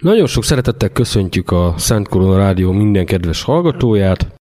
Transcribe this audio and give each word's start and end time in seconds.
Nagyon 0.00 0.26
sok 0.26 0.44
szeretettel 0.44 0.88
köszöntjük 0.88 1.50
a 1.50 1.74
Szent 1.76 2.08
Korona 2.08 2.36
Rádió 2.36 2.72
minden 2.72 3.06
kedves 3.06 3.42
hallgatóját. 3.42 4.34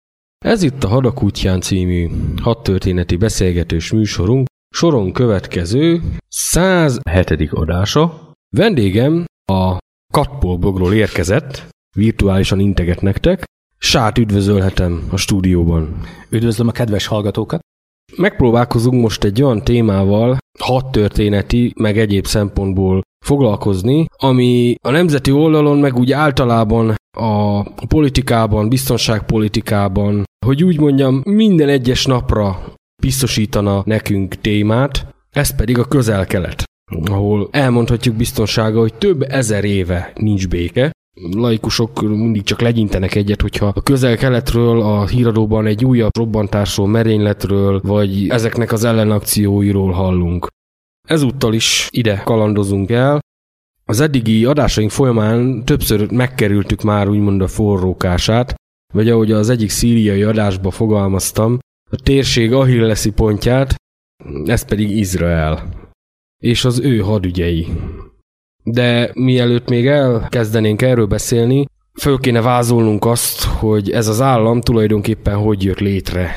Ez 0.46 0.64
itt 0.64 0.84
a 0.84 0.88
Hadakútján 0.88 1.62
című 1.62 2.10
hadtörténeti 2.42 3.16
beszélgetős 3.16 3.92
műsorunk, 3.92 4.48
soron 4.76 5.12
következő 5.12 6.02
107. 6.28 7.50
adása. 7.52 8.32
Vendégem 8.56 9.26
a 9.52 9.78
Katpolbogról 10.14 10.94
érkezett, 10.94 11.70
virtuálisan 11.96 12.60
integet 12.60 13.02
nektek. 13.02 13.44
Sát 13.78 14.18
üdvözölhetem 14.18 15.08
a 15.12 15.18
stúdióban. 15.18 16.02
Üdvözlöm 16.30 16.68
a 16.68 16.72
kedves 16.72 17.06
hallgatókat. 17.06 17.60
Megpróbálkozunk 18.16 19.02
most 19.02 19.24
egy 19.24 19.44
olyan 19.44 19.64
témával, 19.64 20.38
hadtörténeti, 20.60 21.74
meg 21.76 21.98
egyéb 21.98 22.26
szempontból 22.26 23.02
foglalkozni, 23.26 24.06
ami 24.18 24.76
a 24.82 24.90
nemzeti 24.90 25.32
oldalon, 25.32 25.78
meg 25.78 25.98
úgy 25.98 26.12
általában 26.12 26.96
a 27.18 27.64
politikában, 27.88 28.70
biztonságpolitikában, 28.70 30.24
hogy 30.46 30.64
úgy 30.64 30.80
mondjam, 30.80 31.22
minden 31.26 31.70
egyes 31.70 32.06
napra 32.06 32.74
biztosítana 33.02 33.82
nekünk 33.86 34.36
témát, 34.36 35.08
ez 35.30 35.56
pedig 35.56 35.78
a 35.78 35.86
közel-kelet, 35.86 36.64
ahol 37.06 37.48
elmondhatjuk 37.52 38.16
biztonsága, 38.16 38.80
hogy 38.80 38.94
több 38.94 39.22
ezer 39.22 39.64
éve 39.64 40.12
nincs 40.16 40.48
béke, 40.48 40.92
laikusok 41.32 42.02
mindig 42.02 42.44
csak 42.44 42.62
legyintenek 42.62 43.16
egyet, 43.16 43.42
hogyha 43.42 43.66
a 43.76 43.82
közel-keletről 43.82 44.82
a 44.82 45.08
híradóban 45.08 45.66
egy 45.66 45.86
újabb 45.86 46.18
robbantásról, 46.18 46.88
merényletről, 46.88 47.82
vagy 47.84 48.30
ezeknek 48.30 48.72
az 48.72 48.84
ellenakcióiról 48.84 49.92
hallunk. 49.92 50.48
Ezúttal 51.08 51.54
is 51.54 51.88
ide 51.92 52.22
kalandozunk 52.26 52.92
el. 52.92 53.20
Az 53.86 54.00
eddigi 54.00 54.46
adásaink 54.46 54.92
folyamán 54.92 55.66
többször 55.66 56.12
megkerültük 56.12 56.82
már 56.82 57.10
úgymond 57.10 57.42
a 57.42 57.48
forrókását, 57.48 58.56
vagy 58.94 59.10
ahogy 59.10 59.32
az 59.32 59.50
egyik 59.50 59.70
szíriai 59.70 60.24
adásba 60.24 60.72
fogalmaztam, 60.72 61.60
a 61.90 61.96
térség 61.96 62.54
ahilleszi 62.54 63.12
pontját, 63.12 63.76
ez 64.46 64.66
pedig 64.66 64.90
Izrael, 64.90 65.70
és 66.44 66.66
az 66.66 66.80
ő 66.80 67.00
hadügyei. 67.00 67.68
De 68.70 69.12
mielőtt 69.14 69.70
még 69.70 69.88
elkezdenénk 69.88 70.82
erről 70.82 71.06
beszélni, 71.06 71.66
föl 72.00 72.18
kéne 72.20 72.42
vázolnunk 72.42 73.06
azt, 73.06 73.44
hogy 73.44 73.92
ez 73.92 74.08
az 74.08 74.22
állam 74.22 74.62
tulajdonképpen 74.62 75.36
hogy 75.36 75.64
jött 75.64 75.80
létre. 75.80 76.36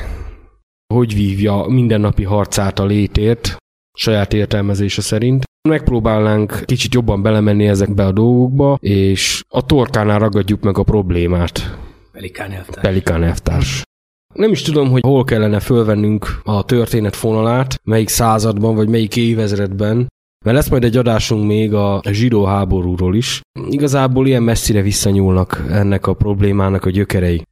Hogy 0.93 1.13
vívja 1.13 1.65
mindennapi 1.67 2.23
harcát 2.23 2.79
a 2.79 2.85
létért, 2.85 3.55
saját 3.97 4.33
értelmezése 4.33 5.01
szerint. 5.01 5.43
Megpróbálnánk 5.69 6.61
kicsit 6.65 6.93
jobban 6.93 7.21
belemenni 7.21 7.67
ezekbe 7.67 8.05
a 8.05 8.11
dolgokba, 8.11 8.77
és 8.81 9.43
a 9.47 9.65
torkánál 9.65 10.19
ragadjuk 10.19 10.61
meg 10.61 10.77
a 10.77 10.83
problémát. 10.83 11.77
Pelikán 12.11 12.51
elvtárs. 12.51 12.81
Pelikán 12.81 13.23
elvtárs. 13.23 13.81
Nem 14.33 14.51
is 14.51 14.61
tudom, 14.61 14.89
hogy 14.89 15.01
hol 15.01 15.23
kellene 15.23 15.59
fölvennünk 15.59 16.41
a 16.43 16.63
történet 16.63 17.15
fonalát, 17.15 17.79
melyik 17.83 18.09
században 18.09 18.75
vagy 18.75 18.89
melyik 18.89 19.15
évezredben, 19.15 20.07
mert 20.45 20.57
lesz 20.57 20.69
majd 20.69 20.83
egy 20.83 20.97
adásunk 20.97 21.45
még 21.45 21.73
a 21.73 22.01
zsidó 22.09 22.43
háborúról 22.43 23.15
is. 23.15 23.41
Igazából 23.69 24.27
ilyen 24.27 24.43
messzire 24.43 24.81
visszanyúlnak 24.81 25.65
ennek 25.69 26.07
a 26.07 26.13
problémának 26.13 26.85
a 26.85 26.89
gyökerei. 26.89 27.43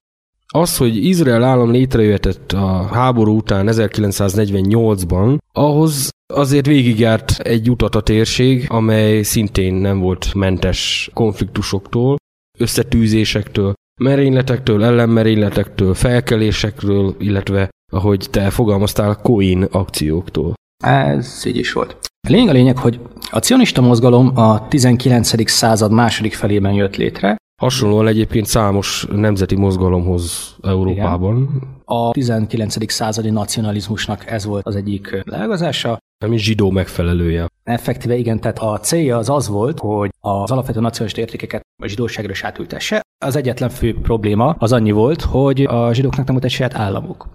Az, 0.51 0.77
hogy 0.77 1.05
Izrael 1.05 1.43
állam 1.43 1.71
létrejöhetett 1.71 2.51
a 2.51 2.87
háború 2.91 3.35
után 3.35 3.67
1948-ban, 3.69 5.37
ahhoz 5.53 6.09
azért 6.33 6.65
végigjárt 6.65 7.39
egy 7.39 7.69
utat 7.69 7.95
a 7.95 8.01
térség, 8.01 8.65
amely 8.69 9.21
szintén 9.21 9.73
nem 9.73 9.99
volt 9.99 10.33
mentes 10.33 11.09
konfliktusoktól, 11.13 12.15
összetűzésektől, 12.57 13.73
merényletektől, 14.01 14.83
ellenmerényletektől, 14.83 15.93
felkelésekről, 15.93 17.15
illetve, 17.19 17.69
ahogy 17.91 18.27
te 18.31 18.49
fogalmaztál, 18.49 19.15
coin 19.15 19.63
akcióktól. 19.63 20.53
Ez 20.83 21.43
így 21.45 21.57
is 21.57 21.73
volt. 21.73 22.08
Lényeg 22.27 22.49
a 22.49 22.51
lényeg, 22.51 22.77
hogy 22.77 22.99
a 23.31 23.39
cionista 23.39 23.81
mozgalom 23.81 24.37
a 24.37 24.67
19. 24.67 25.49
század 25.49 25.91
második 25.91 26.33
felében 26.33 26.73
jött 26.73 26.95
létre. 26.95 27.35
Hasonlóan 27.61 28.07
egyébként 28.07 28.45
számos 28.45 29.07
nemzeti 29.11 29.55
mozgalomhoz 29.55 30.55
Európában. 30.61 31.35
Igen. 31.35 31.77
A 31.85 32.11
19. 32.11 32.91
századi 32.91 33.29
nacionalizmusnak 33.29 34.29
ez 34.29 34.45
volt 34.45 34.65
az 34.65 34.75
egyik 34.75 35.21
leágazása. 35.23 35.97
Ami 36.25 36.37
zsidó 36.37 36.69
megfelelője. 36.69 37.47
Effektíve 37.63 38.15
igen, 38.15 38.39
tehát 38.39 38.59
a 38.59 38.79
célja 38.79 39.17
az 39.17 39.29
az 39.29 39.47
volt, 39.47 39.79
hogy 39.79 40.09
az 40.19 40.51
alapvető 40.51 40.79
nacionalista 40.79 41.21
értékeket 41.21 41.61
a 41.83 41.87
zsidóságra 41.87 42.31
is 42.31 42.43
átültesse. 42.43 43.01
Az 43.25 43.35
egyetlen 43.35 43.69
fő 43.69 43.99
probléma 44.01 44.55
az 44.59 44.71
annyi 44.71 44.91
volt, 44.91 45.21
hogy 45.21 45.63
a 45.63 45.93
zsidóknak 45.93 46.25
nem 46.25 46.33
volt 46.33 46.45
egy 46.45 46.51
saját 46.51 46.75
államuk. 46.75 47.27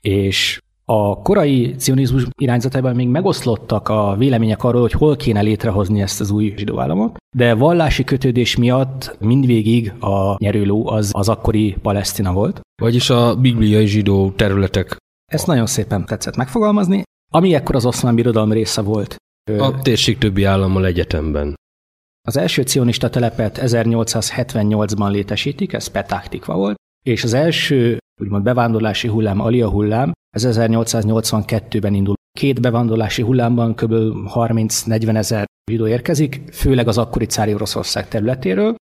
És 0.00 0.61
a 0.84 1.22
korai 1.22 1.74
cionizmus 1.78 2.26
irányzatában 2.40 2.94
még 2.94 3.08
megoszlottak 3.08 3.88
a 3.88 4.14
vélemények 4.18 4.64
arról, 4.64 4.80
hogy 4.80 4.92
hol 4.92 5.16
kéne 5.16 5.40
létrehozni 5.40 6.00
ezt 6.00 6.20
az 6.20 6.30
új 6.30 6.54
zsidó 6.56 6.80
államot, 6.80 7.16
de 7.36 7.54
vallási 7.54 8.04
kötődés 8.04 8.56
miatt 8.56 9.16
mindvégig 9.20 9.92
a 10.00 10.36
nyerőló 10.38 10.88
az, 10.88 11.10
az 11.14 11.28
akkori 11.28 11.76
Palesztina 11.82 12.32
volt. 12.32 12.60
Vagyis 12.82 13.10
a 13.10 13.36
bibliai 13.36 13.86
zsidó 13.86 14.30
területek. 14.30 14.96
Ezt 15.32 15.46
nagyon 15.46 15.66
szépen 15.66 16.06
tetszett 16.06 16.36
megfogalmazni. 16.36 17.02
Ami 17.32 17.54
ekkor 17.54 17.74
az 17.74 17.86
oszmán 17.86 18.14
birodalom 18.14 18.52
része 18.52 18.80
volt. 18.80 19.16
A 19.58 19.80
térség 19.80 20.18
többi 20.18 20.44
állammal 20.44 20.86
egyetemben. 20.86 21.54
Az 22.28 22.36
első 22.36 22.62
cionista 22.62 23.10
telepet 23.10 23.58
1878-ban 23.62 25.10
létesítik, 25.10 25.72
ez 25.72 25.86
Petaktikva 25.86 26.56
volt, 26.56 26.76
és 27.04 27.24
az 27.24 27.32
első 27.32 27.98
úgymond 28.20 28.42
bevándorlási 28.44 29.08
hullám, 29.08 29.40
Alia 29.40 29.68
hullám, 29.68 30.12
ez 30.32 30.46
1882-ben 30.48 31.94
indul. 31.94 32.14
Két 32.38 32.60
bevándorlási 32.60 33.22
hullámban 33.22 33.74
kb. 33.74 33.92
30-40 34.34 35.16
ezer 35.16 35.44
zsidó 35.70 35.86
érkezik, 35.86 36.42
főleg 36.52 36.88
az 36.88 36.98
akkori 36.98 37.24
cári 37.24 37.54
Oroszország 37.54 38.08
területéről. 38.08 38.74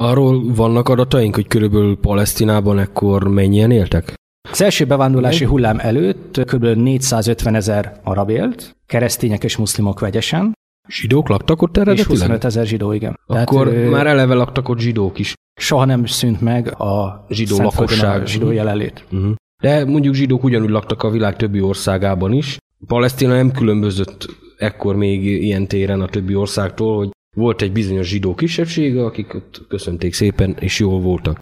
Arról 0.00 0.54
vannak 0.54 0.88
adataink, 0.88 1.34
hogy 1.34 1.46
körülbelül 1.46 1.98
Palesztinában 2.00 2.78
ekkor 2.78 3.28
mennyien 3.28 3.70
éltek? 3.70 4.14
Az 4.50 4.62
első 4.62 4.84
bevándorlási 4.84 5.44
hullám 5.44 5.78
előtt 5.78 6.44
kb. 6.44 6.64
450 6.64 7.54
ezer 7.54 8.00
arab 8.04 8.30
élt, 8.30 8.76
keresztények 8.86 9.44
és 9.44 9.56
muszlimok 9.56 10.00
vegyesen. 10.00 10.52
Zsidók 10.88 11.28
laktak 11.28 11.62
ott 11.62 11.76
eredetileg? 11.76 12.10
És 12.10 12.20
25 12.20 12.44
ezer 12.44 12.66
zsidó, 12.66 12.92
igen. 12.92 13.18
Akkor 13.26 13.68
Tehát, 13.68 13.90
már 13.90 14.06
eleve 14.06 14.34
laktak 14.34 14.68
ott 14.68 14.78
zsidók 14.78 15.18
is. 15.18 15.34
Soha 15.60 15.84
nem 15.84 16.04
szűnt 16.06 16.40
meg 16.40 16.80
a 16.80 17.24
zsidó 17.28 17.56
lakosság. 17.62 18.22
A 18.22 18.26
zsidó 18.26 18.50
jelenlét. 18.50 19.04
Uh-huh. 19.10 19.34
De 19.62 19.84
mondjuk 19.84 20.14
zsidók 20.14 20.44
ugyanúgy 20.44 20.70
laktak 20.70 21.02
a 21.02 21.10
világ 21.10 21.36
többi 21.36 21.60
országában 21.60 22.32
is. 22.32 22.58
Palesztina 22.86 23.34
nem 23.34 23.52
különbözött 23.52 24.26
ekkor 24.56 24.96
még 24.96 25.24
ilyen 25.24 25.66
téren 25.68 26.00
a 26.00 26.08
többi 26.08 26.34
országtól, 26.34 26.96
hogy 26.96 27.10
volt 27.36 27.62
egy 27.62 27.72
bizonyos 27.72 28.08
zsidó 28.08 28.34
kisebbsége, 28.34 29.04
akik 29.04 29.34
ott 29.34 29.66
köszönték 29.68 30.14
szépen, 30.14 30.56
és 30.60 30.78
jól 30.78 31.00
voltak. 31.00 31.38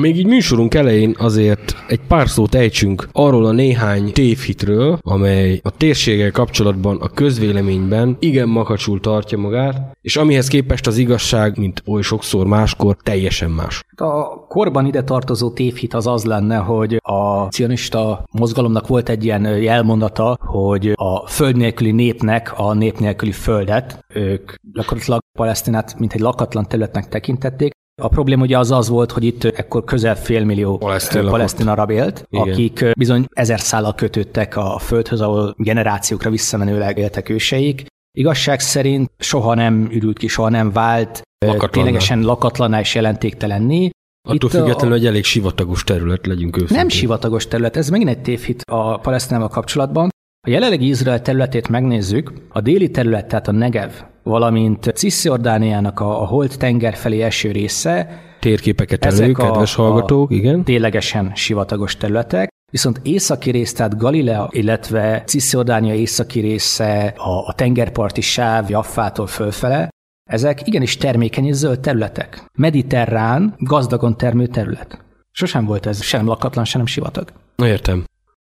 Még 0.00 0.16
így 0.16 0.26
műsorunk 0.26 0.74
elején 0.74 1.14
azért 1.18 1.76
egy 1.88 2.00
pár 2.08 2.28
szót 2.28 2.54
ejtsünk 2.54 3.08
arról 3.12 3.44
a 3.44 3.52
néhány 3.52 4.12
tévhitről, 4.12 4.98
amely 5.02 5.60
a 5.62 5.70
térséggel 5.70 6.30
kapcsolatban 6.30 6.96
a 7.00 7.08
közvéleményben 7.08 8.16
igen 8.18 8.48
makacsul 8.48 9.00
tartja 9.00 9.38
magát, 9.38 9.96
és 10.00 10.16
amihez 10.16 10.48
képest 10.48 10.86
az 10.86 10.96
igazság, 10.96 11.58
mint 11.58 11.82
oly 11.86 12.02
sokszor 12.02 12.46
máskor, 12.46 12.96
teljesen 13.02 13.50
más. 13.50 13.84
A 13.96 14.46
korban 14.46 14.86
ide 14.86 15.02
tartozó 15.02 15.50
tévhit 15.50 15.94
az 15.94 16.06
az 16.06 16.24
lenne, 16.24 16.56
hogy 16.56 16.94
a 17.02 17.48
cionista 17.48 18.24
mozgalomnak 18.32 18.86
volt 18.86 19.08
egy 19.08 19.24
ilyen 19.24 19.44
jelmondata, 19.44 20.38
hogy 20.40 20.92
a 20.94 21.28
föld 21.28 21.56
nélküli 21.56 21.92
népnek 21.92 22.52
a 22.56 22.74
nép 22.74 22.98
nélküli 22.98 23.32
földet, 23.32 24.04
ők 24.14 24.52
gyakorlatilag 24.72 25.20
Palesztinát 25.38 25.98
mint 25.98 26.12
egy 26.12 26.20
lakatlan 26.20 26.68
területnek 26.68 27.08
tekintették, 27.08 27.76
a 28.00 28.08
probléma 28.08 28.42
ugye 28.42 28.58
az 28.58 28.70
az 28.70 28.88
volt, 28.88 29.12
hogy 29.12 29.24
itt 29.24 29.44
ekkor 29.44 29.84
közel 29.84 30.16
félmillió 30.16 30.76
palesztin, 30.76 31.26
palesztin 31.26 31.68
arab 31.68 31.90
élt, 31.90 32.26
Igen. 32.30 32.48
akik 32.48 32.84
bizony 32.98 33.26
ezer 33.28 33.60
szállal 33.60 33.94
kötődtek 33.94 34.56
a 34.56 34.78
földhöz, 34.78 35.20
ahol 35.20 35.54
generációkra 35.58 36.30
visszamenőleg 36.30 36.98
éltek 36.98 37.28
őseik. 37.28 37.86
Igazság 38.18 38.60
szerint 38.60 39.10
soha 39.18 39.54
nem 39.54 39.88
ürült 39.92 40.18
ki, 40.18 40.26
soha 40.26 40.48
nem 40.48 40.72
vált 40.72 41.22
Lakatlanná. 41.46 41.72
ténylegesen 41.72 42.22
lakatlaná 42.22 42.80
és 42.80 42.94
jelentéktelenné. 42.94 43.90
Attól 44.28 44.50
függetlenül, 44.50 44.92
a... 44.92 44.96
hogy 44.96 45.06
elég 45.06 45.24
sivatagos 45.24 45.84
terület 45.84 46.26
legyünk 46.26 46.56
őszintén. 46.56 46.76
Nem 46.76 46.88
sivatagos 46.88 47.46
terület, 47.46 47.76
ez 47.76 47.88
megint 47.88 48.10
egy 48.10 48.22
tévhit 48.22 48.62
a 48.70 48.98
palesztinával 48.98 49.48
kapcsolatban. 49.48 50.08
A 50.48 50.50
jelenlegi 50.50 50.88
Izrael 50.88 51.22
területét 51.22 51.68
megnézzük, 51.68 52.32
a 52.48 52.60
déli 52.60 52.90
terület, 52.90 53.26
tehát 53.26 53.48
a 53.48 53.52
Negev, 53.52 53.90
valamint 54.22 54.92
Cisziordániának 54.94 56.00
a, 56.00 56.22
a 56.22 56.26
Holt 56.26 56.58
tenger 56.58 56.94
felé 56.94 57.22
eső 57.22 57.50
része. 57.50 58.20
Térképeket 58.40 59.04
elő, 59.04 59.32
kedves 59.32 59.76
a, 59.76 59.82
hallgatók, 59.82 60.30
igen. 60.30 60.64
Ténylegesen 60.64 61.32
sivatagos 61.34 61.96
területek. 61.96 62.48
Viszont 62.72 63.00
északi 63.02 63.50
rész, 63.50 63.72
tehát 63.72 63.98
Galilea, 63.98 64.48
illetve 64.50 65.22
Cisziordánia 65.26 65.94
északi 65.94 66.40
része, 66.40 67.14
a, 67.16 67.46
a 67.46 67.54
tengerparti 67.54 68.20
sáv 68.20 68.70
Jaffától 68.70 69.26
fölfele, 69.26 69.88
ezek 70.30 70.66
igenis 70.66 70.96
termékeny 70.96 71.46
és 71.46 71.54
zöld 71.54 71.80
területek. 71.80 72.44
Mediterrán, 72.58 73.54
gazdagon 73.58 74.16
termő 74.16 74.46
terület. 74.46 75.04
Sosem 75.30 75.64
volt 75.64 75.86
ez 75.86 76.02
sem 76.02 76.26
lakatlan, 76.26 76.64
sem 76.64 76.86
sivatag. 76.86 77.32
Értem. 77.56 78.04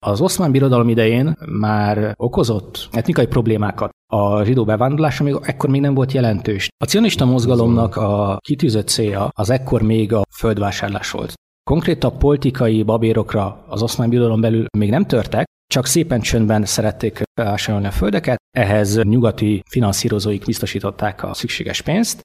Az 0.05 0.21
oszmán 0.21 0.51
birodalom 0.51 0.89
idején 0.89 1.35
már 1.59 2.13
okozott 2.15 2.87
etnikai 2.91 3.27
problémákat. 3.27 3.89
A 4.13 4.43
zsidó 4.43 4.63
bevándorlás 4.65 5.21
még 5.21 5.37
ekkor 5.41 5.69
még 5.69 5.81
nem 5.81 5.93
volt 5.93 6.11
jelentős. 6.11 6.67
A 6.83 6.85
cionista 6.85 7.25
mozgalomnak 7.25 7.95
a 7.95 8.37
kitűzött 8.41 8.87
célja 8.87 9.29
az 9.33 9.49
ekkor 9.49 9.81
még 9.81 10.13
a 10.13 10.23
földvásárlás 10.35 11.11
volt. 11.11 11.33
Konkrétabb 11.63 12.17
politikai 12.17 12.83
babérokra 12.83 13.65
az 13.67 13.81
oszmán 13.81 14.09
birodalom 14.09 14.41
belül 14.41 14.65
még 14.77 14.89
nem 14.89 15.05
törtek, 15.05 15.45
csak 15.73 15.85
szépen 15.85 16.19
csöndben 16.19 16.65
szerették 16.65 17.21
felvásárolni 17.33 17.87
a 17.87 17.91
földeket, 17.91 18.37
ehhez 18.57 19.03
nyugati 19.03 19.61
finanszírozóik 19.69 20.45
biztosították 20.45 21.23
a 21.23 21.33
szükséges 21.33 21.81
pénzt, 21.81 22.21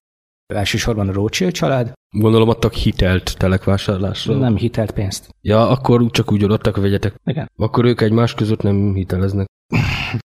elsősorban 0.47 1.09
a 1.09 1.13
Rothschild 1.13 1.53
család. 1.53 1.93
Gondolom 2.17 2.49
adtak 2.49 2.73
hitelt 2.73 3.35
telekvásárlásra. 3.39 4.35
Nem 4.35 4.57
hitelt 4.57 4.91
pénzt. 4.91 5.29
Ja, 5.41 5.69
akkor 5.69 6.11
csak 6.11 6.33
úgy 6.33 6.43
adtak, 6.43 6.77
vegyetek. 6.77 7.15
Igen. 7.25 7.51
Akkor 7.57 7.85
ők 7.85 8.01
egymás 8.01 8.35
között 8.35 8.63
nem 8.63 8.95
hiteleznek. 8.95 9.47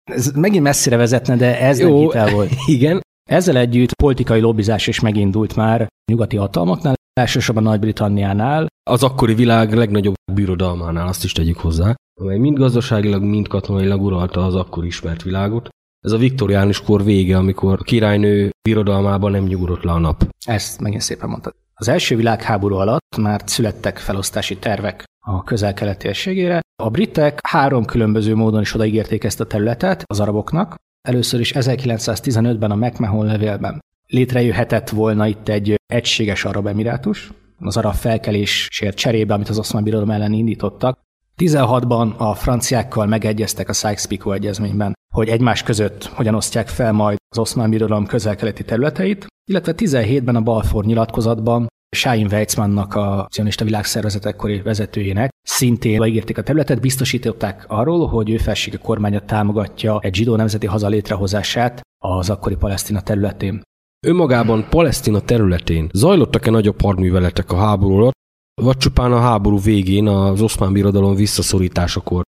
Ez 0.04 0.30
megint 0.34 0.62
messzire 0.62 0.96
vezetne, 0.96 1.36
de 1.36 1.60
ez 1.60 1.80
Jó, 1.80 1.88
nem 1.88 1.98
hitel 1.98 2.30
volt. 2.30 2.50
Igen. 2.66 3.00
Ezzel 3.30 3.56
együtt 3.56 3.94
politikai 3.94 4.40
lobbizás 4.40 4.86
is 4.86 5.00
megindult 5.00 5.56
már 5.56 5.86
nyugati 6.10 6.36
hatalmaknál, 6.36 6.94
elsősorban 7.12 7.62
Nagy-Britanniánál. 7.62 8.66
Az 8.90 9.02
akkori 9.02 9.34
világ 9.34 9.74
legnagyobb 9.74 10.14
birodalmánál, 10.32 11.06
azt 11.06 11.24
is 11.24 11.32
tegyük 11.32 11.58
hozzá, 11.58 11.94
amely 12.20 12.38
mind 12.38 12.58
gazdaságilag, 12.58 13.22
mind 13.22 13.48
katonailag 13.48 14.02
uralta 14.02 14.44
az 14.44 14.54
akkor 14.54 14.84
ismert 14.84 15.22
világot. 15.22 15.68
Ez 16.02 16.12
a 16.12 16.16
viktoriánus 16.16 16.80
kor 16.80 17.04
vége, 17.04 17.36
amikor 17.36 17.78
a 17.80 17.82
királynő 17.82 18.50
birodalmában 18.62 19.30
nem 19.30 19.44
nyugodott 19.44 19.82
le 19.82 19.92
a 19.92 19.98
nap. 19.98 20.24
Ezt 20.44 20.80
megint 20.80 21.02
szépen 21.02 21.28
mondtad. 21.28 21.54
Az 21.74 21.88
első 21.88 22.16
világháború 22.16 22.74
alatt 22.74 23.16
már 23.16 23.42
születtek 23.46 23.98
felosztási 23.98 24.56
tervek 24.56 25.04
a 25.20 25.42
közel-kelet 25.42 25.98
térségére. 25.98 26.60
A 26.82 26.90
britek 26.90 27.38
három 27.48 27.84
különböző 27.84 28.34
módon 28.34 28.60
is 28.60 28.74
odaígérték 28.74 29.24
ezt 29.24 29.40
a 29.40 29.46
területet 29.46 30.02
az 30.06 30.20
araboknak. 30.20 30.74
Először 31.08 31.40
is 31.40 31.52
1915-ben 31.56 32.70
a 32.70 32.76
McMahon 32.76 33.26
levélben 33.26 33.80
létrejöhetett 34.12 34.88
volna 34.88 35.26
itt 35.26 35.48
egy 35.48 35.80
egységes 35.86 36.44
arab 36.44 36.66
emirátus, 36.66 37.30
az 37.58 37.76
arab 37.76 37.94
felkelésért 37.94 38.96
cserébe, 38.96 39.34
amit 39.34 39.48
az 39.48 39.58
oszmán 39.58 39.82
birodalom 39.84 40.10
ellen 40.10 40.32
indítottak. 40.32 40.98
16-ban 41.38 42.16
a 42.16 42.34
franciákkal 42.34 43.06
megegyeztek 43.06 43.68
a 43.68 43.72
Sykes-Picot 43.72 44.34
egyezményben, 44.34 44.92
hogy 45.14 45.28
egymás 45.28 45.62
között 45.62 46.04
hogyan 46.04 46.34
osztják 46.34 46.68
fel 46.68 46.92
majd 46.92 47.16
az 47.28 47.38
oszmán 47.38 47.70
birodalom 47.70 48.06
közel-keleti 48.06 48.64
területeit, 48.64 49.26
illetve 49.50 49.72
17-ben 49.76 50.36
a 50.36 50.40
Balfour 50.40 50.84
nyilatkozatban 50.84 51.66
Sáin 51.96 52.26
Weizmannnak, 52.26 52.94
a 52.94 53.26
cionista 53.30 53.64
világszervezet 53.64 54.26
ekkori 54.26 54.60
vezetőjének, 54.60 55.30
szintén 55.42 55.98
beígérték 55.98 56.38
a 56.38 56.42
területet, 56.42 56.80
biztosították 56.80 57.64
arról, 57.68 58.06
hogy 58.06 58.30
ő 58.30 58.36
felsége 58.36 58.76
kormánya 58.76 59.20
támogatja 59.20 59.98
egy 60.00 60.14
zsidó 60.14 60.36
nemzeti 60.36 60.66
haza 60.66 60.88
létrehozását 60.88 61.80
az 62.04 62.30
akkori 62.30 62.56
Palesztina 62.56 63.00
területén. 63.00 63.62
Önmagában 64.06 64.66
Palesztina 64.70 65.20
területén 65.20 65.88
zajlottak-e 65.92 66.50
nagyobb 66.50 66.80
hadműveletek 66.80 67.52
a 67.52 67.56
háború 67.56 67.96
alatt, 67.96 68.12
vagy 68.54 68.76
csupán 68.76 69.12
a 69.12 69.20
háború 69.20 69.60
végén 69.60 70.06
az 70.06 70.40
oszmán 70.40 70.72
birodalom 70.72 71.14
visszaszorításakor? 71.14 72.22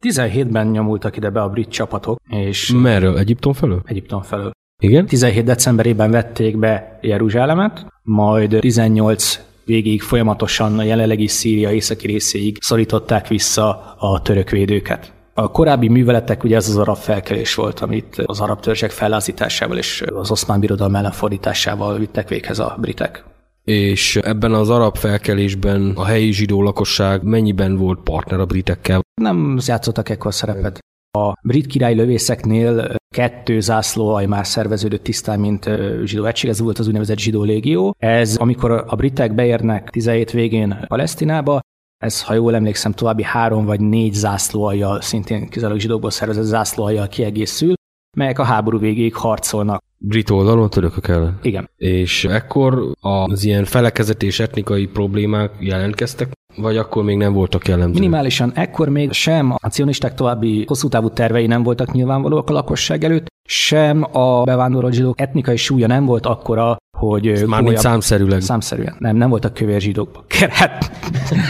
17-ben 0.00 0.66
nyomultak 0.66 1.16
ide 1.16 1.30
be 1.30 1.42
a 1.42 1.48
brit 1.48 1.68
csapatok, 1.68 2.20
és 2.28 2.72
Merről? 2.76 3.18
Egyiptom 3.18 3.52
felől? 3.52 3.82
Egyiptom 3.84 4.22
felől. 4.22 4.50
Igen? 4.82 5.06
17 5.06 5.44
decemberében 5.44 6.10
vették 6.10 6.58
be 6.58 6.98
Jeruzsálemet, 7.02 7.86
majd 8.02 8.56
18 8.60 9.40
végig 9.64 10.02
folyamatosan 10.02 10.78
a 10.78 10.82
jelenlegi 10.82 11.26
Szíria 11.26 11.72
északi 11.72 12.06
részéig 12.06 12.56
szorították 12.60 13.28
vissza 13.28 13.94
a 13.98 14.22
török 14.22 14.50
védőket. 14.50 15.12
A 15.34 15.50
korábbi 15.50 15.88
műveletek 15.88 16.44
ugye 16.44 16.56
ez 16.56 16.68
az 16.68 16.76
arab 16.76 16.96
felkelés 16.96 17.54
volt, 17.54 17.80
amit 17.80 18.22
az 18.26 18.40
arab 18.40 18.60
törzsek 18.60 18.90
fellázításával 18.90 19.76
és 19.76 20.04
az 20.14 20.30
oszmán 20.30 20.60
birodalom 20.60 20.94
ellenfordításával 20.94 21.98
vittek 21.98 22.28
véghez 22.28 22.58
a 22.58 22.76
britek. 22.80 23.24
És 23.64 24.16
ebben 24.16 24.52
az 24.52 24.70
arab 24.70 24.96
felkelésben 24.96 25.92
a 25.96 26.04
helyi 26.04 26.32
zsidó 26.32 26.62
lakosság 26.62 27.22
mennyiben 27.22 27.76
volt 27.76 28.00
partner 28.00 28.40
a 28.40 28.46
britekkel? 28.46 29.00
Nem 29.20 29.58
játszottak 29.66 30.08
ekkor 30.08 30.34
szerepet. 30.34 30.78
A 31.18 31.32
brit 31.42 31.66
király 31.66 31.94
lövészeknél 31.94 32.96
kettő 33.14 33.60
zászlóaj 33.60 34.26
már 34.26 34.46
szerveződött 34.46 35.02
tisztán, 35.02 35.40
mint 35.40 35.70
zsidó 36.04 36.24
egység, 36.24 36.50
ez 36.50 36.60
volt 36.60 36.78
az 36.78 36.86
úgynevezett 36.86 37.18
zsidó 37.18 37.42
légió. 37.42 37.94
Ez, 37.98 38.36
amikor 38.36 38.84
a 38.86 38.96
britek 38.96 39.34
beérnek 39.34 39.90
17 39.90 40.30
végén 40.30 40.84
Palesztinába, 40.86 41.60
ez, 42.04 42.22
ha 42.22 42.34
jól 42.34 42.54
emlékszem, 42.54 42.92
további 42.92 43.22
három 43.22 43.64
vagy 43.64 43.80
négy 43.80 44.12
zászlóajjal, 44.12 45.00
szintén 45.00 45.48
kizárólag 45.48 45.80
zsidókból 45.80 46.10
szervezett 46.10 46.44
zászlóajjal 46.44 47.08
kiegészül, 47.08 47.74
melyek 48.14 48.38
a 48.38 48.44
háború 48.44 48.78
végéig 48.78 49.14
harcolnak. 49.14 49.82
Brit 49.98 50.30
oldalon, 50.30 50.70
törökök 50.70 51.08
ellen. 51.08 51.38
Igen. 51.42 51.70
És 51.76 52.24
ekkor 52.24 52.92
az 53.00 53.44
ilyen 53.44 53.64
felekezet 53.64 54.22
és 54.22 54.40
etnikai 54.40 54.86
problémák 54.86 55.52
jelentkeztek, 55.58 56.28
vagy 56.56 56.76
akkor 56.76 57.04
még 57.04 57.16
nem 57.16 57.32
voltak 57.32 57.68
jellemzők? 57.68 57.98
Minimálisan 57.98 58.52
ekkor 58.54 58.88
még 58.88 59.12
sem 59.12 59.54
a 59.62 59.68
cionisták 59.68 60.14
további 60.14 60.64
hosszú 60.66 60.88
távú 60.88 61.08
tervei 61.08 61.46
nem 61.46 61.62
voltak 61.62 61.92
nyilvánvalóak 61.92 62.50
a 62.50 62.52
lakosság 62.52 63.04
előtt, 63.04 63.26
sem 63.48 64.06
a 64.12 64.42
bevándorolt 64.42 64.94
zsidók 64.94 65.20
etnikai 65.20 65.56
súlya 65.56 65.86
nem 65.86 66.04
volt 66.04 66.26
akkora, 66.26 66.76
hogy 66.98 67.44
Mármint 67.46 67.78
számszerűleg. 67.78 68.40
Számszerűen. 68.40 68.96
Nem, 68.98 69.16
nem 69.16 69.28
voltak 69.28 69.54
kövér 69.54 69.80
zsidók. 69.80 70.24
Hát, 70.50 70.90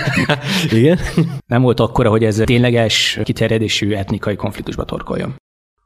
Igen? 0.71 0.99
nem 1.47 1.63
volt 1.63 1.81
akkora, 1.81 2.11
hogy 2.11 2.25
ez 2.25 2.43
tényleges 2.45 3.21
kiterjedésű 3.23 3.93
etnikai 3.93 4.37
konfliktusba 4.37 4.85
torkoljon. 4.85 5.35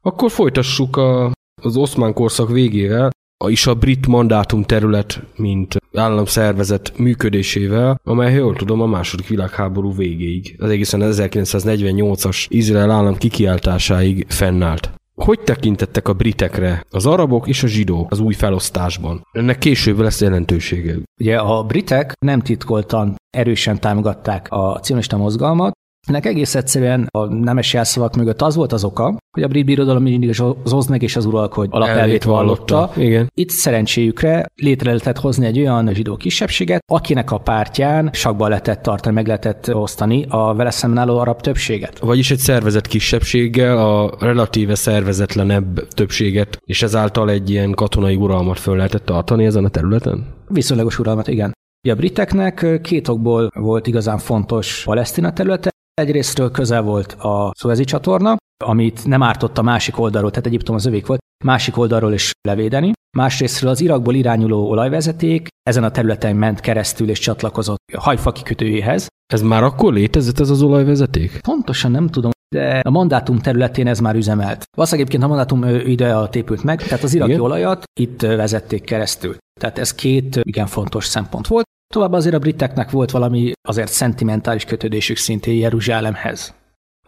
Akkor 0.02 0.31
folytassuk 0.31 0.97
a, 0.97 1.33
az 1.62 1.76
oszmán 1.76 2.12
korszak 2.12 2.50
végével, 2.50 3.11
is 3.47 3.67
a 3.67 3.75
brit 3.75 4.07
mandátum 4.07 4.62
terület, 4.62 5.23
mint 5.37 5.76
államszervezet 5.95 6.99
működésével, 6.99 8.00
amely, 8.05 8.35
jól 8.35 8.57
tudom, 8.57 8.81
a 8.81 8.87
második 8.87 9.28
világháború 9.28 9.95
végéig, 9.95 10.57
az 10.59 10.71
egészen 10.71 11.00
1948-as 11.05 12.47
Izrael 12.49 12.90
állam 12.90 13.17
kikiáltásáig 13.17 14.26
fennállt. 14.28 14.90
Hogy 15.14 15.40
tekintettek 15.40 16.09
a 16.09 16.12
britekre, 16.12 16.85
az 16.90 17.07
arabok 17.07 17.49
és 17.49 17.62
a 17.62 17.67
zsidók 17.67 18.11
az 18.11 18.21
új 18.21 18.35
felosztásban? 18.35 19.26
Ennek 19.33 19.59
később 19.59 19.99
lesz 19.99 20.21
jelentősége. 20.21 20.95
Ugye 21.21 21.38
a 21.38 21.62
britek 21.62 22.12
nem 22.19 22.40
titkoltan 22.40 23.17
erősen 23.31 23.81
támogatták 23.81 24.47
a 24.50 24.78
cionista 24.83 25.17
mozgalmat, 25.17 25.73
ennek 26.07 26.26
egész 26.26 26.55
egyszerűen 26.55 27.07
a 27.11 27.25
nemes 27.25 27.73
jelszavak 27.73 28.17
mögött 28.17 28.43
az 28.43 28.55
volt 28.55 28.73
az 28.73 28.85
oka, 28.85 29.17
hogy 29.31 29.43
a 29.43 29.49
brit 29.49 29.64
birodalom 29.64 30.02
mindig 30.02 30.40
az 30.64 30.73
oszd 30.73 30.90
meg 30.90 31.02
és 31.02 31.17
az 31.17 31.25
uralkodj 31.25 31.69
alapelvét 31.73 32.25
vallotta. 32.25 32.90
Igen. 32.97 33.31
Itt 33.35 33.50
szerencséjükre 33.50 34.47
létre 34.55 34.90
lehetett 34.90 35.19
hozni 35.19 35.47
egy 35.47 35.59
olyan 35.59 35.95
zsidó 35.95 36.17
kisebbséget, 36.17 36.83
akinek 36.93 37.31
a 37.31 37.38
pártján 37.38 38.11
sakban 38.12 38.49
lehetett 38.49 38.83
tartani, 38.83 39.14
meg 39.14 39.26
lehetett 39.26 39.75
osztani 39.75 40.26
a 40.28 40.55
vele 40.55 40.71
szemben 40.71 40.99
álló 40.99 41.19
arab 41.19 41.40
többséget. 41.40 41.99
Vagyis 41.99 42.31
egy 42.31 42.38
szervezet 42.38 42.87
kisebbséggel 42.87 43.78
a 43.78 44.17
relatíve 44.21 44.75
szervezetlenebb 44.75 45.88
többséget, 45.88 46.59
és 46.64 46.83
ezáltal 46.83 47.31
egy 47.31 47.50
ilyen 47.50 47.73
katonai 47.73 48.17
uralmat 48.17 48.59
föl 48.59 48.76
lehetett 48.76 49.05
tartani 49.05 49.45
ezen 49.45 49.64
a 49.64 49.69
területen? 49.69 50.26
Viszonylagos 50.49 50.99
uralmat, 50.99 51.28
igen. 51.28 51.52
A 51.88 51.95
briteknek 51.95 52.81
két 52.83 53.09
okból 53.09 53.50
volt 53.55 53.87
igazán 53.87 54.19
fontos 54.19 54.83
Palesztina 54.85 55.33
területe. 55.33 55.71
Egyrésztről 55.99 56.50
közel 56.50 56.83
volt 56.83 57.12
a 57.12 57.52
Suezi 57.59 57.85
csatorna, 57.85 58.37
amit 58.64 59.07
nem 59.07 59.23
ártott 59.23 59.59
a 59.59 59.62
másik 59.62 59.99
oldalról, 59.99 60.31
tehát 60.31 60.47
Egyiptom 60.47 60.75
az 60.75 60.87
övék 60.87 61.07
volt, 61.07 61.21
másik 61.45 61.76
oldalról 61.76 62.12
is 62.12 62.31
levédeni. 62.49 62.93
Másrésztről 63.17 63.71
az 63.71 63.81
Irakból 63.81 64.14
irányuló 64.14 64.69
olajvezeték 64.69 65.49
ezen 65.62 65.85
a 65.85 65.90
területen 65.90 66.37
ment 66.37 66.61
keresztül 66.61 67.09
és 67.09 67.19
csatlakozott 67.19 67.78
a 67.93 68.00
hajfa 68.00 68.33
kikötőjéhez. 68.33 69.07
Ez 69.33 69.43
már 69.43 69.62
akkor 69.62 69.93
létezett 69.93 70.38
ez 70.38 70.50
az 70.50 70.62
olajvezeték? 70.62 71.40
Pontosan 71.40 71.90
nem 71.90 72.09
tudom, 72.09 72.31
de 72.55 72.81
a 72.85 72.90
mandátum 72.90 73.38
területén 73.38 73.87
ez 73.87 74.00
már 74.00 74.14
üzemelt. 74.14 74.64
Valószínűleg 74.76 75.09
egyébként 75.09 75.23
a 75.23 75.35
mandátum 75.35 75.64
ide 75.87 76.14
a 76.14 76.28
épült 76.33 76.62
meg, 76.62 76.83
tehát 76.83 77.05
az 77.05 77.14
iraki 77.14 77.31
Igen. 77.31 77.43
olajat 77.43 77.85
itt 78.00 78.21
vezették 78.21 78.85
keresztül. 78.85 79.37
Tehát 79.61 79.78
ez 79.78 79.95
két 79.95 80.40
igen 80.43 80.67
fontos 80.67 81.07
szempont 81.07 81.47
volt. 81.47 81.67
Továbbá 81.95 82.16
azért 82.16 82.35
a 82.35 82.38
briteknek 82.38 82.90
volt 82.90 83.11
valami 83.11 83.52
azért 83.68 83.92
szentimentális 83.92 84.64
kötődésük 84.64 85.16
szintén 85.16 85.59
Jeruzsálemhez. 85.59 86.54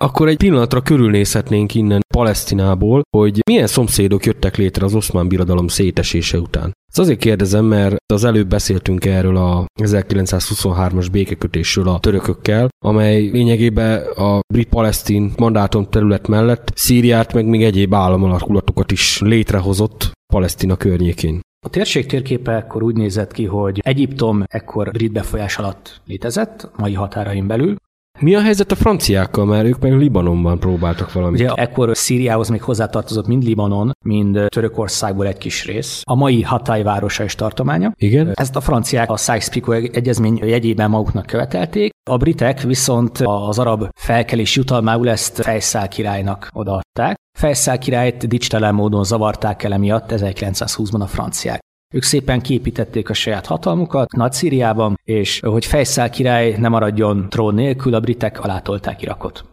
Akkor 0.02 0.28
egy 0.28 0.36
pillanatra 0.36 0.80
körülnézhetnénk 0.80 1.74
innen 1.74 2.00
Palesztinából, 2.14 3.02
hogy 3.16 3.40
milyen 3.50 3.66
szomszédok 3.66 4.24
jöttek 4.24 4.56
létre 4.56 4.84
az 4.84 4.94
oszmán 4.94 5.28
birodalom 5.28 5.68
szétesése 5.68 6.38
után. 6.38 6.72
Ez 6.92 6.98
azért 6.98 7.18
kérdezem, 7.18 7.64
mert 7.64 7.96
az 8.12 8.24
előbb 8.24 8.48
beszéltünk 8.48 9.04
erről 9.04 9.36
a 9.36 9.66
1923-as 9.82 11.06
békekötésről 11.12 11.88
a 11.88 11.98
törökökkel, 11.98 12.68
amely 12.84 13.20
lényegében 13.20 14.06
a 14.06 14.40
brit-palesztin 14.54 15.32
mandátum 15.36 15.88
terület 15.88 16.28
mellett 16.28 16.72
Szíriát 16.74 17.32
meg 17.32 17.46
még 17.46 17.62
egyéb 17.62 17.94
államalkulatokat 17.94 18.92
is 18.92 19.20
létrehozott 19.20 20.10
Palesztina 20.32 20.76
környékén. 20.76 21.40
A 21.66 21.70
térség 21.70 22.06
térképe 22.06 22.52
ekkor 22.52 22.82
úgy 22.82 22.96
nézett 22.96 23.32
ki, 23.32 23.44
hogy 23.44 23.80
Egyiptom 23.82 24.42
ekkor 24.46 24.90
brit 24.90 25.12
befolyás 25.12 25.58
alatt 25.58 26.00
létezett, 26.04 26.70
mai 26.76 26.94
határain 26.94 27.46
belül. 27.46 27.76
Mi 28.18 28.34
a 28.34 28.40
helyzet 28.40 28.72
a 28.72 28.74
franciákkal, 28.74 29.44
mert 29.44 29.66
ők 29.66 29.78
meg 29.80 29.92
Libanonban 29.92 30.58
próbáltak 30.58 31.12
valamit? 31.12 31.40
Ugye 31.40 31.52
ekkor 31.52 31.96
Szíriához 31.96 32.48
még 32.48 32.62
hozzátartozott 32.62 33.26
mind 33.26 33.42
Libanon, 33.42 33.90
mind 34.04 34.38
Törökországból 34.48 35.26
egy 35.26 35.38
kis 35.38 35.64
rész. 35.66 36.02
A 36.04 36.14
mai 36.14 36.42
Hatay 36.42 36.82
városa 36.82 37.24
és 37.24 37.34
tartománya. 37.34 37.92
Igen? 37.96 38.32
Ezt 38.34 38.56
a 38.56 38.60
franciák 38.60 39.10
a 39.10 39.16
Sykes-Picot 39.16 39.96
egyezmény 39.96 40.38
jegyében 40.44 40.90
maguknak 40.90 41.26
követelték, 41.26 41.90
a 42.10 42.16
britek 42.16 42.62
viszont 42.62 43.18
az 43.18 43.58
arab 43.58 43.88
felkelés 43.94 44.56
jutalmául 44.56 45.08
ezt 45.08 45.42
Fejszál 45.42 45.88
királynak 45.88 46.48
odaadták. 46.52 47.16
Fejszál 47.38 47.78
királyt 47.78 48.28
dicstelen 48.28 48.74
módon 48.74 49.04
zavarták 49.04 49.62
el 49.62 49.72
emiatt 49.72 50.12
1920-ban 50.12 51.00
a 51.00 51.06
franciák. 51.06 51.60
Ők 51.94 52.02
szépen 52.02 52.40
kiépítették 52.40 53.10
a 53.10 53.14
saját 53.14 53.46
hatalmukat 53.46 54.12
Nagy-Szíriában, 54.12 54.98
és 55.04 55.40
hogy 55.40 55.64
Fejszál 55.64 56.10
király 56.10 56.56
ne 56.58 56.68
maradjon 56.68 57.28
trón 57.28 57.54
nélkül, 57.54 57.94
a 57.94 58.00
britek 58.00 58.44
alátolták 58.44 59.02
Irakot. 59.02 59.44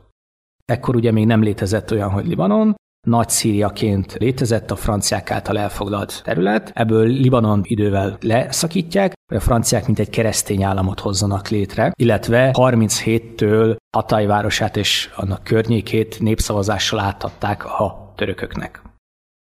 Ekkor 0.65 0.95
ugye 0.95 1.11
még 1.11 1.25
nem 1.25 1.41
létezett 1.41 1.91
olyan, 1.91 2.09
hogy 2.09 2.27
Libanon, 2.27 2.75
nagy 3.07 3.29
Szíriaként 3.29 4.13
létezett 4.13 4.71
a 4.71 4.75
franciák 4.75 5.31
által 5.31 5.57
elfoglalt 5.57 6.21
terület, 6.23 6.71
ebből 6.73 7.07
Libanon 7.07 7.61
idővel 7.63 8.17
leszakítják, 8.21 9.13
hogy 9.27 9.37
a 9.37 9.41
franciák 9.41 9.85
mint 9.85 9.99
egy 9.99 10.09
keresztény 10.09 10.63
államot 10.63 10.99
hozzanak 10.99 11.47
létre, 11.47 11.91
illetve 11.95 12.51
37-től 12.53 13.75
Hatay 13.97 14.25
városát 14.25 14.77
és 14.77 15.09
annak 15.15 15.43
környékét 15.43 16.19
népszavazással 16.19 16.99
átadták 16.99 17.65
a 17.65 18.13
törököknek. 18.15 18.86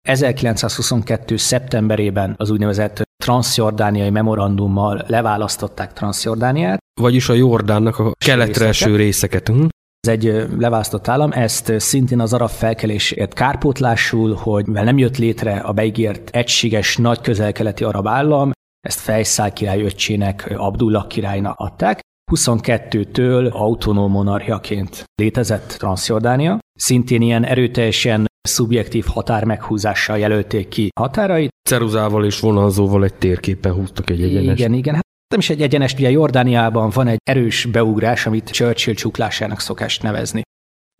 1922. 0.08 1.38
szeptemberében 1.38 2.34
az 2.38 2.50
úgynevezett 2.50 3.02
transzjordániai 3.24 4.10
memorandummal 4.10 5.04
leválasztották 5.08 5.94
Transzjordániát, 5.94 6.80
Vagyis 7.02 7.30
a 7.30 7.34
Jordánnak 7.34 8.00
a 8.00 8.12
keletre 8.26 8.68
eső 8.68 8.96
részeket. 8.96 9.48
Hm? 9.48 9.66
ez 10.08 10.14
egy 10.14 10.46
leválasztott 10.58 11.08
állam, 11.08 11.32
ezt 11.32 11.80
szintén 11.80 12.20
az 12.20 12.34
arab 12.34 12.50
felkelésért 12.50 13.34
kárpótlásul, 13.34 14.34
hogy 14.34 14.68
mivel 14.68 14.84
nem 14.84 14.98
jött 14.98 15.18
létre 15.18 15.58
a 15.58 15.72
beígért 15.72 16.30
egységes 16.30 16.98
nagy 16.98 17.22
közel-keleti 17.22 17.84
arab 17.84 18.08
állam, 18.08 18.52
ezt 18.88 19.00
Fejszál 19.00 19.54
király 19.54 19.82
öccsének, 19.82 20.54
Abdullah 20.58 21.08
királynak 21.08 21.58
adták. 21.58 22.00
22-től 22.32 23.52
autonóm 23.52 24.12
monarchiaként 24.12 25.04
létezett 25.16 25.68
Transzjordánia. 25.68 26.60
Szintén 26.74 27.22
ilyen 27.22 27.46
erőteljesen 27.46 28.26
szubjektív 28.48 29.06
határ 29.06 29.44
meghúzással 29.44 30.18
jelölték 30.18 30.68
ki 30.68 30.90
határait. 31.00 31.52
Ceruzával 31.70 32.26
és 32.26 32.40
vonalzóval 32.40 33.04
egy 33.04 33.14
térképen 33.14 33.74
húztak 33.74 34.10
egy 34.10 34.22
egyenes. 34.22 34.60
Igen, 34.60 34.74
igen. 34.74 34.94
Hát 34.94 35.06
Nem 35.28 35.40
is 35.40 35.50
egy 35.50 35.62
egyenes, 35.62 35.94
ugye 35.94 36.10
Jordániában 36.10 36.90
van 36.90 37.08
egy 37.08 37.20
erős 37.24 37.66
beugrás, 37.66 38.26
amit 38.26 38.50
Churchill 38.50 38.94
csuklásának 38.94 39.60
szokás 39.60 40.00
nevezni. 40.00 40.42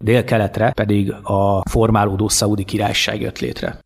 Délkeletre 0.04 0.72
pedig 0.72 1.12
a 1.24 1.70
formálódó 1.70 2.28
Szaudi 2.28 2.64
királyság 2.64 3.22
jött 3.22 3.40
létre. 3.40 3.80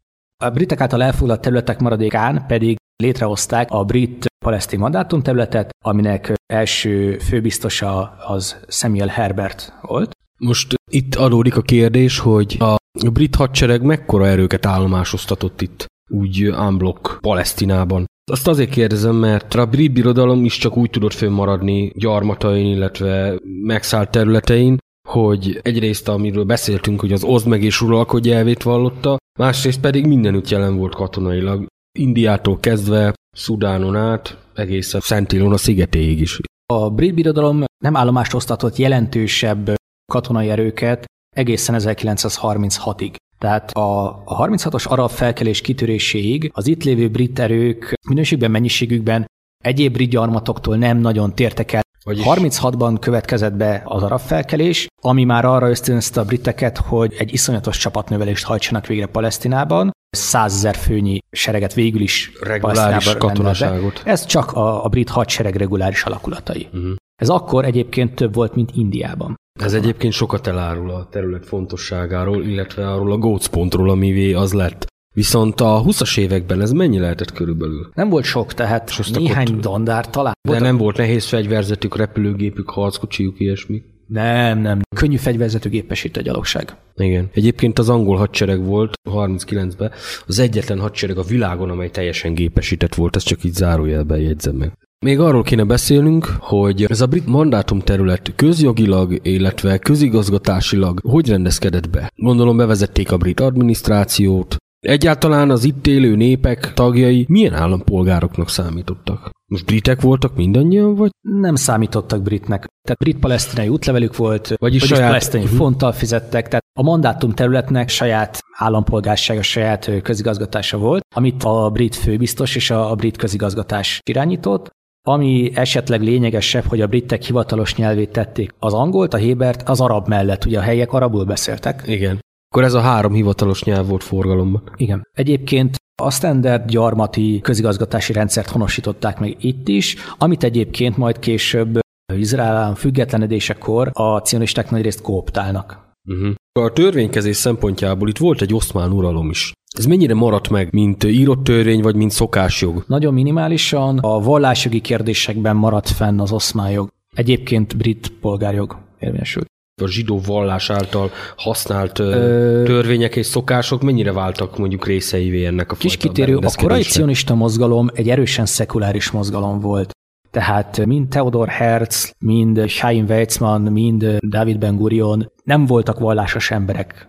A 0.44 0.50
britek 0.50 0.82
által 0.82 1.04
elfoglalt 1.04 1.42
területek 1.42 1.80
maradékán 1.80 2.46
pedig 2.48 2.78
létrehozták 3.04 3.72
a 3.72 3.84
brit 3.84 4.26
palesztin 4.46 4.80
mandátum 4.80 5.22
területet, 5.22 5.70
aminek 5.86 6.34
első 6.54 7.18
főbiztosa 7.18 8.16
az 8.28 8.58
Samuel 8.68 9.08
Herbert 9.08 9.74
volt. 9.82 10.12
Most 10.40 10.74
itt 10.92 11.16
adódik 11.16 11.58
a 11.58 11.62
kérdés, 11.62 12.20
hogy 12.20 12.56
a 12.60 12.77
brit 13.14 13.36
hadsereg 13.36 13.82
mekkora 13.82 14.28
erőket 14.28 14.66
állomásoztatott 14.66 15.62
itt, 15.62 15.86
úgy 16.12 16.48
unblock 16.48 17.18
Palesztinában. 17.22 18.06
Azt 18.32 18.48
azért 18.48 18.70
kérdezem, 18.70 19.16
mert 19.16 19.54
a 19.54 19.66
brit 19.66 19.94
birodalom 19.94 20.46
is 20.46 20.58
csak 20.58 20.78
úgy 20.78 20.90
tudott 20.90 21.14
fönnmaradni 21.14 21.92
gyarmatain, 21.96 22.66
illetve 22.66 23.40
megszállt 23.62 24.12
területein, 24.12 24.78
hogy 25.08 25.60
egyrészt, 25.62 26.08
amiről 26.08 26.44
beszéltünk, 26.44 27.00
hogy 27.00 27.14
az 27.14 27.24
oszd 27.24 27.48
meg 27.48 27.64
és 27.64 27.82
uralkodj 27.82 28.32
elvét 28.32 28.64
vallotta, 28.64 29.18
másrészt 29.40 29.80
pedig 29.80 30.06
mindenütt 30.06 30.50
jelen 30.50 30.78
volt 30.78 30.96
katonailag. 30.96 31.66
Indiától 32.00 32.60
kezdve 32.60 33.14
Szudánon 33.36 33.96
át, 33.96 34.38
egészen 34.54 35.02
Szent 35.02 35.32
Ilona 35.32 35.58
szigetéig 35.58 36.20
is. 36.20 36.40
A 36.74 36.90
brit 36.90 37.14
birodalom 37.14 37.64
nem 37.84 37.96
állomást 37.96 38.34
osztatott 38.34 38.76
jelentősebb 38.76 39.76
katonai 40.12 40.50
erőket 40.50 41.06
egészen 41.38 41.76
1936-ig. 41.80 43.16
Tehát 43.38 43.72
a, 43.72 44.08
a 44.26 44.48
36-os 44.48 44.88
arab 44.88 45.10
felkelés 45.10 45.62
kitöréséig 45.62 46.52
az 46.54 46.68
itt 46.68 46.84
lévő 46.84 47.10
brit 47.10 47.40
erők 47.40 47.94
minőségben, 48.10 48.52
mennyiségükben 48.52 49.26
egyéb 49.64 49.94
brit 49.94 50.10
gyarmatoktól 50.10 50.78
nem 50.78 50.98
nagyon 50.98 51.36
tértek 51.36 51.72
el. 51.72 51.82
Vagyis... 52.04 52.26
36-ban 52.28 52.98
következett 53.00 53.54
be 53.54 53.82
az 53.86 54.04
arab 54.04 54.20
felkelés, 54.20 54.88
ami 55.02 55.24
már 55.24 55.46
arra 55.46 55.70
ösztönözte 55.70 56.20
a 56.20 56.26
briteket, 56.26 56.78
hogy 56.78 57.16
egy 57.18 57.34
iszonyatos 57.34 57.78
csapatnövelést 57.78 58.46
hajtsanak 58.46 58.88
végre 58.88 59.06
Palesztinában. 59.06 59.92
Százezer 60.10 60.76
főnyi 60.76 61.20
sereget 61.32 61.74
végül 61.74 62.02
is 62.02 62.32
reguláris 62.42 63.14
katonaságot. 63.18 64.02
Ez 64.06 64.26
csak 64.26 64.52
a, 64.52 64.86
a 64.86 64.88
brit 64.88 65.10
hadsereg 65.10 65.56
reguláris 65.56 66.04
alakulatai. 66.04 66.68
Uh-huh. 66.74 66.96
Ez 67.22 67.30
akkor 67.30 67.66
egyébként 67.66 68.16
több 68.16 68.34
volt, 68.34 68.56
mint 68.56 68.72
Indiában. 68.74 69.36
Ez 69.58 69.74
egyébként 69.74 70.14
sokat 70.14 70.48
elárul 70.48 70.90
a 70.90 71.08
terület 71.12 71.46
fontosságáról, 71.46 72.44
illetve 72.44 72.92
arról 72.92 73.12
a 73.12 73.18
gócpontról, 73.18 73.90
amivé 73.90 74.34
az 74.34 74.54
lett. 74.54 74.86
Viszont 75.14 75.62
a 75.62 75.84
20-as 75.86 76.18
években 76.18 76.62
ez 76.62 76.72
mennyi 76.72 77.00
lehetett 77.00 77.32
körülbelül? 77.32 77.92
Nem 77.94 78.10
volt 78.10 78.26
sok, 78.26 78.54
tehát 78.54 78.90
És 79.00 79.10
néhány 79.10 79.54
ott... 79.54 79.62
dandár 79.62 80.10
talán. 80.10 80.34
De 80.42 80.50
volt 80.50 80.64
nem 80.64 80.78
volt 80.78 80.98
nehéz 80.98 81.26
fegyverzetük, 81.26 81.96
repülőgépük, 81.96 82.70
harckocsijuk, 82.70 83.40
ilyesmi? 83.40 83.82
Nem, 84.08 84.60
nem. 84.60 84.82
Könnyű 84.96 85.16
fegyverzetű 85.16 85.70
gépesít 85.70 86.18
a 86.18 86.22
gyalogság. 86.22 86.78
Igen. 86.96 87.30
Egyébként 87.34 87.80
az 87.80 87.90
angol 87.90 88.18
hadsereg 88.18 88.66
volt 88.66 88.94
39-ben 89.10 89.92
az 90.28 90.40
egyetlen 90.40 90.80
hadsereg 90.80 91.18
a 91.18 91.24
világon, 91.24 91.70
amely 91.70 91.90
teljesen 91.90 92.34
gépesített 92.34 92.96
volt, 92.96 93.16
ezt 93.16 93.26
csak 93.26 93.44
így 93.44 93.54
zárójelben 93.54 94.20
jegyzem 94.20 94.56
meg. 94.56 94.72
Még 95.06 95.20
arról 95.20 95.44
kéne 95.44 95.64
beszélnünk, 95.64 96.26
hogy 96.40 96.84
ez 96.84 97.02
a 97.02 97.06
brit 97.06 97.26
mandátum 97.26 97.80
terület 97.80 98.36
közjogilag, 98.36 99.20
illetve 99.22 99.78
közigazgatásilag 99.78 101.00
hogy 101.04 101.30
rendezkedett 101.30 101.90
be. 101.90 102.12
Gondolom 102.16 102.58
bevezették 102.58 103.12
a 103.12 103.18
brit 103.18 103.40
adminisztrációt, 103.40 104.58
Egyáltalán 104.80 105.50
az 105.50 105.64
itt 105.64 105.88
élő 105.88 106.16
népek 106.16 106.74
tagjai 106.74 107.26
milyen 107.30 107.54
állampolgároknak 107.54 108.50
számítottak? 108.50 109.30
Most 109.46 109.66
britek 109.66 110.02
voltak 110.02 110.36
mindannyian, 110.36 110.96
vagy? 110.96 111.10
Nem 111.22 111.56
számítottak 111.56 112.22
britnek. 112.22 112.68
Tehát 112.82 112.98
brit-palesztinai 113.00 113.68
útlevelük 113.68 114.16
volt, 114.16 114.48
vagyis, 114.48 114.58
vagyis 114.60 114.88
saját... 114.88 115.08
palesztinai 115.08 115.46
uh-huh. 115.46 115.60
fonttal 115.60 115.92
fizettek, 115.92 116.48
tehát 116.48 116.64
a 116.80 116.84
mandátum 116.84 117.32
területnek 117.32 117.90
saját 117.90 118.40
állampolgársága, 118.58 119.42
saját 119.42 119.92
közigazgatása 120.02 120.78
volt, 120.78 121.06
amit 121.16 121.44
a 121.44 121.70
brit 121.70 121.96
főbiztos 121.96 122.56
és 122.56 122.70
a, 122.70 122.92
a 122.92 122.96
brit 122.96 123.18
közigazgatás 123.18 124.00
irányított, 124.06 124.70
ami 125.08 125.52
esetleg 125.54 126.02
lényegesebb, 126.02 126.64
hogy 126.64 126.82
a 126.82 126.88
britek 126.88 127.22
hivatalos 127.22 127.76
nyelvét 127.76 128.12
tették 128.12 128.54
az 128.60 128.74
angolt, 128.74 129.14
a 129.14 129.18
hébert, 129.18 129.70
az 129.70 129.82
arab 129.82 130.08
mellett. 130.08 130.46
Ugye 130.46 130.58
a 130.58 130.62
helyek 130.62 130.94
arabul 130.94 131.26
beszéltek. 131.26 131.84
Igen. 131.86 132.20
Akkor 132.50 132.64
ez 132.64 132.74
a 132.74 132.80
három 132.80 133.14
hivatalos 133.14 133.64
nyelv 133.64 133.88
volt 133.88 134.04
forgalomban. 134.04 134.64
Igen. 134.76 135.08
Egyébként 135.14 135.76
a 136.02 136.12
standard 136.12 136.70
gyarmati 136.70 137.40
közigazgatási 137.44 138.14
rendszert 138.14 138.50
honosították 138.50 139.20
meg 139.20 139.36
itt 139.40 139.68
is, 139.68 139.96
amit 140.18 140.44
egyébként 140.44 140.98
majd 140.98 141.20
később 141.20 141.80
Izrael 142.14 142.76
függetlenedésekor 142.76 143.90
a 143.94 144.20
cionisták 144.20 144.70
nagyrészt 144.70 145.02
kooptálnak. 145.02 145.94
Uh-huh. 146.10 146.34
A 146.58 146.72
törvénykezés 146.72 147.36
szempontjából 147.36 148.10
itt 148.10 148.18
volt 148.18 148.42
egy 148.42 148.54
oszmán 148.54 148.92
uralom 148.92 149.30
is. 149.30 149.52
Ez 149.78 149.86
mennyire 149.86 150.14
maradt 150.14 150.50
meg, 150.50 150.68
mint 150.72 151.04
írott 151.04 151.44
törvény, 151.44 151.82
vagy 151.82 151.96
mint 151.96 152.12
szokásjog? 152.12 152.84
Nagyon 152.88 153.14
minimálisan 153.14 153.98
a 153.98 154.20
vallásjogi 154.20 154.82
kérdésekben 154.82 155.56
maradt 155.56 155.90
fenn 155.90 156.20
az 156.20 156.32
oszmán 156.32 156.72
jog. 156.72 156.90
Egyébként 157.16 157.78
brit 157.78 158.12
polgárjog 158.22 158.78
érvényesült 159.00 159.48
a 159.82 159.88
zsidó 159.88 160.20
vallás 160.26 160.70
által 160.70 161.12
használt 161.36 162.00
Ö... 162.00 162.64
törvények 162.66 163.16
és 163.16 163.26
szokások 163.26 163.82
mennyire 163.82 164.12
váltak 164.12 164.58
mondjuk 164.58 164.86
részeivé 164.86 165.46
ennek 165.46 165.72
a 165.72 165.76
Kis 165.76 165.98
kitérő, 165.98 166.38
a 166.38 166.52
korai 166.56 166.82
cionista 166.82 167.36
mozgalom 167.36 167.90
egy 167.94 168.10
erősen 168.10 168.46
szekuláris 168.46 169.12
mozgalom 169.12 169.60
volt. 169.60 169.92
Tehát 170.32 170.86
mind 170.86 171.08
Theodor 171.08 171.48
Herz, 171.48 172.14
mind 172.20 172.66
Chaim 172.68 173.06
Weizmann, 173.06 173.72
mind 173.72 174.18
David 174.20 174.58
Ben 174.58 174.76
Gurion 174.76 175.32
nem 175.44 175.66
voltak 175.66 176.00
vallásos 176.00 176.52
emberek. 176.52 177.08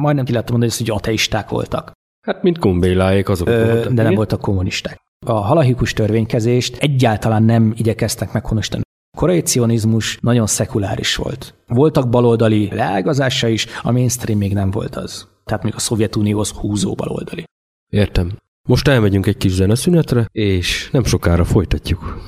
Majdnem 0.00 0.24
ki 0.24 0.32
lehet 0.32 0.50
mondani, 0.50 0.72
hogy 0.78 0.90
ateisták 0.90 1.48
voltak. 1.48 1.92
Hát, 2.26 2.42
mint 2.42 2.58
kumbéláék 2.58 3.28
azok 3.28 3.48
Ö, 3.48 3.72
voltak. 3.72 3.92
De 3.92 4.02
nem 4.02 4.14
voltak 4.14 4.40
kommunisták. 4.40 5.00
A 5.26 5.32
halahikus 5.32 5.92
törvénykezést 5.92 6.76
egyáltalán 6.76 7.42
nem 7.42 7.72
igyekeztek 7.76 8.32
meghonosítani 8.32 8.82
korai 9.16 9.40
cionizmus 9.42 10.18
nagyon 10.20 10.46
szekuláris 10.46 11.16
volt. 11.16 11.54
Voltak 11.66 12.08
baloldali 12.08 12.68
leágazása 12.72 13.48
is, 13.48 13.66
a 13.82 13.92
mainstream 13.92 14.38
még 14.38 14.52
nem 14.52 14.70
volt 14.70 14.96
az. 14.96 15.28
Tehát 15.44 15.62
még 15.62 15.74
a 15.74 15.78
Szovjetunióhoz 15.78 16.50
húzó 16.50 16.94
baloldali. 16.94 17.44
Értem. 17.92 18.36
Most 18.68 18.88
elmegyünk 18.88 19.26
egy 19.26 19.36
kis 19.36 19.52
zeneszünetre, 19.52 20.28
és 20.32 20.88
nem 20.92 21.04
sokára 21.04 21.44
folytatjuk. 21.44 22.20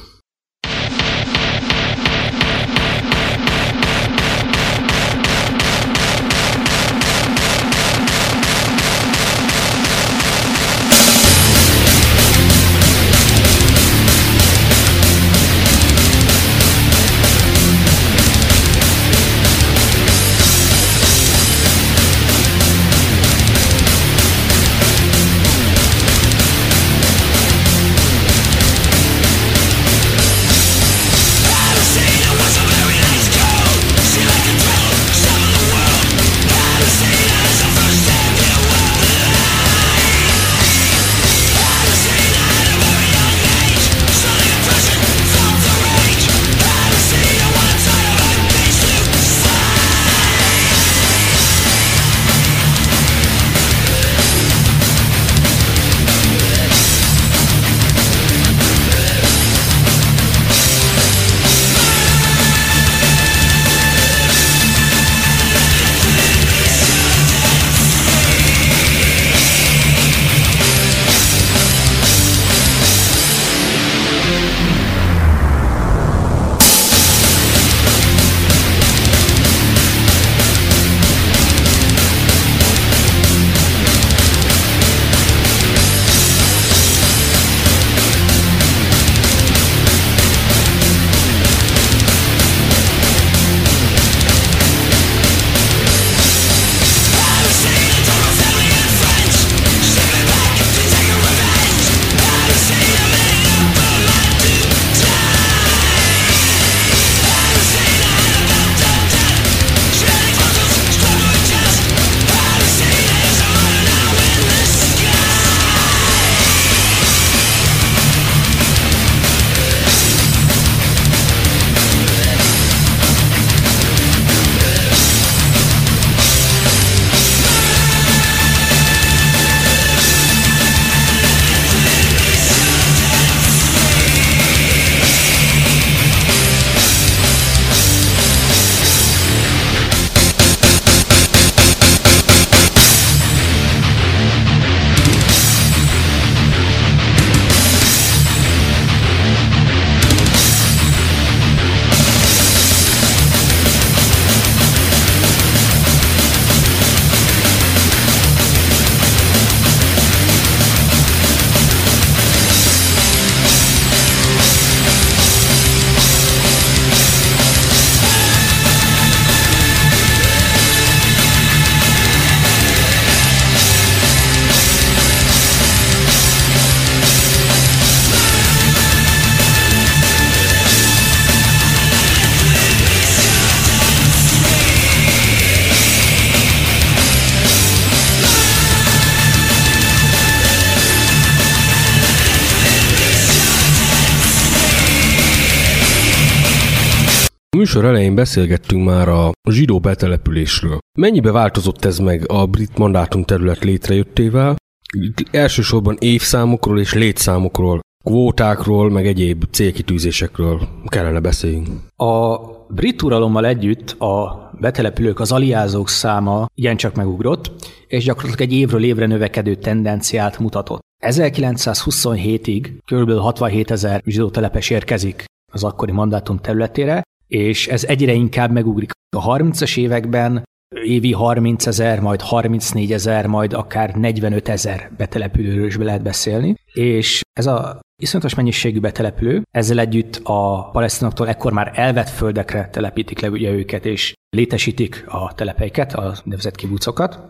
Műsor 197.74 197.90
elején 197.90 198.14
beszélgettünk 198.14 198.84
már 198.84 199.08
a 199.08 199.32
zsidó 199.50 199.78
betelepülésről. 199.78 200.78
Mennyibe 200.98 201.30
változott 201.30 201.84
ez 201.84 201.98
meg 201.98 202.30
a 202.30 202.46
brit 202.46 202.78
mandátum 202.78 203.24
terület 203.24 203.64
létrejöttével? 203.64 204.56
Itt 204.92 205.34
elsősorban 205.34 205.96
évszámokról 205.98 206.80
és 206.80 206.94
létszámokról, 206.94 207.80
kvótákról, 208.04 208.90
meg 208.90 209.06
egyéb 209.06 209.44
célkitűzésekről 209.50 210.60
kellene 210.86 211.20
beszéljünk. 211.20 211.68
A 211.96 212.38
brit 212.68 213.02
uralommal 213.02 213.46
együtt 213.46 213.90
a 214.00 214.50
betelepülők, 214.60 215.20
az 215.20 215.32
aliázók 215.32 215.88
száma 215.88 216.46
igencsak 216.54 216.94
megugrott, 216.94 217.52
és 217.86 218.04
gyakorlatilag 218.04 218.50
egy 218.50 218.58
évről 218.58 218.84
évre 218.84 219.06
növekedő 219.06 219.54
tendenciát 219.54 220.38
mutatott. 220.38 220.80
1927-ig 221.06 222.68
kb. 222.92 223.10
67 223.10 223.70
ezer 223.70 224.02
zsidó 224.04 224.30
telepes 224.30 224.70
érkezik 224.70 225.24
az 225.52 225.64
akkori 225.64 225.92
mandátum 225.92 226.38
területére, 226.38 227.02
és 227.26 227.68
ez 227.68 227.84
egyre 227.84 228.12
inkább 228.12 228.50
megugrik. 228.50 228.90
A 229.16 229.36
30-as 229.36 229.78
években 229.78 230.44
évi 230.82 231.12
30 231.12 231.66
ezer, 231.66 232.00
majd 232.00 232.20
34 232.20 232.92
ezer, 232.92 233.26
majd 233.26 233.52
akár 233.52 233.94
45 233.94 234.48
ezer 234.48 234.90
betelepülőről 234.96 235.66
is 235.66 235.76
be 235.76 235.84
lehet 235.84 236.02
beszélni, 236.02 236.54
és 236.72 237.20
ez 237.32 237.46
a 237.46 237.80
iszonyatos 238.02 238.34
mennyiségű 238.34 238.80
betelepülő, 238.80 239.42
ezzel 239.50 239.78
együtt 239.78 240.20
a 240.22 240.70
palesztinoktól 240.72 241.28
ekkor 241.28 241.52
már 241.52 241.70
elvett 241.74 242.08
földekre 242.08 242.68
telepítik 242.68 243.20
le 243.20 243.30
ugye 243.30 243.50
őket, 243.50 243.86
és 243.86 244.12
létesítik 244.36 245.04
a 245.08 245.34
telepeiket, 245.34 245.94
a 245.94 246.14
nevezett 246.24 246.54
kibucokat. 246.54 247.20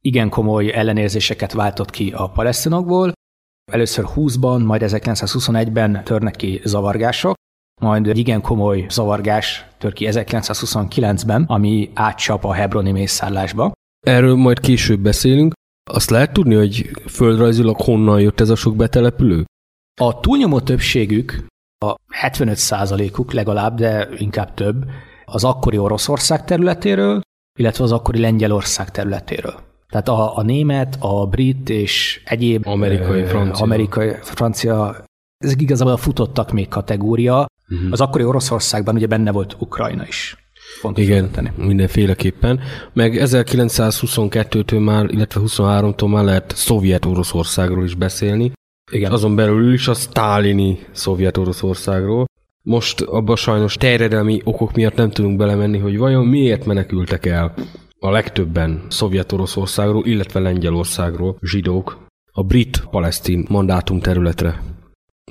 Igen 0.00 0.28
komoly 0.28 0.72
ellenérzéseket 0.72 1.52
váltott 1.52 1.90
ki 1.90 2.12
a 2.12 2.30
palesztinokból, 2.30 3.12
Először 3.72 4.04
20-ban, 4.16 4.64
majd 4.64 4.82
1921-ben 4.84 6.04
törnek 6.04 6.36
ki 6.36 6.60
zavargások, 6.64 7.34
majd 7.80 8.06
egy 8.06 8.18
igen 8.18 8.40
komoly 8.40 8.86
zavargás 8.88 9.66
tör 9.78 9.92
ki 9.92 10.06
1929-ben, 10.10 11.44
ami 11.48 11.90
átcsap 11.94 12.44
a 12.44 12.52
hebroni 12.52 12.90
mészárlásba. 12.90 13.72
Erről 14.06 14.34
majd 14.34 14.60
később 14.60 15.00
beszélünk. 15.00 15.52
Azt 15.90 16.10
lehet 16.10 16.32
tudni, 16.32 16.54
hogy 16.54 16.90
földrajzilag 17.08 17.80
honnan 17.80 18.20
jött 18.20 18.40
ez 18.40 18.50
a 18.50 18.54
sok 18.54 18.76
betelepülő? 18.76 19.44
A 20.00 20.20
túlnyomó 20.20 20.60
többségük, 20.60 21.46
a 21.84 21.94
75%-uk 22.22 23.32
legalább, 23.32 23.76
de 23.76 24.08
inkább 24.16 24.54
több, 24.54 24.84
az 25.24 25.44
akkori 25.44 25.78
Oroszország 25.78 26.44
területéről, 26.44 27.20
illetve 27.58 27.84
az 27.84 27.92
akkori 27.92 28.20
Lengyelország 28.20 28.90
területéről. 28.90 29.54
Tehát 29.88 30.08
a, 30.08 30.36
a 30.36 30.42
német, 30.42 30.96
a 31.00 31.26
brit 31.26 31.68
és 31.68 32.22
egyéb 32.24 32.66
Amerikai, 32.66 33.24
francia. 33.24 33.64
amerikai, 33.64 34.12
francia, 34.22 35.04
ezek 35.44 35.60
igazából 35.60 35.96
futottak 35.96 36.52
még 36.52 36.68
kategória. 36.68 37.46
Uh-huh. 37.68 37.88
Az 37.90 38.00
akkori 38.00 38.24
Oroszországban 38.24 38.94
ugye 38.94 39.06
benne 39.06 39.30
volt 39.30 39.56
Ukrajna 39.58 40.06
is. 40.06 40.36
Fontos 40.80 41.04
Igen, 41.04 41.30
tenni. 41.30 41.50
mindenféleképpen. 41.56 42.60
Meg 42.92 43.18
1922-től 43.24 44.84
már, 44.84 45.10
illetve 45.10 45.40
23-tól 45.44 46.10
már 46.10 46.24
lehet 46.24 46.52
Szovjet-Oroszországról 46.56 47.84
is 47.84 47.94
beszélni. 47.94 48.52
Igen. 48.92 49.12
Azon 49.12 49.34
belül 49.36 49.72
is 49.72 49.88
a 49.88 49.94
sztálini 49.94 50.78
Szovjet-Oroszországról. 50.92 52.24
Most 52.62 53.00
abban 53.00 53.36
sajnos 53.36 53.74
terjedelmi 53.74 54.40
okok 54.44 54.74
miatt 54.74 54.94
nem 54.94 55.10
tudunk 55.10 55.36
belemenni, 55.36 55.78
hogy 55.78 55.98
vajon 55.98 56.26
miért 56.26 56.66
menekültek 56.66 57.26
el 57.26 57.54
a 57.98 58.10
legtöbben 58.10 58.82
Szovjet-Oroszországról, 58.88 60.06
illetve 60.06 60.40
Lengyelországról 60.40 61.38
zsidók 61.42 62.06
a 62.32 62.42
brit-palesztin 62.42 63.46
mandátum 63.48 64.00
területre. 64.00 64.62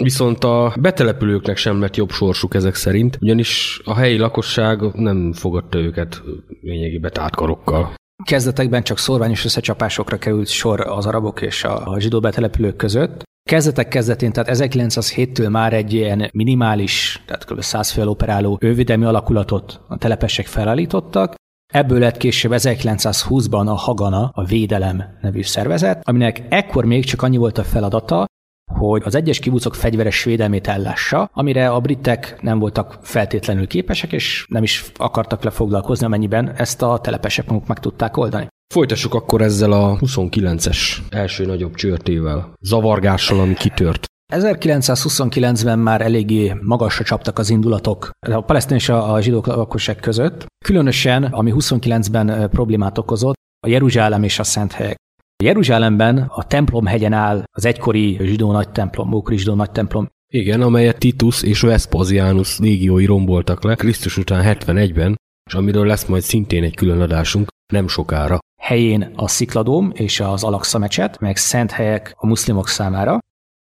Viszont 0.02 0.44
a 0.44 0.76
betelepülőknek 0.80 1.58
sem 1.58 1.80
lett 1.82 1.96
jobb 1.96 2.10
sorsuk 2.10 2.54
ezek 2.54 2.76
szerint, 2.76 3.18
ugyanis 3.22 3.82
a 3.84 3.96
helyi 3.96 4.18
lakosság 4.18 4.82
nem 4.94 5.34
fogadta 5.34 5.78
őket 5.78 6.22
lényegében 6.62 7.12
tátkarokkal. 7.12 7.94
Kezdetekben 8.24 8.84
csak 8.84 8.98
szorványos 8.98 9.46
összecsapásokra 9.46 10.18
került 10.18 10.48
sor 10.48 10.80
az 10.80 11.06
arabok 11.06 11.42
és 11.42 11.64
a 11.64 11.96
zsidó 12.00 12.20
betelepülők 12.20 12.76
között. 12.76 13.24
Kezdetek 13.50 13.88
kezdetén, 13.88 14.32
tehát 14.32 14.58
1907-től 14.58 15.50
már 15.50 15.74
egy 15.74 15.94
ilyen 15.94 16.30
minimális, 16.34 17.24
tehát 17.26 17.46
kb. 17.46 17.62
100 17.62 17.92
fő 17.92 18.08
operáló 18.08 18.58
ővédelmi 18.62 19.06
alakulatot 19.06 19.82
a 19.88 19.98
telepesek 19.98 20.46
felállítottak, 20.46 21.36
Ebből 21.74 22.00
lett 22.00 22.18
később 22.18 22.52
1920-ban 22.56 23.68
a 23.68 23.74
Hagana, 23.74 24.32
a 24.34 24.44
Védelem 24.44 25.04
nevű 25.22 25.42
szervezet, 25.42 26.08
aminek 26.08 26.44
ekkor 26.50 26.86
még 26.86 27.06
csak 27.06 27.22
annyi 27.22 27.38
volt 27.38 27.58
a 27.58 27.64
feladata, 27.64 28.26
hogy 28.74 29.02
az 29.06 29.16
egyes 29.16 29.40
kibucok 29.40 29.76
fegyveres 29.76 30.24
védelmét 30.24 30.68
ellássa, 30.68 31.30
amire 31.34 31.70
a 31.70 31.80
britek 31.80 32.38
nem 32.42 32.60
voltak 32.60 32.98
feltétlenül 33.02 33.68
képesek, 33.68 34.12
és 34.12 34.46
nem 34.50 34.64
is 34.64 34.86
akartak 34.96 35.44
lefoglalkozni, 35.44 36.06
amennyiben 36.06 36.54
ezt 36.56 36.82
a 36.82 37.00
telepesek 37.00 37.48
maguk 37.48 37.68
meg 37.68 37.80
tudták 37.80 38.18
oldani. 38.18 38.48
Folytassuk 38.74 39.14
akkor 39.14 39.42
ezzel 39.42 39.72
a 39.72 39.98
29-es 39.98 40.98
első 41.10 41.46
nagyobb 41.46 41.76
csörtével, 41.76 42.54
zavargással, 42.60 43.40
ami 43.40 43.54
kitört. 43.54 44.06
1929-ben 44.34 45.80
már 45.80 46.02
eléggé 46.02 46.56
magasra 46.62 47.04
csaptak 47.04 47.40
az 47.40 47.50
indulatok 47.50 48.10
a 48.20 48.42
palesztin 48.42 48.76
és 48.76 48.90
a 48.90 49.22
zsidók 49.22 49.48
lakosság 49.48 49.96
között. 49.96 50.46
Különösen, 50.66 51.24
ami 51.24 51.54
29-ben 51.56 52.50
problémát 52.50 52.98
okozott, 52.98 53.36
a 53.60 53.68
Jeruzsálem 53.68 54.24
és 54.24 54.40
a 54.40 54.44
Szent 54.44 54.72
helyek. 54.72 54.98
Jeruzsálemben 55.44 56.18
a 56.18 56.48
templomhegyen 56.48 57.14
áll 57.14 57.44
az 57.52 57.66
egykori 57.66 58.18
zsidó 58.22 58.52
nagy 58.52 58.70
templom, 58.70 59.14
ókori 59.14 59.38
zsidó 59.38 59.54
nagy 59.54 59.72
templom. 59.72 60.10
Igen, 60.28 60.62
amelyet 60.62 60.98
Titus 60.98 61.44
és 61.44 61.62
Vespasianus 61.62 62.60
légiói 62.60 63.06
romboltak 63.06 63.64
le 63.64 63.76
Krisztus 63.76 64.18
után 64.18 64.58
71-ben, 64.60 65.16
és 65.50 65.54
amiről 65.54 65.86
lesz 65.86 66.06
majd 66.06 66.22
szintén 66.22 66.64
egy 66.64 66.76
külön 66.76 67.02
adásunk 67.02 67.48
nem 67.74 67.88
sokára. 67.88 68.40
Helyén 68.62 69.12
a 69.16 69.28
Szikladóm 69.28 69.92
és 69.94 70.20
az 70.20 70.44
Alaksa 70.44 70.78
mecset, 70.78 71.20
meg 71.20 71.38
szent 71.38 71.72
helyek 71.72 72.14
a 72.18 72.26
muszlimok 72.26 72.68
számára, 72.68 73.20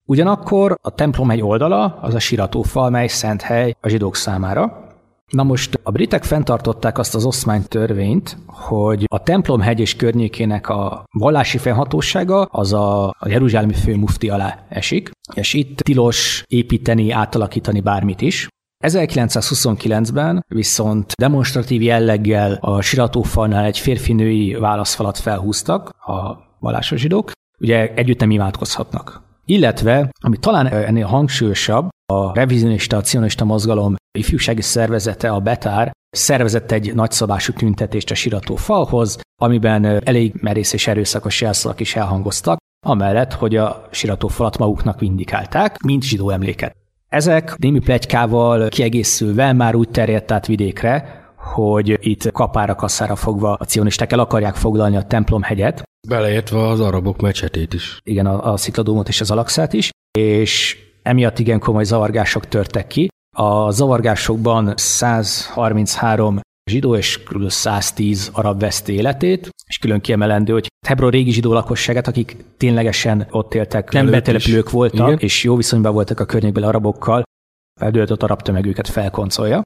Ugyanakkor 0.10 0.78
a 0.82 0.90
templom 0.90 1.30
egy 1.30 1.42
oldala 1.42 1.98
az 2.02 2.14
a 2.14 2.20
siratófal, 2.20 2.90
mely 2.90 3.08
szent 3.08 3.42
hely 3.42 3.76
a 3.82 3.88
zsidók 3.88 4.16
számára. 4.16 4.89
Na 5.30 5.44
most 5.44 5.80
a 5.84 5.92
britek 5.92 6.24
fenntartották 6.24 6.98
azt 6.98 7.16
az 7.16 7.26
oszmány 7.26 7.64
törvényt, 7.68 8.38
hogy 8.46 9.06
a 9.08 9.24
templomhegy 9.24 9.80
és 9.80 9.96
környékének 9.96 10.70
a 10.70 11.04
vallási 11.12 11.58
fennhatósága 11.58 12.42
az 12.42 12.74
a, 12.74 13.16
Jeruzsálemi 13.26 13.74
főmufti 13.74 14.30
alá 14.30 14.66
esik, 14.70 15.12
és 15.34 15.54
itt 15.54 15.80
tilos 15.80 16.44
építeni, 16.48 17.12
átalakítani 17.12 17.80
bármit 17.80 18.22
is. 18.22 18.48
1929-ben 18.86 20.46
viszont 20.48 21.14
demonstratív 21.18 21.82
jelleggel 21.82 22.58
a 22.62 22.82
siratófalnál 22.82 23.66
egy 23.66 23.78
férfinői 23.78 24.54
válaszfalat 24.54 25.18
felhúztak 25.18 25.90
a 25.90 26.38
vallásos 26.60 27.00
zsidók, 27.00 27.32
ugye 27.60 27.94
együtt 27.94 28.20
nem 28.20 28.32
imádkozhatnak. 28.32 29.22
Illetve, 29.46 30.10
ami 30.24 30.38
talán 30.38 30.68
ennél 30.68 31.06
hangsúlyosabb, 31.06 31.90
a 32.14 32.34
revizionista, 32.34 32.98
a 32.98 33.02
cionista 33.02 33.46
mozgalom 33.46 33.96
ifjúsági 34.18 34.62
szervezete, 34.62 35.30
a 35.30 35.40
Betár, 35.40 35.92
szervezett 36.10 36.72
egy 36.72 36.94
nagyszabású 36.94 37.54
tüntetést 37.54 38.12
a 38.12 38.16
sirató 38.16 38.56
falhoz, 38.56 39.20
amiben 39.42 39.86
elég 39.86 40.34
merész 40.42 40.74
és 40.74 40.88
erőszakos 40.88 41.42
jelszavak 41.42 41.80
is 41.80 41.96
elhangoztak, 41.96 42.58
amellett, 42.86 43.34
hogy 43.34 43.56
a 43.56 43.88
sirató 43.92 44.28
falat 44.28 44.58
maguknak 44.58 45.00
vindikálták, 45.00 45.78
mint 45.78 46.04
zsidó 46.04 46.30
emléket. 46.30 46.76
Ezek 47.08 47.58
némi 47.58 47.80
plegykával 47.80 48.70
kiegészülve 48.70 49.54
már 49.54 49.76
úgy 49.76 49.90
terjedt 49.90 50.32
át 50.32 50.48
vidékre, 50.48 51.24
hogy 51.38 51.98
itt 52.02 52.32
kapára 52.32 52.76
kasszára 52.76 53.16
fogva 53.16 53.54
a 53.54 53.66
cionisták 53.66 54.12
el 54.12 54.20
akarják 54.20 54.56
foglalni 54.56 54.96
a 54.96 55.04
templomhegyet. 55.04 55.84
Beleértve 56.08 56.68
az 56.68 56.80
arabok 56.80 57.22
mecsetét 57.22 57.74
is. 57.74 58.00
Igen, 58.04 58.26
a, 58.26 58.52
a 58.52 58.58
szikladómot 58.58 59.08
és 59.08 59.22
az 59.22 59.32
alakszát 59.32 59.74
is, 59.74 59.90
és 60.18 60.78
emiatt 61.02 61.40
igen 61.40 61.60
komoly 61.60 61.84
zavargások 61.84 62.48
törtek 62.48 62.88
ki. 62.88 63.08
A 63.38 63.72
zavargásokban 63.72 64.74
133 64.76 66.40
zsidó 66.70 66.96
és 66.96 67.24
kb. 67.24 67.50
110 67.50 68.30
arab 68.34 68.60
veszti 68.60 68.94
életét, 68.94 69.50
és 69.68 69.78
külön 69.78 70.02
kiemelendő, 70.02 70.54
hogy 70.54 70.68
Hebron 70.88 71.10
régi 71.10 71.32
zsidó 71.32 71.54
lakosságát, 71.54 72.08
akik 72.08 72.46
ténylegesen 72.58 73.28
ott 73.32 73.54
éltek, 73.54 73.92
nem 73.92 74.10
betelepülők 74.10 74.70
voltak, 74.70 75.08
Igen. 75.08 75.20
és 75.20 75.44
jó 75.44 75.56
viszonyban 75.56 75.94
voltak 75.94 76.20
a 76.20 76.26
környékbeli 76.26 76.66
arabokkal, 76.66 77.24
feldőlt 77.80 78.12
ott 78.12 78.24
arab 78.24 78.42
tömeg 78.42 78.66
őket 78.66 78.88
felkoncolja. 78.88 79.62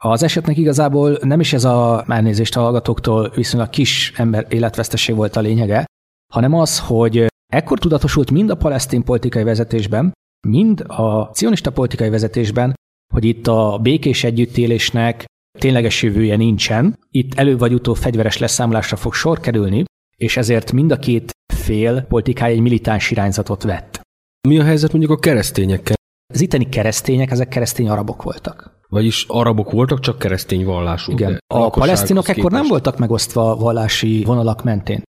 Az 0.00 0.22
esetnek 0.22 0.56
igazából 0.56 1.18
nem 1.22 1.40
is 1.40 1.52
ez 1.52 1.64
a 1.64 2.04
elnézést 2.08 2.56
a 2.56 2.60
hallgatóktól 2.60 3.30
viszonylag 3.34 3.70
kis 3.70 4.12
ember 4.16 4.46
életveszteség 4.48 5.14
volt 5.14 5.36
a 5.36 5.40
lényege, 5.40 5.84
hanem 6.32 6.54
az, 6.54 6.78
hogy 6.78 7.26
ekkor 7.52 7.78
tudatosult 7.78 8.30
mind 8.30 8.50
a 8.50 8.56
palesztin 8.56 9.04
politikai 9.04 9.42
vezetésben, 9.42 10.12
mind 10.46 10.84
a 10.86 11.30
cionista 11.32 11.72
politikai 11.72 12.08
vezetésben, 12.08 12.74
hogy 13.14 13.24
itt 13.24 13.46
a 13.46 13.78
békés 13.82 14.24
együttélésnek 14.24 15.24
tényleges 15.58 16.02
jövője 16.02 16.36
nincsen, 16.36 16.98
itt 17.10 17.34
elő 17.34 17.56
vagy 17.56 17.74
utóbb 17.74 17.96
fegyveres 17.96 18.38
leszámolásra 18.38 18.96
fog 18.96 19.14
sor 19.14 19.40
kerülni, 19.40 19.84
és 20.16 20.36
ezért 20.36 20.72
mind 20.72 20.90
a 20.90 20.98
két 20.98 21.30
fél 21.54 22.02
politikai 22.02 22.52
egy 22.52 22.60
militáns 22.60 23.10
irányzatot 23.10 23.62
vett. 23.62 24.00
Mi 24.48 24.58
a 24.58 24.64
helyzet 24.64 24.92
mondjuk 24.92 25.12
a 25.12 25.18
keresztényekkel? 25.18 25.96
Az 26.34 26.40
itteni 26.40 26.68
keresztények, 26.68 27.30
ezek 27.30 27.48
keresztény 27.48 27.88
arabok 27.88 28.22
voltak. 28.22 28.76
Vagyis 28.88 29.24
arabok 29.28 29.70
voltak, 29.70 30.00
csak 30.00 30.18
keresztény 30.18 30.64
vallású. 30.64 31.12
Igen. 31.12 31.38
A 31.46 31.70
palesztinok 31.70 32.28
ekkor 32.28 32.50
nem 32.50 32.66
voltak 32.66 32.98
megosztva 32.98 33.56
vallási 33.56 34.22
vonalak 34.24 34.62
mentén. 34.62 35.02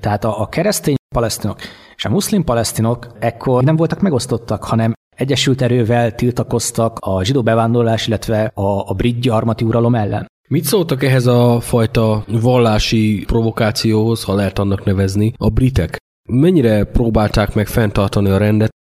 Tehát 0.00 0.24
a, 0.24 0.40
a 0.40 0.48
keresztény 0.48 0.94
palesztinok 1.14 1.58
és 1.96 2.04
a 2.04 2.10
muszlim 2.10 2.44
palesztinok 2.44 3.06
ekkor 3.18 3.64
nem 3.64 3.76
voltak 3.76 4.00
megosztottak, 4.00 4.64
hanem 4.64 4.92
egyesült 5.16 5.62
erővel 5.62 6.14
tiltakoztak 6.14 6.98
a 7.00 7.24
zsidó 7.24 7.42
bevándorlás, 7.42 8.06
illetve 8.06 8.50
a, 8.54 8.88
a 8.90 8.94
brit 8.94 9.20
gyarmati 9.20 9.64
uralom 9.64 9.94
ellen. 9.94 10.26
Mit 10.48 10.64
szóltak 10.64 11.02
ehhez 11.02 11.26
a 11.26 11.60
fajta 11.60 12.24
vallási 12.28 13.24
provokációhoz, 13.26 14.24
ha 14.24 14.34
lehet 14.34 14.58
annak 14.58 14.84
nevezni, 14.84 15.32
a 15.36 15.48
britek? 15.48 15.96
Mennyire 16.28 16.84
próbálták 16.84 17.54
meg 17.54 17.66
fenntartani 17.66 18.30
a 18.30 18.36
rendet? 18.36 18.72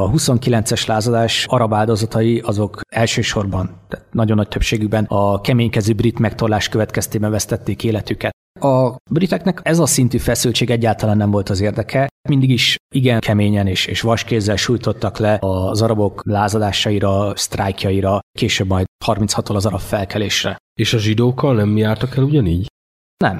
A 0.00 0.10
29-es 0.10 0.86
lázadás 0.86 1.46
arab 1.48 1.74
áldozatai 1.74 2.38
azok 2.38 2.80
elsősorban, 2.88 3.80
tehát 3.88 4.06
nagyon 4.12 4.36
nagy 4.36 4.48
többségükben 4.48 5.04
a 5.04 5.40
keménykezű 5.40 5.94
brit 5.94 6.18
megtorlás 6.18 6.68
következtében 6.68 7.30
vesztették 7.30 7.84
életüket. 7.84 8.36
A 8.60 8.96
briteknek 9.10 9.60
ez 9.62 9.78
a 9.78 9.86
szintű 9.86 10.18
feszültség 10.18 10.70
egyáltalán 10.70 11.16
nem 11.16 11.30
volt 11.30 11.48
az 11.48 11.60
érdeke. 11.60 12.08
Mindig 12.28 12.50
is 12.50 12.76
igen 12.94 13.20
keményen 13.20 13.66
és, 13.66 13.86
és 13.86 14.00
vaskézzel 14.00 14.56
sújtottak 14.56 15.18
le 15.18 15.38
az 15.40 15.82
arabok 15.82 16.22
lázadásaira, 16.24 17.36
sztrájkjaira, 17.36 18.20
később 18.38 18.68
majd 18.68 18.86
36-tól 19.06 19.54
az 19.54 19.66
arab 19.66 19.80
felkelésre. 19.80 20.56
És 20.80 20.92
a 20.92 20.98
zsidókkal 20.98 21.54
nem 21.54 21.76
jártak 21.76 22.16
el 22.16 22.22
ugyanígy? 22.22 22.66
Nem. 23.16 23.38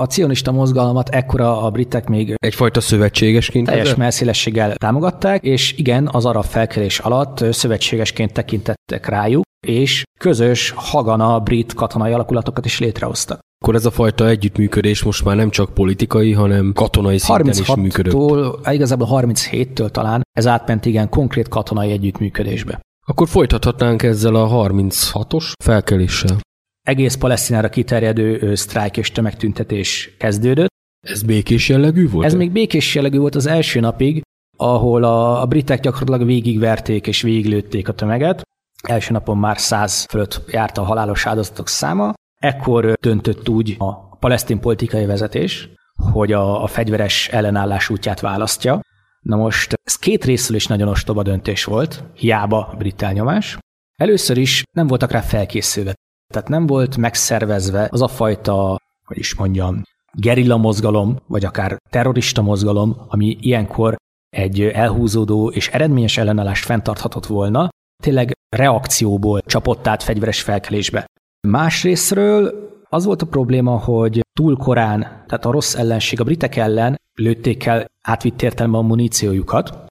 A 0.00 0.04
cionista 0.04 0.52
mozgalmat 0.52 1.08
ekkora 1.08 1.62
a 1.62 1.70
britek 1.70 2.08
még 2.08 2.34
Egyfajta 2.36 2.80
szövetségesként? 2.80 3.66
teljes 3.66 3.86
ezzel? 3.86 3.98
messzélességgel 3.98 4.74
támogatták, 4.74 5.42
és 5.42 5.72
igen, 5.76 6.08
az 6.12 6.24
arab 6.24 6.44
felkelés 6.44 6.98
alatt 6.98 7.52
szövetségesként 7.52 8.32
tekintettek 8.32 9.06
rájuk, 9.06 9.44
és 9.66 10.02
közös 10.20 10.72
hagana 10.76 11.40
brit 11.40 11.74
katonai 11.74 12.12
alakulatokat 12.12 12.64
is 12.64 12.78
létrehoztak. 12.78 13.40
Akkor 13.60 13.74
ez 13.74 13.86
a 13.86 13.90
fajta 13.90 14.28
együttműködés 14.28 15.02
most 15.02 15.24
már 15.24 15.36
nem 15.36 15.50
csak 15.50 15.74
politikai, 15.74 16.32
hanem 16.32 16.72
katonai 16.72 17.18
szinten 17.18 17.48
is 17.48 17.74
működött. 17.74 18.12
36-tól, 18.16 18.68
igazából 18.72 19.08
37-től 19.10 19.90
talán 19.90 20.22
ez 20.32 20.46
átment 20.46 20.84
igen 20.84 21.08
konkrét 21.08 21.48
katonai 21.48 21.90
együttműködésbe. 21.90 22.80
Akkor 23.06 23.28
folytathatnánk 23.28 24.02
ezzel 24.02 24.34
a 24.34 24.68
36-os 24.68 25.52
felkeléssel. 25.64 26.36
Egész 26.82 27.14
Palesztinára 27.14 27.68
kiterjedő 27.68 28.54
sztrájk 28.54 28.96
és 28.96 29.12
tömegtüntetés 29.12 30.16
kezdődött. 30.18 30.68
Ez 31.06 31.22
békés 31.22 31.68
jellegű 31.68 32.08
volt? 32.10 32.26
Ez 32.26 32.34
még 32.34 32.52
békés 32.52 32.94
jellegű 32.94 33.18
volt 33.18 33.34
az 33.34 33.46
első 33.46 33.80
napig, 33.80 34.22
ahol 34.56 35.04
a, 35.04 35.42
a 35.42 35.46
britek 35.46 35.80
gyakorlatilag 35.80 36.26
végigverték 36.26 37.06
és 37.06 37.22
végiglőtték 37.22 37.88
a 37.88 37.92
tömeget. 37.92 38.42
Első 38.82 39.12
napon 39.12 39.38
már 39.38 39.58
száz 39.58 40.04
fölött 40.04 40.42
járt 40.50 40.78
a 40.78 40.82
halálos 40.82 41.26
áldozatok 41.26 41.68
száma. 41.68 42.12
Ekkor 42.38 42.92
döntött 42.92 43.48
úgy 43.48 43.74
a 43.78 44.16
palesztin 44.16 44.60
politikai 44.60 45.06
vezetés, 45.06 45.68
hogy 46.12 46.32
a, 46.32 46.62
a 46.62 46.66
fegyveres 46.66 47.28
ellenállás 47.28 47.88
útját 47.88 48.20
választja. 48.20 48.80
Na 49.20 49.36
most 49.36 49.74
ez 49.82 49.96
két 49.96 50.24
részről 50.24 50.56
is 50.56 50.66
nagyon 50.66 50.88
ostoba 50.88 51.22
döntés 51.22 51.64
volt, 51.64 52.04
hiába 52.14 52.74
brit 52.78 53.02
elnyomás. 53.02 53.58
Először 53.96 54.36
is 54.36 54.62
nem 54.72 54.86
voltak 54.86 55.10
rá 55.10 55.20
felkészülve. 55.20 55.94
Tehát 56.32 56.48
nem 56.48 56.66
volt 56.66 56.96
megszervezve 56.96 57.88
az 57.90 58.02
a 58.02 58.08
fajta, 58.08 58.80
hogy 59.04 59.18
is 59.18 59.34
mondjam, 59.34 59.82
gerilla 60.12 60.56
mozgalom, 60.56 61.16
vagy 61.26 61.44
akár 61.44 61.76
terrorista 61.90 62.42
mozgalom, 62.42 62.96
ami 63.08 63.36
ilyenkor 63.40 63.96
egy 64.28 64.60
elhúzódó 64.60 65.50
és 65.50 65.68
eredményes 65.68 66.16
ellenállást 66.16 66.64
fenntarthatott 66.64 67.26
volna, 67.26 67.68
tényleg 68.02 68.32
reakcióból 68.56 69.40
csapott 69.40 69.86
át 69.86 70.02
fegyveres 70.02 70.42
felkelésbe. 70.42 71.06
Másrésztről 71.48 72.68
az 72.88 73.04
volt 73.04 73.22
a 73.22 73.26
probléma, 73.26 73.78
hogy 73.78 74.20
túl 74.32 74.56
korán, 74.56 75.00
tehát 75.00 75.44
a 75.44 75.50
rossz 75.50 75.74
ellenség 75.74 76.20
a 76.20 76.24
britek 76.24 76.56
ellen 76.56 77.00
lőtték 77.14 77.66
el 77.66 77.86
átvitt 78.02 78.42
értelemben 78.42 78.80
a 78.80 78.86
muníciójukat, 78.86 79.86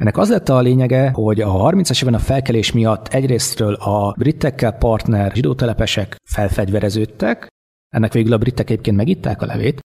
ennek 0.00 0.16
az 0.16 0.30
lett 0.30 0.48
a 0.48 0.60
lényege, 0.60 1.10
hogy 1.10 1.40
a 1.40 1.52
30-as 1.52 2.02
évben 2.02 2.14
a 2.14 2.18
felkelés 2.18 2.72
miatt 2.72 3.08
egyrésztről 3.08 3.74
a 3.74 4.12
britekkel 4.18 4.72
partner 4.72 5.32
zsidótelepesek 5.34 6.16
felfegyvereződtek, 6.28 7.46
ennek 7.88 8.12
végül 8.12 8.32
a 8.32 8.38
britek 8.38 8.70
egyébként 8.70 8.96
megitták 8.96 9.42
a 9.42 9.46
levét, 9.46 9.80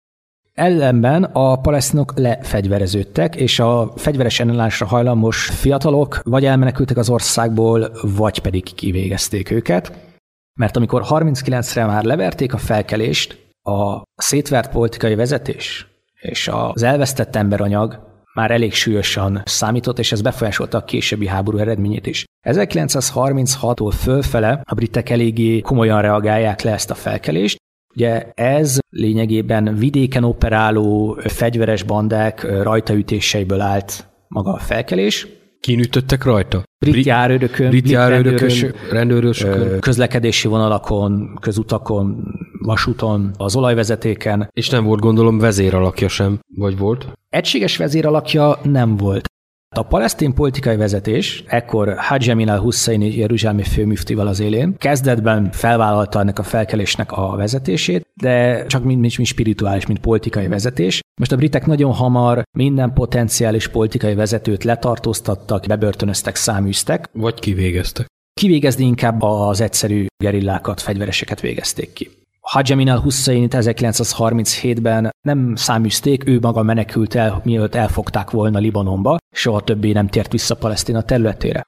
ellenben 0.54 1.24
a 1.24 1.56
palesztinok 1.56 2.14
lefegyvereződtek, 2.16 3.36
és 3.36 3.60
a 3.60 3.92
fegyveres 3.96 4.40
ellenállásra 4.40 4.86
hajlamos 4.86 5.46
fiatalok 5.46 6.22
vagy 6.24 6.46
elmenekültek 6.46 6.98
az 6.98 7.10
országból, 7.10 7.92
vagy 8.02 8.40
pedig 8.40 8.64
kivégezték 8.76 9.52
őket, 9.52 10.10
mert 10.54 10.78
amikor 10.78 11.04
39-re 11.06 11.86
már 11.86 12.04
leverték 12.04 12.54
a 12.54 12.58
felkelést, 12.58 13.50
a 13.62 14.02
szétvert 14.16 14.72
politikai 14.72 15.16
vezetés 15.16 15.88
és 16.22 16.50
az 16.52 16.84
elvesztett 16.84 17.36
emberanyag 17.36 18.10
már 18.34 18.52
elég 18.52 18.74
súlyosan 18.74 19.42
számított, 19.46 20.00
és 20.00 20.12
ez 20.12 20.22
befolyásolta 20.22 20.78
a 20.78 20.84
későbbi 20.84 21.28
háború 21.28 21.58
eredményét 21.58 22.08
is. 22.08 22.26
1936-tól 22.48 23.94
fölfele 23.98 24.62
a 24.64 24.74
britek 24.74 25.10
eléggé 25.10 25.60
komolyan 25.60 26.02
reagálják 26.02 26.62
le 26.62 26.72
ezt 26.72 26.92
a 26.92 26.96
felkelést, 26.96 27.60
Ugye 27.96 28.32
ez 28.34 28.80
lényegében 28.90 29.76
vidéken 29.76 30.24
operáló 30.24 31.18
fegyveres 31.24 31.84
bandák 31.84 32.62
rajtaütéseiből 32.64 33.62
állt 33.62 34.10
maga 34.28 34.54
a 34.54 34.58
felkelés. 34.58 35.28
Kinütöttek 35.62 36.24
rajta? 36.24 36.63
Brit 36.80 37.06
járőrökön, 37.06 37.69
brit 37.69 37.89
járőrökön, 37.89 38.47
rendőrös- 38.47 38.91
rendőrösökön. 38.91 39.62
ö, 39.62 39.80
közlekedési 39.80 40.47
vonalakon, 40.47 41.38
közutakon, 41.41 42.24
vasúton, 42.60 43.32
az 43.38 43.56
olajvezetéken. 43.56 44.50
És 44.54 44.69
nem 44.69 44.84
volt 44.84 45.00
gondolom 45.00 45.39
vezéralakja 45.39 46.08
sem, 46.08 46.39
vagy 46.56 46.78
volt? 46.78 47.08
Egységes 47.30 47.78
vezéralakja 47.78 48.60
nem 48.63 48.97
volt. 48.97 49.31
A 49.76 49.84
palesztin 49.84 50.34
politikai 50.34 50.76
vezetés, 50.76 51.44
ekkor 51.48 51.96
Hajj 51.98 52.32
Amin 52.32 52.50
al-Husseini 52.50 53.18
jeruzsálemi 53.18 53.64
főmüftival 53.64 54.28
az 54.28 54.40
élén, 54.40 54.76
kezdetben 54.78 55.52
felvállalta 55.52 56.20
ennek 56.20 56.40
a 56.40 56.44
felkelésnek 56.44 57.12
a 57.12 57.36
vezetését, 57.36 58.08
de 58.14 58.66
csak 58.66 58.84
mint, 58.84 59.00
mint, 59.00 59.18
mint 59.18 59.30
spirituális, 59.30 59.86
mint 59.86 60.00
politikai 60.00 60.48
vezetés. 60.48 61.00
Most 61.20 61.32
a 61.32 61.36
britek 61.36 61.66
nagyon 61.66 61.94
hamar 61.94 62.44
minden 62.58 62.94
potenciális 62.94 63.68
politikai 63.68 64.16
vezetőt 64.16 64.64
letartóztattak, 64.64 65.66
bebörtönöztek, 65.68 66.36
száműztek, 66.36 67.10
Vagy 67.14 67.40
kivégeztek. 67.40 68.08
kivégezni 68.34 68.86
inkább 68.86 69.22
az 69.22 69.62
egyszerű 69.62 70.06
gerillákat, 70.24 70.82
fegyvereseket 70.82 71.42
végezték 71.42 71.94
ki. 71.94 72.10
Hajj 72.41 72.71
Amin 72.71 72.89
al-Husseinit 72.89 73.54
1937-ben 73.58 75.10
nem 75.27 75.56
száműzték, 75.56 76.27
ő 76.27 76.39
maga 76.39 76.63
menekült 76.63 77.15
el, 77.15 77.41
mielőtt 77.43 77.75
elfogták 77.75 78.30
volna 78.30 78.60
Libanonba, 78.60 79.17
soha 79.36 79.62
többé 79.62 79.91
nem 79.91 80.08
tért 80.08 80.32
vissza 80.32 80.56
Palesztina 80.56 81.01
területére. 81.01 81.63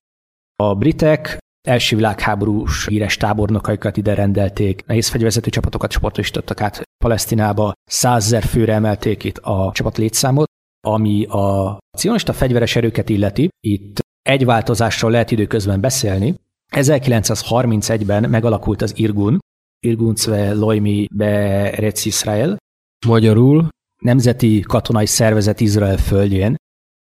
A 0.56 0.76
britek 0.76 1.38
első 1.68 1.96
világháborús 1.96 2.88
híres 2.88 3.18
tábornokaikat 3.18 3.98
ide 3.98 4.14
rendelték, 4.14 4.86
nehéz 4.86 5.08
fegyverzető 5.08 5.50
csapatokat 5.50 5.92
csoportosítottak 5.92 6.62
át 6.62 6.82
Palesztinába, 7.04 7.74
százezer 7.84 8.44
főre 8.44 8.74
emelték 8.74 9.24
itt 9.24 9.38
a 9.38 9.72
csapat 9.74 9.98
létszámot, 9.98 10.48
ami 10.88 11.26
a 11.26 11.78
cionista 11.98 12.34
fegyveres 12.34 12.76
erőket 12.76 13.10
illeti, 13.10 13.50
itt 13.60 14.00
egy 14.22 14.46
változásról 14.46 15.12
lehet 15.12 15.32
időközben 15.32 15.82
beszélni. 15.82 16.36
1931-ben 16.76 18.30
megalakult 18.30 18.82
az 18.82 18.98
Irgun, 18.98 19.40
Irgun 19.84 20.16
Zve 20.16 20.54
Loimi 20.54 21.08
Be 21.14 21.70
Retz 21.70 22.06
Israel, 22.06 22.58
Magyarul 23.06 23.68
nemzeti 24.02 24.60
katonai 24.60 25.06
szervezet 25.06 25.60
Izrael 25.60 25.98
földjén. 25.98 26.56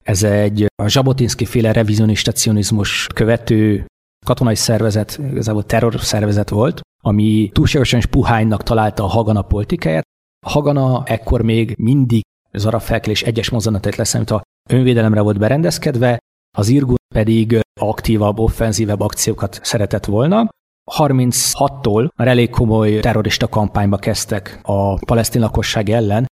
Ez 0.04 0.22
egy 0.22 0.66
a 0.82 0.88
Zsabotinszki 0.88 1.44
féle 1.44 1.72
revizionista 1.72 2.32
cionizmus 2.32 3.06
követő 3.14 3.86
katonai 4.26 4.54
szervezet, 4.54 5.18
igazából 5.30 5.64
terror 5.64 6.00
szervezet 6.00 6.48
volt, 6.48 6.80
ami 7.02 7.50
túlságosan 7.52 7.98
is 7.98 8.06
puhánynak 8.06 8.62
találta 8.62 9.04
a 9.04 9.06
Hagana 9.06 9.42
politikáját. 9.42 10.04
A 10.46 10.50
Hagana 10.50 11.02
ekkor 11.04 11.42
még 11.42 11.74
mindig 11.78 12.22
az 12.50 12.66
arab 12.66 12.80
felkelés 12.80 13.22
egyes 13.22 13.50
mozzanatait 13.50 13.96
leszámítva 13.96 14.42
önvédelemre 14.68 15.20
volt 15.20 15.38
berendezkedve, 15.38 16.18
az 16.56 16.68
Irgun 16.68 16.96
pedig 17.14 17.60
aktívabb, 17.80 18.38
offenzívebb 18.38 19.00
akciókat 19.00 19.60
szeretett 19.62 20.04
volna. 20.04 20.48
36-tól 20.92 22.08
már 22.16 22.28
elég 22.28 22.50
komoly 22.50 23.00
terrorista 23.00 23.48
kampányba 23.48 23.96
kezdtek 23.96 24.60
a 24.62 24.94
palesztin 24.94 25.40
lakosság 25.40 25.88
ellen. 25.88 26.26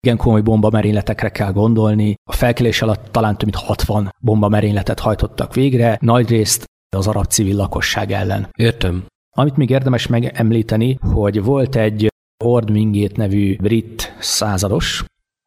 Igen 0.00 0.16
komoly 0.16 0.40
bombamerényletekre 0.40 1.28
kell 1.28 1.52
gondolni. 1.52 2.14
A 2.30 2.32
felkelés 2.32 2.82
alatt 2.82 3.12
talán 3.12 3.36
több 3.36 3.50
mint 3.52 3.64
60 3.64 4.14
bombamerényletet 4.20 5.00
hajtottak 5.00 5.54
végre, 5.54 5.98
nagyrészt 6.00 6.64
az 6.96 7.06
arab 7.06 7.26
civil 7.26 7.56
lakosság 7.56 8.12
ellen. 8.12 8.48
értem. 8.56 9.04
Amit 9.36 9.56
még 9.56 9.70
érdemes 9.70 10.06
megemlíteni, 10.06 10.98
hogy 11.12 11.42
volt 11.42 11.76
egy 11.76 12.08
Ord 12.44 12.70
Wingate 12.70 13.14
nevű 13.16 13.56
brit 13.56 14.16
százados, 14.20 15.04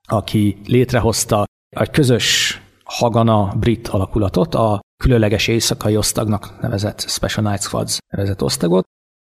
aki 0.08 0.58
létrehozta 0.66 1.44
egy 1.70 1.90
közös 1.90 2.60
Hagana 2.84 3.54
brit 3.60 3.88
alakulatot, 3.88 4.56
a 4.56 4.80
különleges 4.98 5.48
éjszakai 5.48 5.98
osztagnak 5.98 6.62
nevezett 6.62 7.06
Special 7.08 7.50
Night 7.50 7.62
Squads 7.62 7.98
nevezett 8.14 8.44
osztagot, 8.44 8.84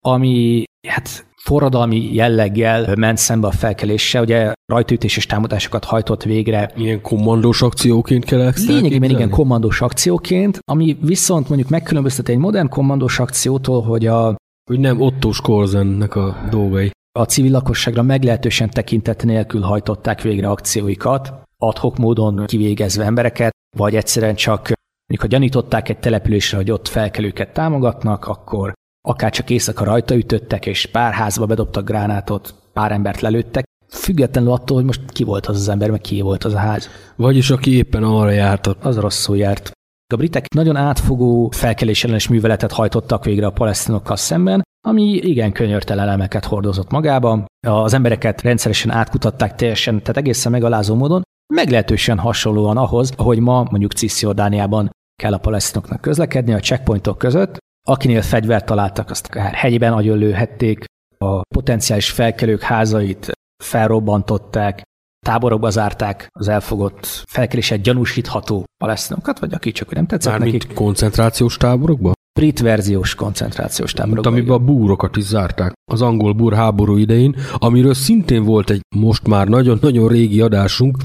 ami 0.05 0.65
hát 0.89 1.27
forradalmi 1.43 2.15
jelleggel 2.15 2.95
ment 2.95 3.19
szembe 3.19 3.47
a 3.47 3.51
felkeléssel, 3.51 4.23
ugye 4.23 4.53
rajtütéses 4.73 5.27
támadásokat 5.27 5.85
hajtott 5.85 6.23
végre. 6.23 6.71
Ilyen 6.77 7.01
kommandós 7.01 7.63
akcióként 7.63 8.25
kell 8.25 8.53
Lényegében 8.67 9.11
igen, 9.11 9.31
kommandós 9.31 9.81
akcióként, 9.81 10.59
ami 10.65 10.97
viszont 11.01 11.49
mondjuk 11.49 11.71
megkülönböztet 11.71 12.29
egy 12.29 12.39
modern 12.39 12.69
kommandós 12.69 13.19
akciótól, 13.19 13.83
hogy 13.83 14.07
a 14.07 14.37
hogy 14.71 14.81
nem 14.81 15.01
Otto 15.01 15.33
Skorzennek 15.33 16.15
a 16.15 16.37
dolgai. 16.51 16.91
A 17.19 17.25
civil 17.25 17.51
lakosságra 17.51 18.03
meglehetősen 18.03 18.71
tekintet 18.71 19.25
nélkül 19.25 19.61
hajtották 19.61 20.23
végre 20.23 20.49
akcióikat, 20.49 21.33
adhok 21.59 21.97
módon 21.97 22.47
kivégezve 22.47 23.05
embereket, 23.05 23.53
vagy 23.77 23.97
egyszerűen 23.97 24.35
csak 24.35 24.73
mondjuk 25.07 25.21
ha 25.21 25.39
gyanították 25.39 25.89
egy 25.89 25.99
településre, 25.99 26.57
hogy 26.57 26.71
ott 26.71 26.89
felkelőket 26.89 27.53
támogatnak, 27.53 28.27
akkor 28.27 28.73
akár 29.09 29.31
csak 29.31 29.51
éjszaka 29.51 29.85
rajta 29.85 30.15
ütöttek, 30.15 30.67
és 30.67 30.87
pár 30.87 31.13
házba 31.13 31.47
bedobtak 31.47 31.85
gránátot, 31.85 32.55
pár 32.73 32.93
embert 32.93 33.21
lelőttek, 33.21 33.65
függetlenül 33.89 34.51
attól, 34.51 34.77
hogy 34.77 34.87
most 34.87 35.11
ki 35.13 35.25
volt 35.25 35.47
az 35.47 35.57
az 35.57 35.69
ember, 35.69 35.91
meg 35.91 36.01
ki 36.01 36.21
volt 36.21 36.45
az 36.45 36.55
a 36.55 36.59
ház. 36.59 36.89
Vagyis 37.17 37.51
aki 37.51 37.77
éppen 37.77 38.03
arra 38.03 38.31
járt. 38.31 38.67
Az 38.67 38.99
rosszul 38.99 39.37
járt. 39.37 39.71
A 40.15 40.17
britek 40.17 40.55
nagyon 40.55 40.77
átfogó 40.77 41.51
felkelés 41.51 42.05
ellenes 42.05 42.29
műveletet 42.29 42.73
hajtottak 42.73 43.25
végre 43.25 43.47
a 43.47 43.51
palesztinokkal 43.51 44.17
szemben, 44.17 44.63
ami 44.87 45.03
igen 45.03 45.53
könyörtelen 45.53 46.05
elemeket 46.05 46.45
hordozott 46.45 46.91
magába. 46.91 47.45
Az 47.67 47.95
embereket 47.95 48.43
rendszeresen 48.43 48.91
átkutatták 48.91 49.55
teljesen, 49.55 49.99
tehát 50.01 50.17
egészen 50.17 50.53
megalázó 50.53 50.95
módon, 50.95 51.23
meglehetősen 51.55 52.19
hasonlóan 52.19 52.77
ahhoz, 52.77 53.13
ahogy 53.17 53.39
ma 53.39 53.67
mondjuk 53.71 53.93
Cisziordániában 53.93 54.91
kell 55.23 55.33
a 55.33 55.39
palesztinoknak 55.39 56.01
közlekedni 56.01 56.53
a 56.53 56.61
checkpointok 56.61 57.19
között, 57.19 57.57
akinél 57.89 58.23
fegyvert 58.23 58.67
találtak, 58.67 59.11
azt 59.11 59.27
akár 59.27 59.53
hegyben 59.53 59.93
agyonlőhették, 59.93 60.85
a 61.19 61.41
potenciális 61.55 62.11
felkelők 62.11 62.63
házait 62.63 63.33
felrobbantották, 63.65 64.83
táborokba 65.27 65.71
zárták 65.71 66.29
az 66.33 66.49
elfogott 66.49 67.07
felkelésed 67.31 67.81
gyanúsítható 67.81 68.65
palesztinokat, 68.77 69.39
vagy 69.39 69.55
aki 69.55 69.73
csak 69.73 69.95
nem 69.95 70.07
tetszett 70.07 70.33
Mármint 70.33 70.63
nekik. 70.63 70.77
koncentrációs 70.77 71.57
táborokba? 71.57 72.13
Brit 72.41 72.61
verziós 72.61 73.15
koncentrációs 73.15 73.93
táborokba. 73.93 74.31
Amiben 74.31 74.55
a 74.55 74.59
búrokat 74.59 75.17
is 75.17 75.25
zárták 75.25 75.73
az 75.93 76.03
angol 76.03 76.33
búr 76.33 76.55
háború 76.55 76.97
idején, 76.97 77.37
amiről 77.53 77.95
szintén 77.95 78.45
volt 78.45 78.71
egy 78.71 78.81
most 78.97 79.27
már 79.27 79.49
nagyon-nagyon 79.49 80.09
régi 80.09 80.41
adásunk, 80.41 80.97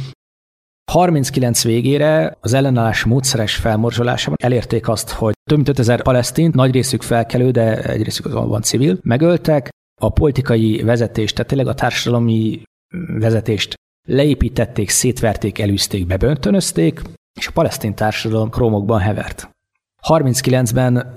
39 0.89 1.63
végére 1.63 2.38
az 2.39 2.54
ellenállás 2.54 3.04
módszeres 3.04 3.56
felmorzsolásában 3.56 4.38
elérték 4.43 4.88
azt, 4.88 5.10
hogy 5.10 5.34
több 5.49 5.58
mint 5.58 5.69
5000 5.69 6.02
palesztint, 6.02 6.54
nagy 6.54 6.71
részük 6.71 7.02
felkelő, 7.02 7.52
de 7.52 7.84
egy 7.84 8.04
részük 8.04 8.34
van 8.34 8.62
civil, 8.62 8.97
megöltek, 9.02 9.69
a 10.02 10.10
politikai 10.10 10.82
vezetést, 10.82 11.36
tehát 11.36 11.49
tényleg 11.49 11.67
a 11.67 11.73
társadalmi 11.73 12.62
vezetést 13.19 13.73
leépítették, 14.08 14.89
szétverték, 14.89 15.60
elűzték, 15.60 16.08
beböntönözték, 16.08 17.02
és 17.39 17.47
a 17.47 17.52
palesztin 17.52 17.95
társadalom 17.95 18.49
krómokban 18.49 18.99
hevert. 18.99 19.49
39-ben 20.08 21.15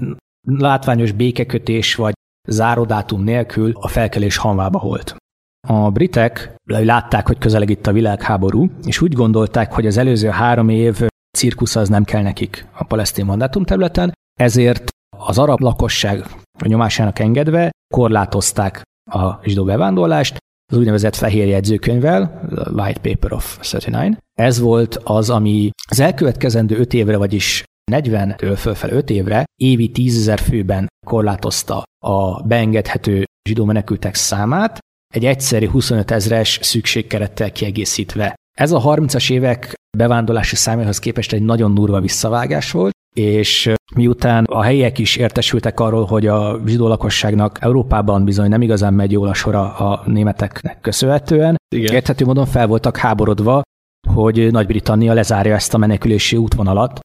látványos 0.48 1.12
békekötés 1.12 1.94
vagy 1.94 2.12
záródátum 2.48 3.22
nélkül 3.22 3.72
a 3.74 3.88
felkelés 3.88 4.36
hanvába 4.36 4.78
volt. 4.78 5.16
A 5.68 5.90
britek 5.90 6.54
látták, 6.64 7.26
hogy 7.26 7.38
közeleg 7.38 7.70
itt 7.70 7.86
a 7.86 7.92
világháború, 7.92 8.70
és 8.84 9.00
úgy 9.00 9.12
gondolták, 9.12 9.72
hogy 9.72 9.86
az 9.86 9.96
előző 9.96 10.28
három 10.28 10.68
év 10.68 11.00
cirkusz 11.36 11.76
az 11.76 11.88
nem 11.88 12.04
kell 12.04 12.22
nekik 12.22 12.66
a 12.72 12.84
palesztin 12.84 13.24
mandátum 13.24 13.64
területen, 13.64 14.12
ezért 14.40 14.90
az 15.18 15.38
arab 15.38 15.60
lakosság 15.60 16.24
nyomásának 16.64 17.18
engedve 17.18 17.70
korlátozták 17.94 18.82
a 19.10 19.40
zsidó 19.42 19.64
bevándorlást, 19.64 20.36
az 20.72 20.78
úgynevezett 20.78 21.14
fehér 21.14 21.46
jegyzőkönyvvel, 21.46 22.48
the 22.54 22.70
White 22.70 23.00
Paper 23.00 23.32
of 23.32 23.56
39. 23.56 24.18
Ez 24.38 24.60
volt 24.60 24.96
az, 25.04 25.30
ami 25.30 25.70
az 25.90 26.00
elkövetkezendő 26.00 26.78
öt 26.78 26.94
évre, 26.94 27.16
vagyis 27.16 27.64
40-től 27.92 28.54
fölfel 28.56 28.90
5 28.90 29.10
évre 29.10 29.44
évi 29.62 29.90
10 29.90 30.16
ezer 30.16 30.38
főben 30.38 30.86
korlátozta 31.06 31.82
a 32.04 32.42
beengedhető 32.42 33.24
zsidó 33.48 33.64
menekültek 33.64 34.14
számát, 34.14 34.78
egy 35.12 35.24
egyszerű 35.24 35.68
25 35.68 36.10
ezres 36.10 36.58
szükségkerettel 36.62 37.52
kiegészítve. 37.52 38.34
Ez 38.58 38.72
a 38.72 38.80
30-as 38.80 39.32
évek 39.32 39.74
bevándorlási 39.96 40.56
számához 40.56 40.98
képest 40.98 41.32
egy 41.32 41.42
nagyon 41.42 41.74
durva 41.74 42.00
visszavágás 42.00 42.70
volt, 42.70 42.92
és 43.16 43.72
miután 43.94 44.44
a 44.44 44.62
helyiek 44.62 44.98
is 44.98 45.16
értesültek 45.16 45.80
arról, 45.80 46.04
hogy 46.04 46.26
a 46.26 46.60
zsidó 46.66 46.88
lakosságnak 46.88 47.58
Európában 47.60 48.24
bizony 48.24 48.48
nem 48.48 48.62
igazán 48.62 48.94
megy 48.94 49.12
jól 49.12 49.28
a 49.28 49.34
sora 49.34 49.76
a 49.76 50.02
németeknek 50.06 50.80
köszönhetően, 50.80 51.56
Igen. 51.74 51.94
érthető 51.94 52.24
módon 52.24 52.46
fel 52.46 52.66
voltak 52.66 52.96
háborodva, 52.96 53.62
hogy 54.08 54.50
Nagy-Britannia 54.50 55.12
lezárja 55.12 55.54
ezt 55.54 55.74
a 55.74 55.78
menekülési 55.78 56.36
útvonalat. 56.36 57.00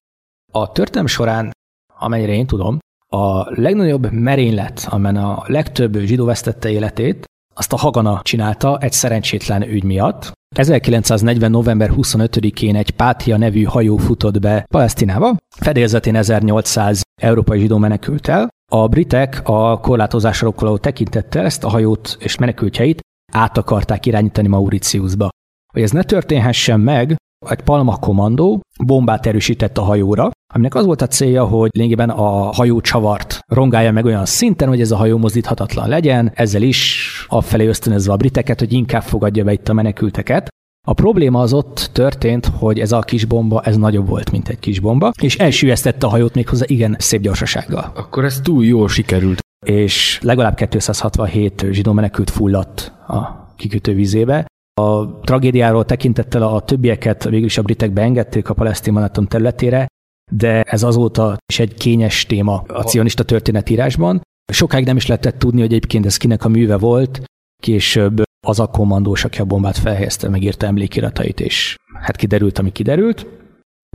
A 0.51 0.71
történelem 0.71 1.07
során, 1.07 1.51
amennyire 1.97 2.33
én 2.33 2.47
tudom, 2.47 2.77
a 3.09 3.59
legnagyobb 3.61 4.11
merénylet, 4.11 4.87
amen 4.89 5.15
a 5.15 5.43
legtöbb 5.45 5.97
zsidó 5.97 6.25
vesztette 6.25 6.69
életét, 6.69 7.25
azt 7.57 7.73
a 7.73 7.77
Hagana 7.77 8.19
csinálta 8.23 8.77
egy 8.77 8.91
szerencsétlen 8.91 9.61
ügy 9.61 9.83
miatt. 9.83 10.31
1940. 10.55 11.51
november 11.51 11.91
25-én 11.95 12.75
egy 12.75 12.91
Pátia 12.91 13.37
nevű 13.37 13.63
hajó 13.63 13.97
futott 13.97 14.39
be 14.39 14.65
Palesztinába, 14.69 15.35
fedélzetén 15.55 16.15
1800 16.15 17.01
európai 17.21 17.59
zsidó 17.59 17.77
menekült 17.77 18.27
el. 18.27 18.47
A 18.71 18.87
britek 18.87 19.41
a 19.43 19.79
korlátozásra 19.79 20.53
való 20.55 20.77
tekintettel 20.77 21.45
ezt 21.45 21.63
a 21.63 21.69
hajót 21.69 22.17
és 22.19 22.37
menekültjeit 22.37 22.99
át 23.31 23.57
akarták 23.57 24.05
irányítani 24.05 24.47
Mauritiusba. 24.47 25.29
Hogy 25.73 25.81
ez 25.81 25.91
ne 25.91 26.03
történhessen 26.03 26.79
meg, 26.79 27.15
egy 27.49 27.61
Palma 27.61 27.97
kommandó 27.97 28.61
bombát 28.85 29.25
erősített 29.25 29.77
a 29.77 29.81
hajóra, 29.81 30.29
aminek 30.53 30.75
az 30.75 30.85
volt 30.85 31.01
a 31.01 31.07
célja, 31.07 31.45
hogy 31.45 31.69
lényegében 31.73 32.09
a 32.09 32.53
hajó 32.53 32.81
csavart 32.81 33.39
rongálja 33.47 33.91
meg 33.91 34.05
olyan 34.05 34.25
szinten, 34.25 34.67
hogy 34.67 34.81
ez 34.81 34.91
a 34.91 34.95
hajó 34.97 35.17
mozdíthatatlan 35.17 35.87
legyen, 35.87 36.31
ezzel 36.35 36.61
is 36.61 37.06
afelé 37.27 37.65
ösztönözve 37.67 38.13
a 38.13 38.17
briteket, 38.17 38.59
hogy 38.59 38.73
inkább 38.73 39.03
fogadja 39.03 39.43
be 39.43 39.51
itt 39.51 39.69
a 39.69 39.73
menekülteket. 39.73 40.47
A 40.87 40.93
probléma 40.93 41.41
az 41.41 41.53
ott 41.53 41.89
történt, 41.93 42.45
hogy 42.45 42.79
ez 42.79 42.91
a 42.91 42.99
kis 42.99 43.25
bomba, 43.25 43.61
ez 43.61 43.77
nagyobb 43.77 44.07
volt, 44.07 44.31
mint 44.31 44.49
egy 44.49 44.59
kis 44.59 44.79
bomba, 44.79 45.11
és 45.21 45.37
elsüllyesztette 45.37 46.05
a 46.05 46.09
hajót 46.09 46.35
méghozzá 46.35 46.65
igen 46.67 46.95
szép 46.99 47.21
gyorsasággal. 47.21 47.91
Akkor 47.95 48.25
ez 48.25 48.39
túl 48.41 48.65
jól 48.65 48.89
sikerült. 48.89 49.39
És 49.65 50.19
legalább 50.21 50.55
267 50.55 51.65
zsidó 51.71 51.93
menekült 51.93 52.29
fulladt 52.29 52.93
a 53.07 53.53
kikötő 53.55 53.93
vizébe. 53.93 54.45
A 54.81 55.19
tragédiáról 55.19 55.85
tekintettel 55.85 56.41
a 56.41 56.59
többieket 56.59 57.23
végül 57.23 57.45
is 57.45 57.57
a 57.57 57.61
britek 57.61 57.91
beengedték 57.91 58.49
a 58.49 58.53
palesztin 58.53 58.93
mandátum 58.93 59.25
területére, 59.25 59.87
de 60.31 60.61
ez 60.61 60.83
azóta 60.83 61.37
is 61.51 61.59
egy 61.59 61.73
kényes 61.73 62.25
téma 62.25 62.63
a 62.67 62.83
cionista 62.83 63.23
történetírásban. 63.23 64.21
Sokáig 64.53 64.85
nem 64.85 64.95
is 64.95 65.05
lehetett 65.05 65.39
tudni, 65.39 65.61
hogy 65.61 65.73
egyébként 65.73 66.05
ez 66.05 66.17
kinek 66.17 66.45
a 66.45 66.49
műve 66.49 66.77
volt, 66.77 67.21
később 67.61 68.21
az 68.47 68.59
a 68.59 68.67
kommandós, 68.67 69.23
aki 69.23 69.41
a 69.41 69.45
bombát 69.45 69.77
felhelyezte, 69.77 70.29
megírta 70.29 70.65
emlékiratait, 70.65 71.39
és 71.39 71.75
hát 72.01 72.15
kiderült, 72.15 72.59
ami 72.59 72.71
kiderült. 72.71 73.25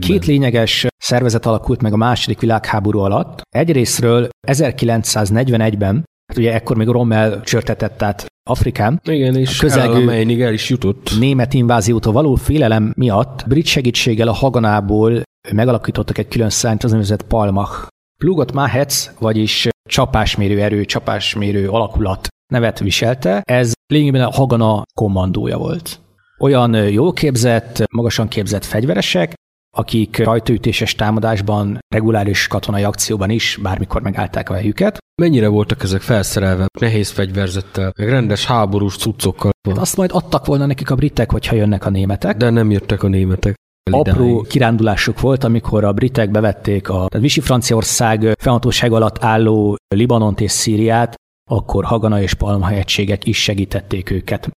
Két 0.03 0.25
lényeges 0.25 0.87
szervezet 0.97 1.45
alakult 1.45 1.81
meg 1.81 1.93
a 1.93 1.97
második 1.97 2.39
világháború 2.39 2.99
alatt. 2.99 3.41
Egyrésztről 3.49 4.29
1941-ben, 4.47 6.03
hát 6.25 6.37
ugye 6.37 6.53
ekkor 6.53 6.77
még 6.77 6.87
Rommel 6.87 7.41
csörtetett 7.41 8.01
át 8.01 8.25
Afrikán. 8.49 9.01
Igen, 9.03 9.35
és 9.35 9.57
közelgő 9.57 10.43
el 10.43 10.53
is 10.53 10.69
jutott. 10.69 11.11
Német 11.19 11.53
inváziótól 11.53 12.13
való 12.13 12.35
félelem 12.35 12.93
miatt 12.97 13.47
brit 13.47 13.65
segítséggel 13.65 14.27
a 14.27 14.33
Haganából 14.33 15.21
megalakítottak 15.51 16.17
egy 16.17 16.27
külön 16.27 16.49
szányt, 16.49 16.83
az 16.83 16.91
nevezett 16.91 17.23
Palmach. 17.23 17.87
Plugot 18.17 18.51
Mahetz, 18.51 19.13
vagyis 19.19 19.67
csapásmérő 19.93 20.61
erő, 20.61 20.85
csapásmérő 20.85 21.69
alakulat 21.69 22.27
nevet 22.53 22.79
viselte. 22.79 23.41
Ez 23.45 23.71
lényegében 23.87 24.21
a 24.21 24.31
Hagana 24.31 24.83
kommandója 24.93 25.57
volt. 25.57 25.99
Olyan 26.39 26.75
jól 26.75 27.13
képzett, 27.13 27.83
magasan 27.91 28.27
képzett 28.27 28.65
fegyveresek, 28.65 29.33
akik 29.77 30.17
rajtaütéses 30.17 30.95
támadásban, 30.95 31.79
reguláris 31.95 32.47
katonai 32.47 32.83
akcióban 32.83 33.29
is 33.29 33.59
bármikor 33.61 34.01
megállták 34.01 34.49
a 34.49 34.53
helyüket. 34.53 34.97
Mennyire 35.21 35.47
voltak 35.47 35.83
ezek 35.83 36.01
felszerelve, 36.01 36.65
nehéz 36.79 37.09
fegyverzettel, 37.09 37.93
meg 37.97 38.09
rendes 38.09 38.45
háborús 38.45 38.97
cuccokkal? 38.97 39.51
Hát 39.69 39.77
azt 39.77 39.97
majd 39.97 40.09
adtak 40.13 40.45
volna 40.45 40.65
nekik 40.65 40.89
a 40.89 40.95
britek, 40.95 41.31
hogyha 41.31 41.55
jönnek 41.55 41.85
a 41.85 41.89
németek. 41.89 42.37
De 42.37 42.49
nem 42.49 42.71
jöttek 42.71 43.03
a 43.03 43.07
németek. 43.07 43.55
Apró 43.91 44.41
kirándulásuk 44.41 45.19
volt, 45.19 45.43
amikor 45.43 45.83
a 45.83 45.93
britek 45.93 46.31
bevették 46.31 46.89
a 46.89 46.93
tehát 46.93 47.11
Visi 47.19 47.39
Franciaország 47.39 48.33
fennhatóság 48.39 48.91
alatt 48.91 49.23
álló 49.23 49.75
Libanont 49.87 50.41
és 50.41 50.51
Szíriát, 50.51 51.15
akkor 51.49 51.85
Hagana 51.85 52.21
és 52.21 52.33
Palma 52.33 52.69
egységek 52.69 53.25
is 53.25 53.43
segítették 53.43 54.09
őket. 54.09 54.49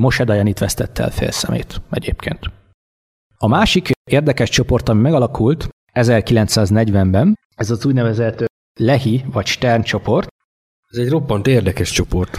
Moshe 0.00 0.24
Dayan 0.24 0.46
itt 0.46 0.58
vesztette 0.58 1.02
el 1.02 1.10
fél 1.10 1.30
szemét 1.30 1.80
egyébként. 1.90 2.50
A 3.36 3.48
másik 3.48 3.90
érdekes 4.10 4.48
csoport, 4.48 4.88
ami 4.88 5.00
megalakult, 5.00 5.68
1940-ben. 5.92 7.38
Ez 7.54 7.70
az 7.70 7.86
úgynevezett 7.86 8.44
Lehi 8.80 9.24
vagy 9.32 9.46
Stern 9.46 9.82
csoport. 9.82 10.28
Ez 10.88 10.98
egy 10.98 11.08
roppant 11.08 11.46
érdekes 11.46 11.90
csoport. 11.90 12.38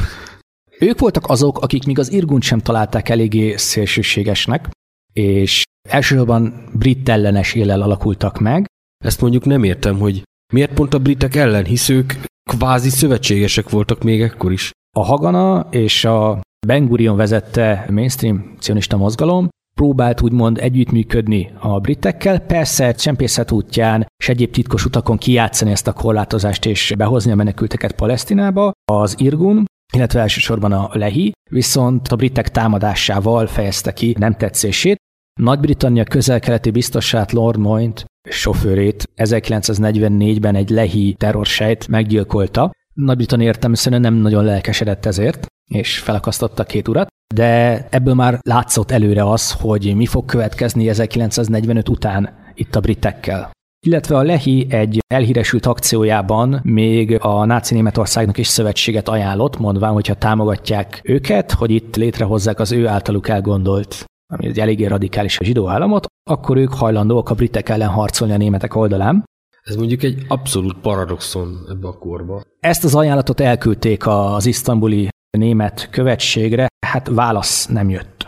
Ők 0.80 1.00
voltak 1.00 1.28
azok, 1.28 1.60
akik 1.60 1.86
még 1.86 2.00
az 2.00 2.12
Irgunt 2.12 2.44
sem 2.44 2.60
találták 2.60 3.10
eléggé 3.10 3.56
szélsőségesnek, 3.56 4.70
és 5.14 5.64
elsősorban 5.90 6.70
brit 6.74 7.10
ellenes 7.10 7.54
élel 7.54 7.82
alakultak 7.82 8.40
meg. 8.40 8.66
Ezt 9.04 9.22
mondjuk 9.22 9.46
nem 9.46 9.64
értem, 9.64 10.00
hogy 10.00 10.24
miért 10.54 10.74
pont 10.74 10.94
a 10.94 11.00
britek 11.00 11.36
ellen, 11.36 11.66
hisz 11.66 11.90
ők 11.90 12.14
kvázi 12.50 12.90
szövetségesek 12.90 13.70
voltak 13.70 14.04
még 14.04 14.22
ekkor 14.22 14.52
is. 14.52 14.72
A 14.98 15.06
Hagana 15.06 15.68
és 15.70 16.06
a 16.06 16.42
Ben 16.68 16.88
Gurion 16.88 17.16
vezette 17.16 17.86
mainstream 17.90 18.56
cionista 18.60 18.98
mozgalom 18.98 19.50
próbált 19.76 20.22
úgymond 20.22 20.58
együttműködni 20.58 21.52
a 21.60 21.80
britekkel, 21.80 22.40
persze 22.40 22.92
csempészet 22.92 23.52
útján 23.52 24.06
és 24.18 24.30
egyéb 24.30 24.52
titkos 24.52 24.86
utakon 24.86 25.18
kijátszani 25.18 25.72
ezt 25.72 25.88
a 25.88 25.94
korlátozást 25.94 26.66
és 26.66 26.94
behozni 26.98 27.32
a 27.32 27.36
menekülteket 27.36 27.92
Palesztinába. 27.92 28.72
Az 28.92 29.16
Irgun, 29.18 29.66
illetve 29.94 30.20
elsősorban 30.20 30.72
a 30.72 30.90
Lehi, 30.94 31.32
viszont 31.50 32.08
a 32.08 32.16
britek 32.16 32.50
támadásával 32.50 33.48
fejezte 33.48 33.94
ki 33.94 34.16
nem 34.20 34.36
tetszését. 34.36 34.98
Nagy-Britannia 35.42 36.04
közel-keleti 36.04 36.72
biztosát 36.72 37.32
Lord 37.32 37.60
Moynt 37.60 38.06
sofőrét 38.30 39.10
1944-ben 39.16 40.56
egy 40.56 40.70
lehi 40.70 41.16
terrorsejt 41.18 41.88
meggyilkolta. 41.88 42.72
Nagy-Britannia 42.94 43.48
értelműen 43.48 44.02
nem 44.02 44.14
nagyon 44.14 44.44
lelkesedett 44.44 45.06
ezért, 45.06 45.46
és 45.72 46.00
felakasztotta 46.00 46.64
két 46.64 46.88
urat, 46.88 47.08
de 47.36 47.88
ebből 47.90 48.14
már 48.14 48.40
látszott 48.42 48.92
előre 48.92 49.30
az, 49.30 49.52
hogy 49.52 49.96
mi 49.96 50.06
fog 50.06 50.26
következni 50.26 50.90
1945 50.90 51.90
után 51.90 52.30
itt 52.54 52.76
a 52.76 52.80
britekkel. 52.80 53.52
Illetve 53.86 54.18
a 54.18 54.24
Lehi 54.24 54.68
egy 54.70 55.00
elhíresült 55.08 55.66
akciójában 55.66 56.60
még 56.64 57.18
a 57.22 57.46
náci 57.46 57.74
Németországnak 57.74 58.38
is 58.38 58.48
szövetséget 58.48 59.10
ajánlott, 59.10 59.60
mondván, 59.60 59.92
hogyha 59.92 60.14
támogatják 60.14 61.02
őket, 61.04 61.52
hogy 61.52 61.72
itt 61.72 61.96
létrehozzák 61.96 62.60
az 62.60 62.72
ő 62.72 62.88
általuk 62.88 63.28
elgondolt 63.28 64.06
ami 64.32 64.48
egy 64.48 64.60
eléggé 64.60 64.86
radikális 64.86 65.40
a 65.40 65.44
zsidó 65.44 65.68
államot, 65.70 66.06
akkor 66.30 66.58
ők 66.58 66.74
hajlandóak 66.74 67.30
a 67.30 67.34
britek 67.34 67.70
ellen 67.70 67.90
harcolni 67.90 68.34
a 68.34 68.38
németek 68.38 68.76
oldalán. 68.76 69.24
Ez 69.64 69.76
mondjuk 69.76 70.04
egy 70.04 70.26
abszolút 70.28 70.78
paradoxon 70.78 71.66
ebbe 71.70 71.88
a 71.88 71.98
korba. 71.98 72.42
Ezt 72.60 72.84
az 72.84 72.96
ajánlatot 72.96 73.40
elküldték 73.40 74.08
az 74.08 74.46
isztambuli 74.46 75.10
német 75.38 75.90
követségre, 75.90 76.68
hát 76.86 77.08
válasz 77.08 77.68
nem 77.68 77.90
jött. 77.90 78.26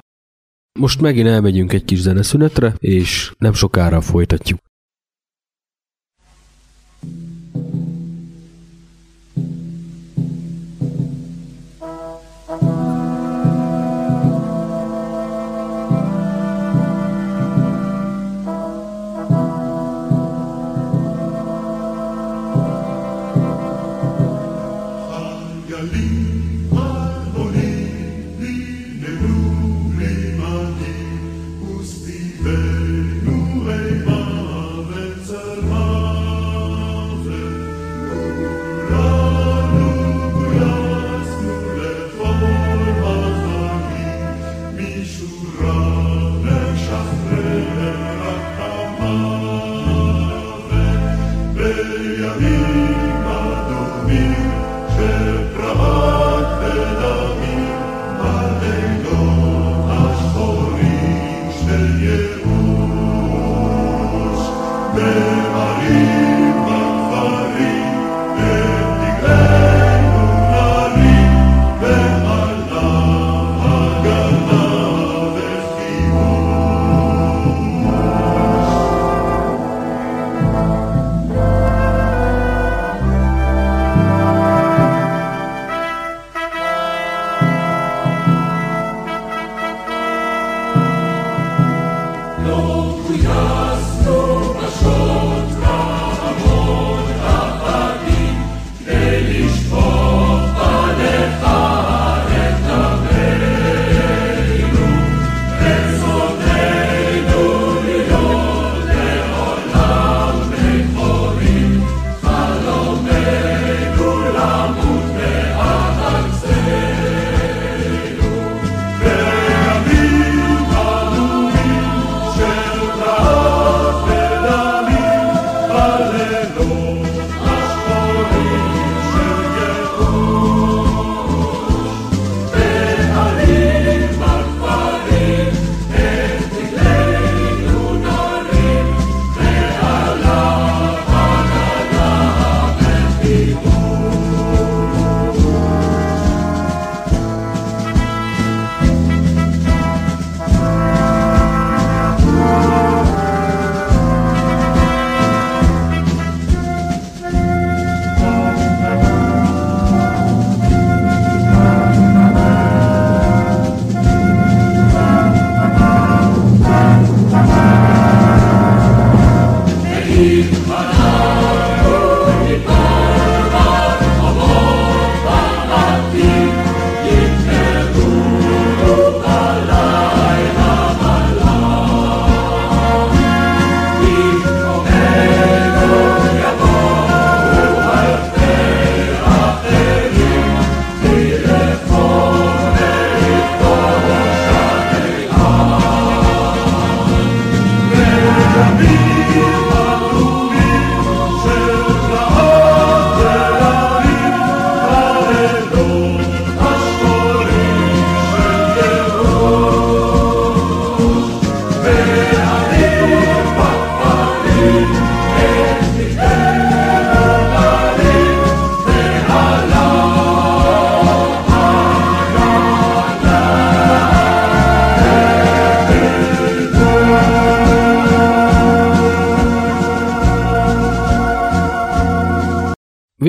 Most 0.80 1.02
megint 1.02 1.28
elmegyünk 1.28 1.74
egy 1.74 1.86
kis 1.86 2.00
zeneszünetre, 2.00 2.74
és 2.78 3.34
nem 3.38 3.54
sokára 3.54 4.02
folytatjuk. 4.02 4.60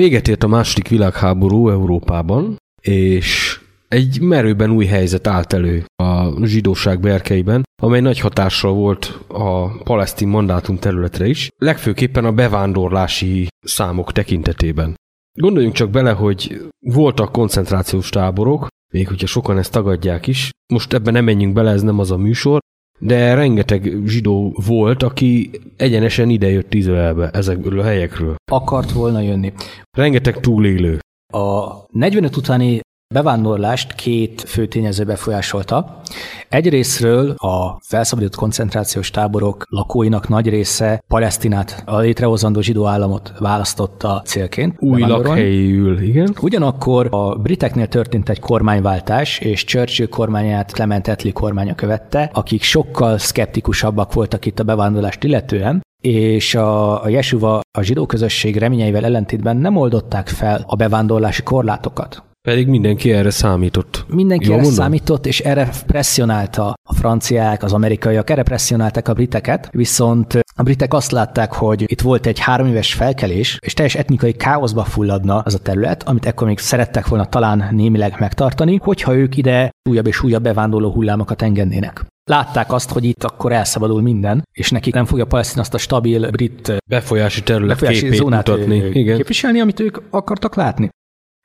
Véget 0.05 0.27
ért 0.27 0.43
a 0.43 0.47
második 0.47 0.87
világháború 0.87 1.69
Európában, 1.69 2.57
és 2.81 3.59
egy 3.87 4.21
merőben 4.21 4.71
új 4.71 4.85
helyzet 4.85 5.27
állt 5.27 5.53
elő 5.53 5.85
a 6.03 6.45
zsidóság 6.45 6.99
berkeiben, 6.99 7.63
amely 7.81 8.01
nagy 8.01 8.19
hatással 8.19 8.73
volt 8.73 9.19
a 9.27 9.83
palesztin 9.83 10.27
mandátum 10.27 10.77
területre 10.77 11.27
is, 11.27 11.49
legfőképpen 11.57 12.25
a 12.25 12.31
bevándorlási 12.31 13.47
számok 13.61 14.11
tekintetében. 14.11 14.95
Gondoljunk 15.39 15.75
csak 15.75 15.89
bele, 15.89 16.11
hogy 16.11 16.61
voltak 16.79 17.31
koncentrációs 17.31 18.09
táborok, 18.09 18.67
még 18.93 19.07
hogyha 19.07 19.27
sokan 19.27 19.57
ezt 19.57 19.71
tagadják 19.71 20.27
is. 20.27 20.49
Most 20.73 20.93
ebben 20.93 21.13
nem 21.13 21.23
menjünk 21.23 21.53
bele, 21.53 21.71
ez 21.71 21.81
nem 21.81 21.99
az 21.99 22.11
a 22.11 22.17
műsor, 22.17 22.59
de 22.99 23.33
rengeteg 23.33 24.01
zsidó 24.05 24.55
volt, 24.65 25.03
aki 25.03 25.49
egyenesen 25.77 26.29
idejött 26.29 26.73
Izraelbe 26.73 27.29
ezekből 27.29 27.79
a 27.79 27.83
helyekről. 27.83 28.35
Akart 28.51 28.91
volna 28.91 29.19
jönni. 29.19 29.53
Rengeteg 29.97 30.39
túlélő. 30.39 30.99
A 31.33 31.73
45 31.91 32.35
utáni 32.35 32.79
bevándorlást 33.13 33.93
két 33.93 34.41
fő 34.47 34.65
tényező 34.65 35.03
befolyásolta. 35.03 36.01
Egyrésztről 36.49 37.29
a 37.37 37.79
felszabadított 37.81 38.35
koncentrációs 38.35 39.09
táborok 39.09 39.65
lakóinak 39.69 40.27
nagy 40.27 40.49
része 40.49 41.03
Palesztinát, 41.07 41.83
a 41.85 41.99
létrehozandó 41.99 42.61
zsidó 42.61 42.85
államot 42.85 43.33
választotta 43.39 44.21
célként. 44.25 44.75
Új 44.79 45.01
lakhelyül, 45.01 46.01
igen. 46.01 46.35
Ugyanakkor 46.41 47.07
a 47.11 47.35
briteknél 47.35 47.87
történt 47.87 48.29
egy 48.29 48.39
kormányváltás, 48.39 49.39
és 49.39 49.63
Churchill 49.63 50.07
kormányát 50.07 50.71
Clement 50.71 51.07
Attlee 51.07 51.31
kormánya 51.31 51.75
követte, 51.75 52.29
akik 52.33 52.61
sokkal 52.61 53.17
szkeptikusabbak 53.17 54.13
voltak 54.13 54.45
itt 54.45 54.59
a 54.59 54.63
bevándorlást 54.63 55.23
illetően, 55.23 55.81
és 56.01 56.55
a, 56.55 57.03
a 57.03 57.09
Jesuva 57.09 57.61
a 57.77 57.81
zsidó 57.81 58.05
közösség 58.05 58.57
reményeivel 58.57 59.05
ellentétben 59.05 59.57
nem 59.57 59.75
oldották 59.75 60.27
fel 60.27 60.63
a 60.67 60.75
bevándorlási 60.75 61.43
korlátokat. 61.43 62.23
Pedig 62.45 62.67
mindenki 62.67 63.11
erre 63.11 63.29
számított. 63.29 64.05
Mindenki 64.07 64.45
Jól 64.45 64.53
erre 64.53 64.63
mondom? 64.63 64.83
számított, 64.83 65.25
és 65.25 65.39
erre 65.39 65.69
presszionálta 65.85 66.73
a 66.89 66.93
franciák, 66.93 67.63
az 67.63 67.73
amerikaiak, 67.73 68.29
erre 68.29 68.43
presszionálták 68.43 69.07
a 69.07 69.13
briteket, 69.13 69.69
viszont 69.71 70.39
a 70.55 70.63
britek 70.63 70.93
azt 70.93 71.11
látták, 71.11 71.53
hogy 71.53 71.91
itt 71.91 72.01
volt 72.01 72.25
egy 72.25 72.39
három 72.39 72.67
éves 72.67 72.93
felkelés, 72.93 73.57
és 73.61 73.73
teljes 73.73 73.95
etnikai 73.95 74.33
káoszba 74.33 74.83
fulladna 74.83 75.39
az 75.39 75.53
a 75.53 75.59
terület, 75.59 76.03
amit 76.03 76.25
ekkor 76.25 76.47
még 76.47 76.57
szerettek 76.57 77.07
volna 77.07 77.25
talán 77.25 77.67
némileg 77.71 78.15
megtartani, 78.19 78.79
hogyha 78.83 79.15
ők 79.15 79.37
ide 79.37 79.71
újabb 79.89 80.07
és 80.07 80.23
újabb 80.23 80.43
bevándorló 80.43 80.91
hullámokat 80.91 81.41
engednének. 81.41 82.05
Látták 82.29 82.73
azt, 82.73 82.91
hogy 82.91 83.03
itt 83.03 83.23
akkor 83.23 83.51
elszabadul 83.51 84.01
minden, 84.01 84.43
és 84.51 84.69
nekik 84.71 84.93
nem 84.93 85.05
fogja 85.05 85.25
Palesztin 85.25 85.59
azt 85.59 85.73
a 85.73 85.77
stabil 85.77 86.29
brit 86.29 86.77
befolyási 86.89 87.43
terület 87.43 87.79
befolyási 87.79 88.15
zónát 88.15 88.47
mutatni. 88.47 88.75
Igen. 88.93 89.15
képviselni, 89.15 89.59
amit 89.59 89.79
ők 89.79 89.97
akartak 90.09 90.55
látni. 90.55 90.89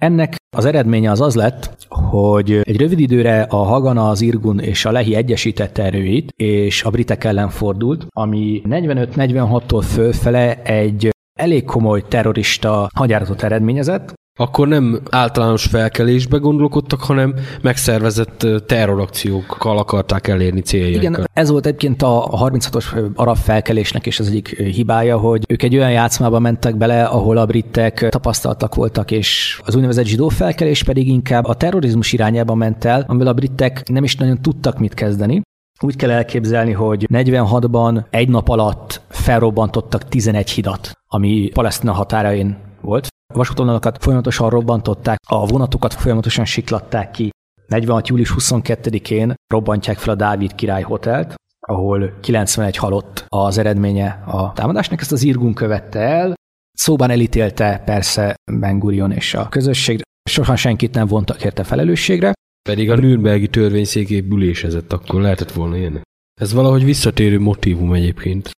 Ennek 0.01 0.37
az 0.57 0.65
eredménye 0.65 1.11
az 1.11 1.21
az 1.21 1.35
lett, 1.35 1.87
hogy 1.89 2.53
egy 2.53 2.77
rövid 2.77 2.99
időre 3.01 3.43
a 3.43 3.57
Hagana, 3.57 4.09
az 4.09 4.21
Irgun 4.21 4.61
és 4.61 4.85
a 4.85 4.91
Lehi 4.91 5.15
egyesített 5.15 5.79
erőit, 5.79 6.33
és 6.37 6.83
a 6.85 6.91
britek 6.91 7.25
ellen 7.25 7.49
fordult, 7.49 8.07
ami 8.11 8.63
45-46-tól 8.65 9.85
fölfele 9.93 10.63
egy 10.63 11.11
elég 11.39 11.65
komoly 11.65 12.03
terrorista 12.09 12.91
hagyáratot 12.95 13.43
eredményezett, 13.43 14.13
akkor 14.41 14.69
nem 14.69 15.01
általános 15.11 15.65
felkelésbe 15.65 16.37
gondolkodtak, 16.37 17.01
hanem 17.01 17.35
megszervezett 17.63 18.47
terrorakciókkal 18.67 19.79
akarták 19.79 20.29
elérni 20.29 20.61
céljaikat. 20.61 21.03
Igen, 21.03 21.29
ez 21.33 21.51
volt 21.51 21.67
egyébként 21.67 22.03
a 22.03 22.29
36-os 22.33 23.13
arab 23.15 23.37
felkelésnek 23.37 24.07
is 24.07 24.21
az 24.21 24.27
egyik 24.27 24.49
hibája, 24.57 25.19
hogy 25.19 25.45
ők 25.49 25.63
egy 25.63 25.77
olyan 25.77 25.91
játszmába 25.91 26.39
mentek 26.39 26.77
bele, 26.77 27.05
ahol 27.05 27.37
a 27.37 27.47
britek 27.47 28.09
tapasztaltak 28.09 28.75
voltak, 28.75 29.11
és 29.11 29.61
az 29.65 29.75
úgynevezett 29.75 30.05
zsidó 30.05 30.29
felkelés 30.29 30.83
pedig 30.83 31.09
inkább 31.09 31.45
a 31.45 31.55
terrorizmus 31.55 32.13
irányába 32.13 32.55
ment 32.55 32.85
el, 32.85 33.05
amivel 33.09 33.29
a 33.29 33.35
britek 33.35 33.89
nem 33.89 34.05
is 34.05 34.17
nagyon 34.17 34.43
tudtak 34.43 34.79
mit 34.79 34.95
kezdeni. 34.95 35.41
Úgy 35.83 35.97
kell 35.97 36.11
elképzelni, 36.11 36.73
hogy 36.73 37.07
46-ban 37.13 38.05
egy 38.11 38.29
nap 38.29 38.49
alatt 38.49 39.01
felrobbantottak 39.09 40.09
11 40.09 40.51
hidat, 40.51 40.93
ami 41.07 41.51
Palesztina 41.53 41.93
határain 41.93 42.57
volt 42.81 43.09
vasútvonalakat 43.33 44.03
folyamatosan 44.03 44.51
robbantották, 44.51 45.19
a 45.29 45.47
vonatokat 45.47 45.95
folyamatosan 45.95 46.45
siklatták 46.45 47.11
ki. 47.11 47.31
46. 47.67 48.09
július 48.09 48.35
22-én 48.39 49.35
robbantják 49.53 49.99
fel 49.99 50.15
a 50.15 50.17
Dávid 50.17 50.55
Király 50.55 50.83
Hotelt, 50.83 51.35
ahol 51.67 52.19
91 52.21 52.77
halott 52.77 53.25
az 53.29 53.59
eredménye 53.59 54.23
a 54.27 54.53
támadásnak. 54.53 55.01
Ezt 55.01 55.13
az 55.13 55.23
Irgun 55.23 55.55
követte 55.55 55.99
el. 55.99 56.35
Szóban 56.73 57.11
elítélte 57.11 57.83
persze 57.85 58.35
Ben 58.53 58.79
Gurion 58.79 59.13
és 59.13 59.35
a 59.35 59.49
közösség. 59.49 60.01
Soha 60.31 60.57
senkit 60.57 60.95
nem 60.95 61.07
vontak 61.07 61.45
érte 61.45 61.65
felelősségre. 61.65 62.33
Pedig 62.69 62.91
a 62.91 62.97
Nürnbergi 62.97 63.49
törvényszék 63.49 64.29
bülésezett, 64.29 64.93
akkor 64.93 65.21
lehetett 65.21 65.53
volna 65.53 65.77
ilyen. 65.77 66.03
Ez 66.41 66.53
valahogy 66.53 66.85
visszatérő 66.85 67.41
motivum 67.41 67.93
egyébként. 67.93 68.51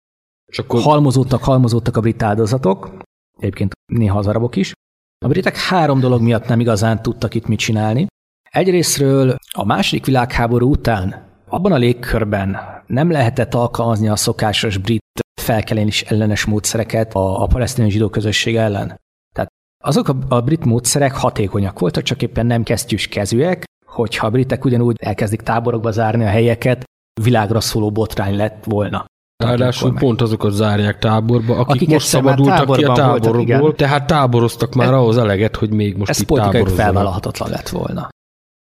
És 0.53 0.59
akkor... 0.59 0.81
Halmozódtak, 0.83 1.45
halmozódtak 1.45 1.97
a 1.97 2.01
brit 2.01 2.23
áldozatok, 2.23 2.91
egyébként 3.39 3.73
néha 3.93 4.19
az 4.19 4.27
arabok 4.27 4.57
is. 4.57 4.73
A 5.25 5.29
britek 5.29 5.57
három 5.57 6.01
dolog 6.01 6.21
miatt 6.21 6.47
nem 6.47 6.61
igazán 6.61 7.03
tudtak 7.03 7.35
itt 7.35 7.47
mit 7.47 7.59
csinálni. 7.59 8.07
Egyrésztről 8.51 9.37
a 9.57 9.65
második 9.65 10.07
világháború 10.07 10.71
után 10.71 11.31
abban 11.49 11.73
a 11.73 11.77
légkörben 11.77 12.59
nem 12.87 13.11
lehetett 13.11 13.55
alkalmazni 13.55 14.09
a 14.09 14.17
szokásos 14.17 14.77
brit 14.79 15.01
felkelés 15.41 16.03
ellenes 16.03 16.45
módszereket 16.45 17.15
a, 17.15 17.43
a 17.43 17.47
palesztin 17.47 17.91
zsidó 17.91 18.09
közösség 18.09 18.57
ellen. 18.57 19.01
Tehát 19.35 19.51
azok 19.85 20.09
a, 20.09 20.17
a 20.29 20.41
brit 20.41 20.65
módszerek 20.65 21.15
hatékonyak 21.17 21.79
voltak, 21.79 22.03
csak 22.03 22.23
éppen 22.23 22.47
nem 22.47 22.63
kesztyűs 22.63 23.09
kezűek, 23.09 23.65
hogyha 23.87 24.27
a 24.27 24.31
britek 24.31 24.65
ugyanúgy 24.65 24.97
elkezdik 25.01 25.41
táborokba 25.41 25.91
zárni 25.91 26.25
a 26.25 26.29
helyeket, 26.29 26.85
világra 27.21 27.61
szóló 27.61 27.91
botrány 27.91 28.37
lett 28.37 28.65
volna. 28.65 29.05
Ráadásul 29.43 29.95
pont 29.95 30.21
azokat 30.21 30.53
zárják 30.53 30.99
táborba, 30.99 31.53
akik, 31.55 31.75
akik 31.75 31.89
most 31.89 32.07
szabadultak 32.07 32.77
ki 32.77 32.85
a 32.85 32.93
táborokból, 32.93 33.59
voltak, 33.59 33.77
tehát 33.77 34.07
táboroztak 34.07 34.75
már 34.75 34.93
e, 34.93 34.97
ahhoz 34.97 35.17
eleget, 35.17 35.57
hogy 35.57 35.71
még 35.71 35.97
most 35.97 36.11
ez 36.11 36.21
itt 36.21 36.27
politikailag 36.27 36.69
felvállalhatatlan 36.69 37.51
lett 37.51 37.69
volna. 37.69 38.09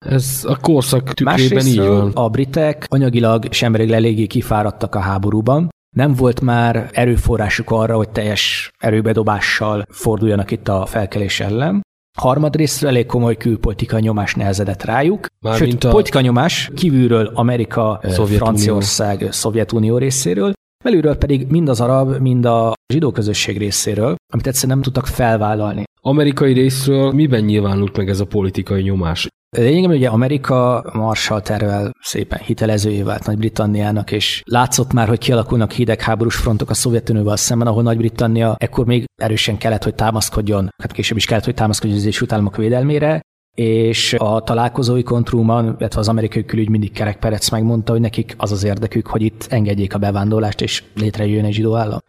Ez 0.06 0.44
a 0.48 0.58
korszak 0.58 1.14
tükrében 1.14 1.66
így 1.66 1.78
van. 1.78 2.12
a 2.14 2.30
britek 2.30 2.86
anyagilag 2.90 3.46
és 3.50 3.62
emberileg 3.62 3.98
eléggé 3.98 4.28
kifáradtak 4.28 4.96
a 4.96 5.00
háborúban, 5.00 5.70
nem 5.96 6.14
volt 6.14 6.42
már 6.42 6.90
erőforrásuk 6.92 7.72
arra, 7.72 7.96
hogy 7.96 8.10
teljes 8.10 8.72
erőbedobással 8.78 9.86
forduljanak 9.90 10.52
itt 10.52 10.68
a 10.68 10.86
felkelés 10.86 11.40
ellen. 11.40 11.82
Harmadrésztről 12.18 12.90
elég 12.90 13.06
komoly 13.06 13.38
külpolitikai 13.38 14.02
nyomás 14.02 14.36
nehezedett 14.36 14.84
rájuk. 14.84 15.26
Már 15.40 15.58
Sőt, 15.58 15.84
a... 15.84 15.90
politika 15.90 16.22
nyomás 16.22 16.72
kívülről 16.76 17.32
Amerika, 17.34 18.00
Szovjetunió. 18.04 18.38
Franciaország, 18.38 19.28
Szovjetunió 19.32 19.98
részéről, 19.98 20.54
belülről 20.86 21.18
pedig 21.18 21.48
mind 21.48 21.70
az 21.70 21.82
arab, 21.82 22.20
mind 22.20 22.46
a 22.46 22.74
zsidó 22.94 23.12
közösség 23.12 23.58
részéről, 23.58 24.16
amit 24.34 24.48
egyszerűen 24.48 24.74
nem 24.74 24.82
tudtak 24.82 25.08
felvállalni. 25.08 25.84
Amerikai 26.02 26.54
részről 26.54 27.12
miben 27.12 27.44
nyilvánult 27.44 27.98
meg 27.98 28.10
ez 28.10 28.20
a 28.20 28.26
politikai 28.26 28.82
nyomás? 28.82 29.28
Lényegében 29.58 29.96
ugye 29.96 30.08
Amerika 30.08 30.86
Marshall 30.94 31.42
tervel 31.42 31.92
szépen 32.02 32.40
hitelezőjé 32.40 33.02
vált 33.02 33.26
Nagy-Britanniának, 33.26 34.12
és 34.12 34.42
látszott 34.46 34.94
már, 34.94 35.08
hogy 35.08 35.18
kialakulnak 35.18 35.72
hidegháborús 35.72 36.36
frontok 36.36 36.70
a 36.70 36.74
Szovjetunióval 36.74 37.36
szemben, 37.36 37.68
ahol 37.68 37.84
Nagy-Britannia 37.84 38.56
ekkor 38.58 38.86
még 38.86 39.06
erősen 39.22 39.58
kellett, 39.58 39.84
hogy 39.84 39.96
támaszkodjon, 39.96 40.70
hát 40.82 40.92
később 40.92 41.18
is 41.18 41.26
kellett, 41.26 41.46
hogy 41.46 41.54
támaszkodjon 41.54 41.98
az 41.98 42.06
Egyesült 42.06 42.32
Államok 42.32 42.56
védelmére, 42.56 43.22
és 43.56 44.14
a 44.18 44.41
találkozói 44.41 45.03
kontrúman, 45.03 45.76
illetve 45.80 45.99
az 45.99 46.08
amerikai 46.08 46.45
külügy 46.45 46.70
mindig 46.70 46.91
Kerek 46.91 47.20
Perec 47.20 47.49
megmondta, 47.49 47.91
hogy 47.91 48.01
nekik 48.01 48.36
az 48.38 48.51
az 48.51 48.64
érdekük, 48.64 49.08
hogy 49.08 49.22
itt 49.22 49.47
engedjék 49.49 49.93
a 49.93 49.97
bevándorlást, 49.97 50.62
és 50.62 50.84
létrejöjjön 50.95 51.45
egy 51.45 51.53
zsidó 51.53 51.76
állam. 51.76 51.99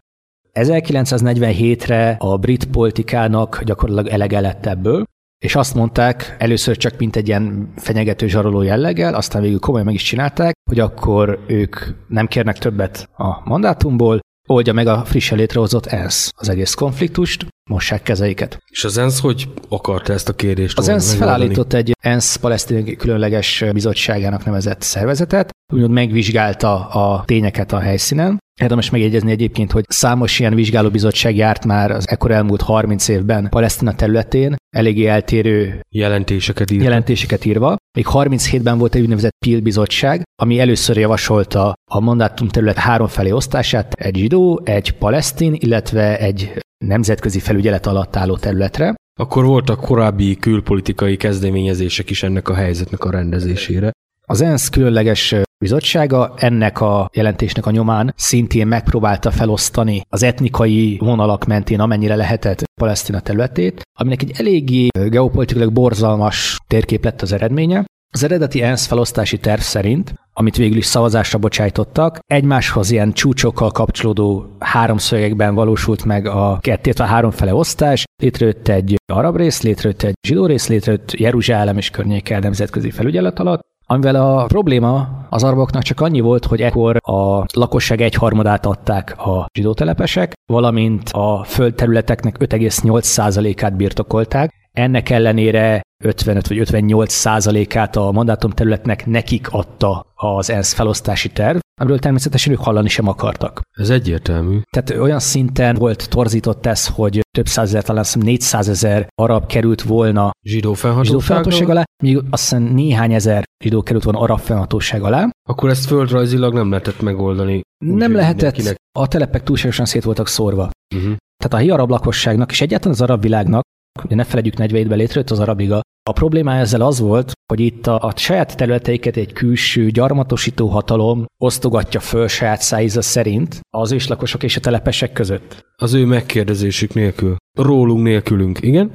1947-re 0.53 2.15
a 2.19 2.37
brit 2.37 2.65
politikának 2.65 3.63
gyakorlatilag 3.63 4.13
elege 4.13 4.39
lett 4.39 4.65
ebből, 4.65 5.05
és 5.39 5.55
azt 5.55 5.75
mondták, 5.75 6.35
először 6.39 6.77
csak 6.77 6.97
mint 6.97 7.15
egy 7.15 7.27
ilyen 7.27 7.73
fenyegető 7.75 8.27
zsaroló 8.27 8.61
jelleggel, 8.61 9.13
aztán 9.13 9.41
végül 9.41 9.59
komolyan 9.59 9.85
meg 9.85 9.95
is 9.95 10.03
csinálták, 10.03 10.53
hogy 10.69 10.79
akkor 10.79 11.43
ők 11.47 11.75
nem 12.07 12.27
kérnek 12.27 12.57
többet 12.57 13.09
a 13.17 13.49
mandátumból, 13.49 14.19
oldja 14.47 14.73
meg 14.73 14.87
a 14.87 15.05
frissen 15.05 15.37
létrehozott 15.37 15.85
ENSZ 15.85 16.31
az 16.35 16.49
egész 16.49 16.73
konfliktust, 16.73 17.45
mossák 17.69 18.03
kezeiket. 18.03 18.57
És 18.71 18.83
az 18.83 18.97
ENSZ 18.97 19.19
hogy 19.19 19.49
akarta 19.69 20.13
ezt 20.13 20.29
a 20.29 20.33
kérdést? 20.33 20.77
Az 20.77 20.87
ENSZ 20.87 21.13
felállított 21.13 21.73
egy 21.73 21.91
ENSZ 21.99 22.35
palesztin 22.35 22.97
különleges 22.97 23.63
bizottságának 23.71 24.45
nevezett 24.45 24.81
szervezetet, 24.81 25.49
úgymond 25.73 25.93
megvizsgálta 25.93 26.87
a 26.87 27.23
tényeket 27.25 27.71
a 27.71 27.79
helyszínen, 27.79 28.39
Érdemes 28.61 28.89
megjegyezni 28.89 29.31
egyébként, 29.31 29.71
hogy 29.71 29.85
számos 29.87 30.39
ilyen 30.39 30.55
vizsgálóbizottság 30.55 31.35
járt 31.35 31.65
már 31.65 31.91
az 31.91 32.09
ekkor 32.09 32.31
elmúlt 32.31 32.61
30 32.61 33.07
évben 33.07 33.49
Palesztina 33.49 33.95
területén, 33.95 34.55
eléggé 34.75 35.05
eltérő 35.05 35.81
jelentéseket 35.89 36.71
írva. 36.71 36.83
jelentéseket 36.83 37.45
írva. 37.45 37.76
Még 37.97 38.05
37-ben 38.09 38.77
volt 38.77 38.95
egy 38.95 39.01
úgynevezett 39.01 39.37
PIL 39.45 39.61
bizottság, 39.61 40.23
ami 40.41 40.59
először 40.59 40.97
javasolta 40.97 41.73
a 41.91 41.99
mandátum 41.99 42.47
terület 42.47 42.77
három 42.77 43.07
felé 43.07 43.31
osztását, 43.31 43.93
egy 43.93 44.15
zsidó, 44.15 44.61
egy 44.63 44.91
palesztin, 44.91 45.55
illetve 45.57 46.17
egy 46.19 46.59
nemzetközi 46.85 47.39
felügyelet 47.39 47.85
alatt 47.85 48.15
álló 48.15 48.37
területre. 48.37 48.95
Akkor 49.19 49.45
voltak 49.45 49.81
korábbi 49.81 50.35
külpolitikai 50.35 51.17
kezdeményezések 51.17 52.09
is 52.09 52.23
ennek 52.23 52.49
a 52.49 52.53
helyzetnek 52.53 53.03
a 53.03 53.11
rendezésére. 53.11 53.91
Az 54.29 54.41
ENSZ 54.41 54.69
különleges 54.69 55.35
bizottsága 55.59 56.33
ennek 56.37 56.81
a 56.81 57.09
jelentésnek 57.13 57.65
a 57.65 57.71
nyomán 57.71 58.13
szintén 58.15 58.67
megpróbálta 58.67 59.31
felosztani 59.31 60.01
az 60.09 60.23
etnikai 60.23 60.97
vonalak 60.99 61.45
mentén, 61.45 61.79
amennyire 61.79 62.15
lehetett 62.15 62.63
Palesztina 62.81 63.19
területét, 63.19 63.81
aminek 63.99 64.21
egy 64.21 64.33
eléggé 64.37 64.87
geopolitikailag 65.09 65.73
borzalmas 65.73 66.57
térkép 66.67 67.03
lett 67.03 67.21
az 67.21 67.31
eredménye. 67.31 67.85
Az 68.13 68.23
eredeti 68.23 68.61
ENSZ 68.61 68.85
felosztási 68.85 69.37
terv 69.37 69.61
szerint, 69.61 70.13
amit 70.33 70.57
végül 70.57 70.77
is 70.77 70.85
szavazásra 70.85 71.39
bocsájtottak, 71.39 72.19
egymáshoz 72.25 72.91
ilyen 72.91 73.13
csúcsokkal 73.13 73.71
kapcsolódó 73.71 74.55
háromszögekben 74.59 75.55
valósult 75.55 76.05
meg 76.05 76.25
a 76.25 76.57
kettét, 76.61 76.99
a 76.99 77.03
háromfele 77.03 77.53
osztás, 77.53 78.03
létrejött 78.21 78.67
egy 78.67 78.95
arab 79.13 79.35
rész, 79.35 79.61
létrejött 79.61 80.01
egy 80.01 80.15
zsidó 80.27 80.45
rész, 80.45 80.67
létrejött 80.67 81.11
Jeruzsálem 81.11 81.77
és 81.77 81.89
környéke 81.89 82.39
nemzetközi 82.39 82.91
felügyelet 82.91 83.39
alatt, 83.39 83.75
amivel 83.89 84.15
a 84.15 84.45
probléma 84.45 85.07
az 85.29 85.43
araboknak 85.43 85.81
csak 85.83 86.01
annyi 86.01 86.19
volt, 86.19 86.45
hogy 86.45 86.61
ekkor 86.61 86.97
a 87.01 87.45
lakosság 87.53 88.01
egyharmadát 88.01 88.65
adták 88.65 89.17
a 89.17 89.47
zsidótelepesek, 89.53 90.33
valamint 90.45 91.09
a 91.09 91.43
földterületeknek 91.43 92.37
5,8%-át 92.39 93.75
birtokolták. 93.75 94.53
Ennek 94.73 95.09
ellenére 95.09 95.81
55 96.03 96.47
vagy 96.47 96.57
58 96.57 97.13
százalékát 97.13 97.95
a 97.95 98.11
mandátum 98.11 98.51
területnek 98.51 99.05
nekik 99.05 99.47
adta 99.51 100.05
az 100.15 100.49
ENSZ 100.49 100.73
felosztási 100.73 101.29
terv, 101.29 101.57
amiről 101.81 101.99
természetesen 101.99 102.53
ők 102.53 102.59
hallani 102.59 102.87
sem 102.87 103.07
akartak. 103.07 103.61
Ez 103.71 103.89
egyértelmű. 103.89 104.59
Tehát 104.69 105.01
olyan 105.01 105.19
szinten 105.19 105.75
volt 105.75 106.09
torzított 106.09 106.65
ez, 106.65 106.87
hogy 106.87 107.19
több 107.37 107.47
százezer, 107.47 107.83
talán 107.83 108.05
400 108.13 108.69
ezer 108.69 109.07
arab 109.21 109.45
került 109.45 109.81
volna 109.81 110.31
Zsidó 110.41 110.73
fennhatóság 110.73 111.69
alá, 111.69 111.83
míg 112.03 112.17
azt 112.29 112.41
hiszem 112.41 112.63
néhány 112.63 113.13
ezer 113.13 113.43
zsidó 113.63 113.81
került 113.83 114.03
volna 114.03 114.19
arab 114.19 114.39
fennhatóság 114.39 115.03
alá. 115.03 115.29
Akkor 115.49 115.69
ezt 115.69 115.85
földrajzilag 115.85 116.53
nem 116.53 116.69
lehetett 116.69 117.01
megoldani. 117.01 117.61
Nem 117.85 118.13
lehetett, 118.13 118.35
mindenkinek- 118.35 118.75
a 118.99 119.07
telepek 119.07 119.43
túlságosan 119.43 119.85
szét 119.85 120.03
voltak 120.03 120.27
szórva. 120.27 120.69
Uh-huh. 120.95 121.15
Tehát 121.43 121.53
a 121.53 121.57
hi 121.57 121.69
arab 121.69 121.89
lakosságnak, 121.89 122.51
és 122.51 122.61
egyáltalán 122.61 122.93
az 122.93 123.01
arab 123.01 123.21
világnak, 123.21 123.63
ugye 124.05 124.15
ne 124.15 124.23
felejtjük 124.23 124.55
47-ben 124.57 124.97
létrejött 124.97 125.31
az 125.31 125.39
arab 125.39 125.59
liga, 125.59 125.81
a 126.09 126.11
problémája 126.11 126.61
ezzel 126.61 126.81
az 126.81 126.99
volt, 126.99 127.31
hogy 127.53 127.59
itt 127.59 127.87
a, 127.87 127.99
a 128.01 128.13
saját 128.15 128.57
területeiket 128.57 129.17
egy 129.17 129.33
külső 129.33 129.89
gyarmatosító 129.89 130.67
hatalom 130.67 131.25
osztogatja 131.43 131.99
föl 131.99 132.27
saját 132.27 132.61
szájíza 132.61 133.01
szerint 133.01 133.59
az 133.77 133.91
őslakosok 133.91 134.43
és 134.43 134.55
a 134.55 134.59
telepesek 134.59 135.13
között. 135.13 135.65
Az 135.75 135.93
ő 135.93 136.05
megkérdezésük 136.05 136.93
nélkül. 136.93 137.35
Rólunk 137.59 138.03
nélkülünk, 138.03 138.61
igen? 138.61 138.91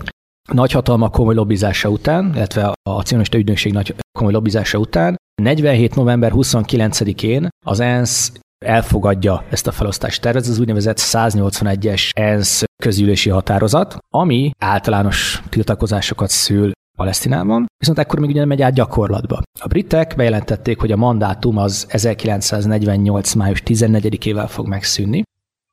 Nagyhatalmak 0.53 1.13
komoly 1.13 1.35
lobbizása 1.35 1.89
után, 1.89 2.33
illetve 2.35 2.65
a, 2.65 2.73
a 2.91 3.03
cionista 3.03 3.39
ügynökség 3.39 3.73
nagy 3.73 3.95
komoly 4.19 4.33
lobbizása 4.33 4.79
után, 4.79 5.17
47. 5.43 5.95
november 5.95 6.33
29-én 6.35 7.49
az 7.67 7.81
ENSZ 7.81 8.33
elfogadja 8.65 9.45
ezt 9.51 9.67
a 9.67 9.73
felosztási 9.73 10.21
tervet, 10.21 10.43
ez 10.43 10.49
az 10.49 10.59
úgynevezett 10.59 10.99
181-es 10.99 12.11
ENSZ 12.13 12.65
közülési 12.83 13.31
határozat, 13.31 13.99
ami 14.15 14.51
általános 14.59 15.43
tiltakozásokat 15.49 16.29
szül 16.29 16.71
Palesztinában, 16.99 17.67
viszont 17.79 17.99
ekkor 17.99 18.19
még 18.19 18.29
ugye 18.29 18.39
nem 18.39 18.49
megy 18.49 18.63
át 18.63 18.75
gyakorlatba. 18.75 19.43
A 19.61 19.67
britek 19.67 20.13
bejelentették, 20.17 20.81
hogy 20.81 20.93
a 20.93 20.97
mandátum 20.97 21.57
az 21.57 21.87
1948. 21.89 23.33
május 23.33 23.63
14-ével 23.67 24.47
fog 24.49 24.67
megszűnni, 24.67 25.23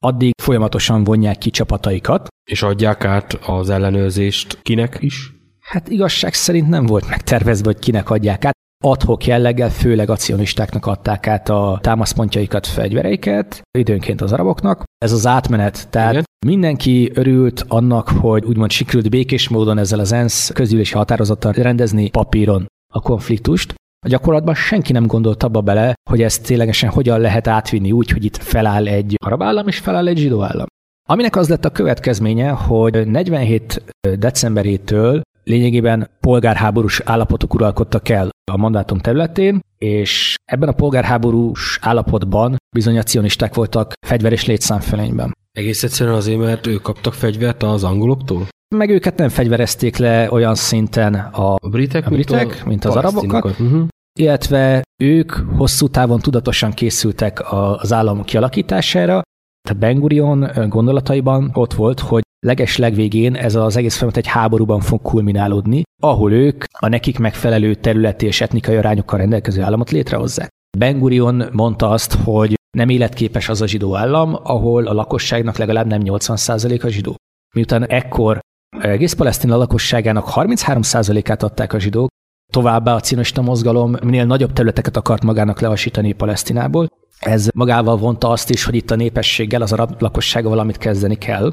addig 0.04 0.34
folyamatosan 0.42 1.04
vonják 1.04 1.38
ki 1.38 1.50
csapataikat, 1.50 2.28
És 2.52 2.62
adják 2.62 3.06
át 3.06 3.34
az 3.34 3.70
ellenőrzést 3.70 4.60
kinek 4.62 4.98
is? 5.00 5.32
Hát 5.60 5.90
igazság 5.90 6.34
szerint 6.34 6.70
nem 6.70 6.86
volt 6.86 7.10
megtervezve, 7.10 7.66
hogy 7.66 7.80
kinek 7.80 8.10
adják 8.10 8.46
át. 8.46 8.58
Adhok 8.84 9.26
jelleggel, 9.26 9.70
főleg 9.70 10.10
a 10.10 10.16
cionistáknak 10.16 10.86
adták 10.86 11.28
át 11.28 11.50
a 11.50 11.80
támaszpontjaikat, 11.82 12.68
fegyvereiket, 12.68 13.62
időnként 13.78 14.22
az 14.22 14.34
araboknak. 14.34 14.84
Ez 14.98 15.12
az 15.12 15.28
átmenet, 15.28 15.90
tehát 15.90 16.12
Igen. 16.12 16.24
Mindenki 16.46 17.12
örült 17.14 17.66
annak, 17.68 18.10
hogy 18.10 18.44
úgymond 18.44 18.72
sikerült 18.72 19.10
békés 19.10 19.50
módon 19.50 19.78
ezzel 19.78 20.00
az 20.00 20.12
ENSZ 20.12 20.52
közülési 20.54 20.94
határozattal 20.94 21.52
rendezni 21.52 22.10
papíron 22.10 22.66
a 22.94 23.02
konfliktust. 23.02 23.74
A 24.06 24.08
gyakorlatban 24.08 24.56
senki 24.56 24.92
nem 24.92 25.08
gondolt 25.08 25.44
abba 25.44 25.62
bele, 25.62 25.94
hogy 26.10 26.22
ezt 26.22 26.46
ténylegesen 26.46 26.90
hogyan 26.90 27.20
lehet 27.20 27.48
átvinni 27.48 27.92
úgy, 27.92 28.10
hogy 28.10 28.26
itt 28.26 28.38
feláll 28.38 28.88
egy 28.88 29.16
arab 29.26 29.44
állam 29.44 29.68
és 29.68 29.78
feláll 29.78 30.08
egy 30.08 30.18
zsidó 30.18 30.44
állam. 30.44 30.66
Aminek 31.10 31.36
az 31.36 31.50
lett 31.50 31.66
a 31.66 31.70
következménye, 31.70 32.50
hogy 32.50 33.08
47 33.08 33.84
decemberétől 34.20 35.22
lényegében 35.50 36.10
polgárháborús 36.20 37.02
állapotok 37.06 37.54
uralkodtak 37.54 38.10
el 38.10 38.30
a 38.52 38.58
mandátum 38.58 38.98
területén, 38.98 39.60
és 39.78 40.36
ebben 40.52 40.70
a 40.70 40.72
polgárháborús 40.72 41.80
állapotban 41.82 42.56
bizony 42.76 42.98
a 42.98 43.04
cionisták 43.04 43.54
voltak 43.54 43.94
fegyver 44.08 44.32
és 44.32 44.46
létszámfölényben. 44.46 45.38
Egész 45.52 45.84
egyszerűen 45.84 46.16
azért, 46.16 46.40
mert 46.40 46.68
ők 46.68 46.82
kaptak 46.82 47.14
fegyvert 47.14 47.64
az 47.64 47.84
angoloktól? 47.84 48.48
Meg 48.76 48.90
őket 48.90 49.18
nem 49.18 49.30
fegyverezték 49.30 49.98
le 49.98 50.32
olyan 50.32 50.56
szinten 50.56 51.14
a, 51.16 51.54
A 51.62 51.70
britek, 51.70 52.06
A 52.06 52.10
britek, 52.10 52.66
mint 52.66 52.86
az 52.86 52.96
arabokat? 52.96 53.60
Uh-huh. 53.60 53.88
illetve 54.20 54.84
ők 55.04 55.32
hosszú 55.32 55.88
távon 55.88 56.20
tudatosan 56.20 56.72
készültek 56.72 57.40
a- 57.52 57.78
az 57.78 57.94
állam 57.94 58.24
kialakítására, 58.24 59.22
tehát 59.62 59.80
Ben 59.80 60.00
Gurion 60.00 60.52
gondolataiban 60.70 61.50
ott 61.54 61.74
volt, 61.74 62.00
hogy 62.00 62.22
leges 62.40 62.78
legvégén 62.78 63.36
ez 63.36 63.56
az 63.56 63.76
egész 63.76 63.96
folyamat 63.96 64.18
egy 64.18 64.28
háborúban 64.28 64.80
fog 64.80 65.02
kulminálódni, 65.02 65.84
ahol 66.02 66.32
ők 66.32 66.64
a 66.80 66.88
nekik 66.88 67.20
megfelelő 67.20 67.76
területi 67.76 68.26
és 68.26 68.42
etnikai 68.42 68.76
arányokkal 68.76 69.20
rendelkező 69.20 69.62
államot 69.62 69.92
létrehozzák. 69.92 70.50
Ben 70.78 71.00
Gurion 71.00 71.44
mondta 71.52 71.90
azt, 71.90 72.14
hogy 72.14 72.54
nem 72.78 72.90
életképes 72.90 73.50
az 73.50 73.62
a 73.62 73.68
zsidó 73.68 73.96
állam, 73.96 74.40
ahol 74.44 74.88
a 74.88 74.94
lakosságnak 74.94 75.58
legalább 75.58 75.88
nem 75.88 76.02
80% 76.04 76.84
a 76.84 76.88
zsidó. 76.88 77.16
Miután 77.56 77.88
ekkor 77.88 78.40
egész 78.80 79.14
Palesztina 79.14 79.56
lakosságának 79.56 80.28
33%-át 80.36 81.44
adták 81.44 81.74
a 81.74 81.80
zsidók, 81.80 82.10
Továbbá 82.52 82.96
a 82.96 83.00
cionista 83.00 83.42
mozgalom 83.42 83.96
minél 84.04 84.26
nagyobb 84.26 84.54
területeket 84.54 84.98
akart 84.98 85.24
magának 85.24 85.60
leasítani 85.60 86.14
Palesztinából. 86.14 86.88
Ez 87.20 87.48
magával 87.54 87.98
vonta 87.98 88.30
azt 88.30 88.50
is, 88.50 88.64
hogy 88.64 88.76
itt 88.76 88.92
a 88.92 88.96
népességgel, 88.96 89.62
az 89.62 89.74
arab 89.74 90.02
lakossága 90.02 90.50
valamit 90.50 90.78
kezdeni 90.78 91.16
kell. 91.16 91.52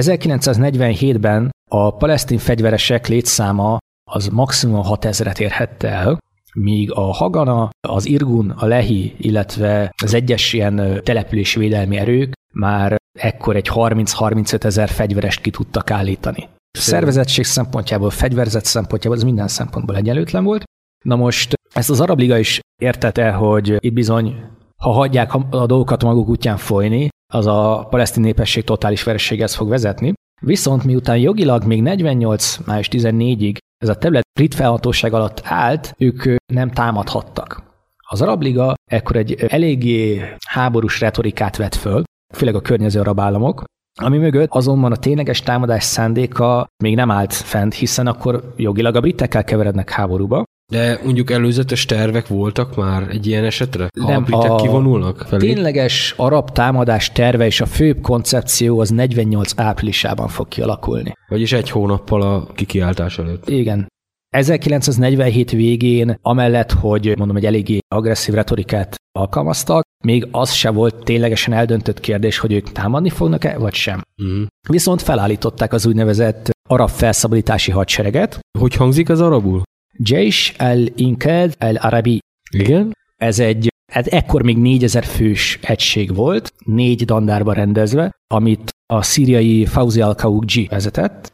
1947-ben 0.00 1.50
a 1.70 1.96
palesztin 1.96 2.38
fegyveresek 2.38 3.06
létszáma 3.06 3.78
az 4.10 4.26
maximum 4.26 4.80
6000-et 4.84 5.38
érhette 5.38 5.88
el, 5.88 6.18
míg 6.54 6.92
a 6.92 7.00
Hagana, 7.00 7.70
az 7.88 8.06
Irgun, 8.06 8.50
a 8.50 8.66
Lehi, 8.66 9.14
illetve 9.18 9.94
az 10.02 10.14
egyes 10.14 10.52
ilyen 10.52 11.00
településvédelmi 11.04 11.96
erők 11.96 12.32
már 12.54 12.96
ekkor 13.18 13.56
egy 13.56 13.68
30-35 13.74 14.64
ezer 14.64 14.88
fegyverest 14.88 15.40
ki 15.40 15.50
tudtak 15.50 15.90
állítani. 15.90 16.48
Szervezettség 16.70 17.44
szempontjából, 17.44 18.10
fegyverzet 18.10 18.64
szempontjából 18.64 19.18
ez 19.18 19.24
minden 19.24 19.48
szempontból 19.48 19.96
egyenlőtlen 19.96 20.44
volt. 20.44 20.64
Na 21.04 21.16
most 21.16 21.54
ezt 21.74 21.90
az 21.90 22.00
Arab 22.00 22.18
Liga 22.18 22.38
is 22.38 22.60
értette, 22.82 23.30
hogy 23.30 23.76
itt 23.78 23.92
bizony, 23.92 24.34
ha 24.76 24.90
hagyják 24.90 25.34
a 25.34 25.66
dolgokat 25.66 26.02
maguk 26.02 26.28
útján 26.28 26.56
folyni, 26.56 27.08
az 27.32 27.46
a 27.46 27.86
palesztin 27.90 28.22
népesség 28.22 28.64
totális 28.64 29.02
vereséghez 29.02 29.54
fog 29.54 29.68
vezetni. 29.68 30.12
Viszont 30.40 30.84
miután 30.84 31.18
jogilag 31.18 31.64
még 31.64 31.82
48. 31.82 32.56
május 32.66 32.88
14-ig 32.90 33.56
ez 33.78 33.88
a 33.88 33.94
terület 33.94 34.28
brit 34.38 34.54
felhatóság 34.54 35.12
alatt 35.12 35.40
állt, 35.44 35.94
ők 35.98 36.22
nem 36.52 36.70
támadhattak. 36.70 37.62
Az 38.10 38.22
Arab 38.22 38.42
Liga 38.42 38.74
ekkor 38.90 39.16
egy 39.16 39.34
eléggé 39.34 40.22
háborús 40.48 41.00
retorikát 41.00 41.56
vett 41.56 41.74
föl, 41.74 42.02
főleg 42.34 42.54
a 42.54 42.60
környező 42.60 43.00
arab 43.00 43.20
államok, 43.20 43.64
ami 44.00 44.18
mögött 44.18 44.50
azonban 44.50 44.92
a 44.92 44.96
tényleges 44.96 45.40
támadás 45.40 45.84
szándéka 45.84 46.66
még 46.82 46.94
nem 46.94 47.10
állt 47.10 47.32
fent, 47.32 47.74
hiszen 47.74 48.06
akkor 48.06 48.54
jogilag 48.56 48.94
a 48.94 49.00
britekkel 49.00 49.44
keverednek 49.44 49.90
háborúba. 49.90 50.44
De 50.72 51.00
mondjuk 51.04 51.30
előzetes 51.30 51.84
tervek 51.84 52.26
voltak 52.26 52.76
már 52.76 53.08
egy 53.10 53.26
ilyen 53.26 53.44
esetre? 53.44 53.88
Ha 54.00 54.08
Nem, 54.08 54.26
a 54.28 54.56
kivonulnak 54.56 55.24
felé? 55.28 55.52
Tényleges 55.52 56.14
arab 56.16 56.50
támadás 56.50 57.12
terve 57.12 57.46
és 57.46 57.60
a 57.60 57.66
főbb 57.66 58.00
koncepció 58.00 58.80
az 58.80 58.90
48 58.90 59.52
áprilisában 59.56 60.28
fog 60.28 60.48
kialakulni. 60.48 61.12
Vagyis 61.28 61.52
egy 61.52 61.70
hónappal 61.70 62.22
a 62.22 62.46
kikiáltás 62.54 63.18
előtt. 63.18 63.48
Igen. 63.48 63.86
1947 64.28 65.50
végén, 65.50 66.18
amellett, 66.22 66.72
hogy 66.72 67.14
mondom, 67.18 67.36
egy 67.36 67.46
eléggé 67.46 67.78
agresszív 67.94 68.34
retorikát 68.34 68.96
alkalmaztak, 69.18 69.82
még 70.04 70.28
az 70.30 70.52
se 70.52 70.70
volt 70.70 71.04
ténylegesen 71.04 71.52
eldöntött 71.54 72.00
kérdés, 72.00 72.38
hogy 72.38 72.52
ők 72.52 72.72
támadni 72.72 73.10
fognak-e, 73.10 73.58
vagy 73.58 73.74
sem. 73.74 74.02
Uh-huh. 74.22 74.46
Viszont 74.68 75.02
felállították 75.02 75.72
az 75.72 75.86
úgynevezett 75.86 76.50
arab 76.68 76.88
felszabadítási 76.88 77.70
hadsereget, 77.70 78.38
Hogy 78.58 78.74
hangzik 78.74 79.08
az 79.08 79.20
arabul? 79.20 79.62
Jaish 79.98 80.54
al-Inkad 80.58 81.54
al-Arabi. 81.58 82.18
Igen? 82.50 82.96
Ez 83.16 83.38
egy, 83.38 83.72
hát 83.92 84.06
ekkor 84.06 84.42
még 84.42 84.58
4000 84.58 85.04
fős 85.04 85.58
egység 85.62 86.14
volt, 86.14 86.52
négy 86.64 87.04
dandárba 87.04 87.52
rendezve, 87.52 88.10
amit 88.26 88.70
a 88.92 89.02
szíriai 89.02 89.66
Fauzi 89.66 90.00
al-Kaugji 90.00 90.66
vezetett. 90.70 91.32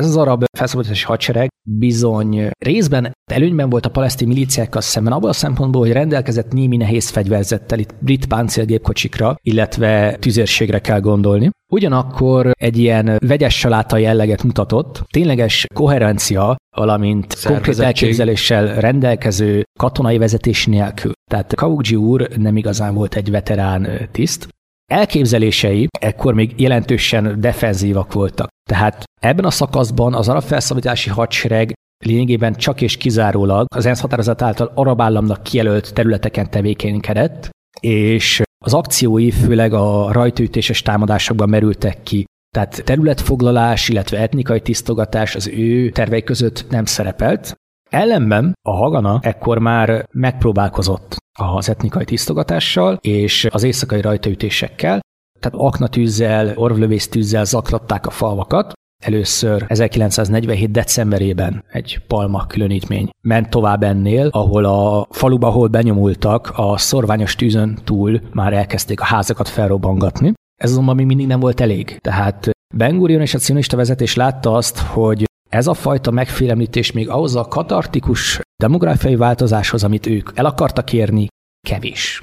Ez 0.00 0.06
az 0.06 0.16
arab 0.16 0.44
felszabadítási 0.58 1.04
hadsereg 1.04 1.48
bizony 1.68 2.50
részben 2.58 3.12
előnyben 3.32 3.70
volt 3.70 3.86
a 3.86 3.90
palesztin 3.90 4.28
milíciákkal 4.28 4.80
szemben 4.80 5.12
abban 5.12 5.28
a 5.28 5.32
szempontból, 5.32 5.82
hogy 5.82 5.92
rendelkezett 5.92 6.52
némi 6.52 6.76
nehéz 6.76 7.08
fegyverzettel, 7.08 7.78
itt 7.78 7.94
brit 7.98 8.26
páncélgépkocsikra, 8.26 9.36
illetve 9.42 10.16
tüzérségre 10.16 10.78
kell 10.78 11.00
gondolni. 11.00 11.50
Ugyanakkor 11.72 12.50
egy 12.52 12.78
ilyen 12.78 13.16
vegyes 13.26 13.58
saláta 13.58 13.96
jelleget 13.96 14.42
mutatott, 14.42 15.04
tényleges 15.10 15.66
koherencia, 15.74 16.56
valamint 16.76 17.42
konkrét 17.44 17.78
elképzeléssel 17.78 18.80
rendelkező 18.80 19.64
katonai 19.78 20.18
vezetés 20.18 20.66
nélkül. 20.66 21.12
Tehát 21.30 21.54
Kaugji 21.54 21.96
úr 21.96 22.28
nem 22.36 22.56
igazán 22.56 22.94
volt 22.94 23.14
egy 23.14 23.30
veterán 23.30 24.08
tiszt, 24.10 24.48
Elképzelései 24.92 25.86
ekkor 26.00 26.34
még 26.34 26.60
jelentősen 26.60 27.40
defenzívak 27.40 28.12
voltak. 28.12 28.48
Tehát 28.70 29.04
ebben 29.20 29.44
a 29.44 29.50
szakaszban 29.50 30.14
az 30.14 30.28
arab 30.28 30.42
felszabadítási 30.42 31.10
hadsereg 31.10 31.72
lényegében 32.04 32.54
csak 32.54 32.80
és 32.80 32.96
kizárólag 32.96 33.66
az 33.74 33.86
ENSZ 33.86 34.00
határozat 34.00 34.42
által 34.42 34.72
arab 34.74 35.00
államnak 35.00 35.42
kijelölt 35.42 35.94
területeken 35.94 36.50
tevékenykedett, 36.50 37.50
és 37.80 38.42
az 38.64 38.74
akciói 38.74 39.30
főleg 39.30 39.72
a 39.72 40.12
rajtőítéses 40.12 40.82
támadásokban 40.82 41.48
merültek 41.48 42.02
ki. 42.02 42.24
Tehát 42.54 42.82
területfoglalás, 42.84 43.88
illetve 43.88 44.18
etnikai 44.18 44.60
tisztogatás 44.60 45.34
az 45.34 45.48
ő 45.48 45.90
tervei 45.90 46.22
között 46.22 46.64
nem 46.70 46.84
szerepelt. 46.84 47.54
Ellenben 47.90 48.52
a 48.68 48.70
Hagana 48.70 49.18
ekkor 49.22 49.58
már 49.58 50.06
megpróbálkozott 50.12 51.16
az 51.36 51.68
etnikai 51.68 52.04
tisztogatással 52.04 52.98
és 53.00 53.48
az 53.50 53.62
éjszakai 53.62 54.00
rajtaütésekkel, 54.00 55.00
tehát 55.40 55.58
aknatűzzel, 55.58 56.52
orvlövésztűzzel 56.56 57.44
zaklatták 57.44 58.06
a 58.06 58.10
falvakat, 58.10 58.72
Először 59.04 59.64
1947. 59.68 60.70
decemberében 60.70 61.64
egy 61.72 62.00
palma 62.06 62.46
különítmény 62.46 63.10
ment 63.20 63.50
tovább 63.50 63.82
ennél, 63.82 64.28
ahol 64.32 64.64
a 64.64 65.06
faluba, 65.10 65.46
ahol 65.46 65.68
benyomultak, 65.68 66.52
a 66.54 66.78
szorványos 66.78 67.34
tűzön 67.34 67.78
túl 67.84 68.20
már 68.32 68.52
elkezdték 68.52 69.00
a 69.00 69.04
házakat 69.04 69.48
felrobbangatni. 69.48 70.32
Ez 70.60 70.70
azonban 70.70 70.96
még 70.96 71.06
mindig 71.06 71.26
nem 71.26 71.40
volt 71.40 71.60
elég. 71.60 71.98
Tehát 72.00 72.50
Ben 72.74 72.98
Gurion 72.98 73.20
és 73.20 73.34
a 73.34 73.38
cionista 73.38 73.76
vezetés 73.76 74.14
látta 74.14 74.54
azt, 74.54 74.78
hogy 74.78 75.24
ez 75.56 75.66
a 75.66 75.74
fajta 75.74 76.10
megfélemlítés 76.10 76.92
még 76.92 77.08
ahhoz 77.08 77.36
a 77.36 77.44
katartikus 77.44 78.40
demográfiai 78.56 79.16
változáshoz, 79.16 79.84
amit 79.84 80.06
ők 80.06 80.30
el 80.34 80.44
akartak 80.44 80.92
érni, 80.92 81.26
kevés. 81.68 82.20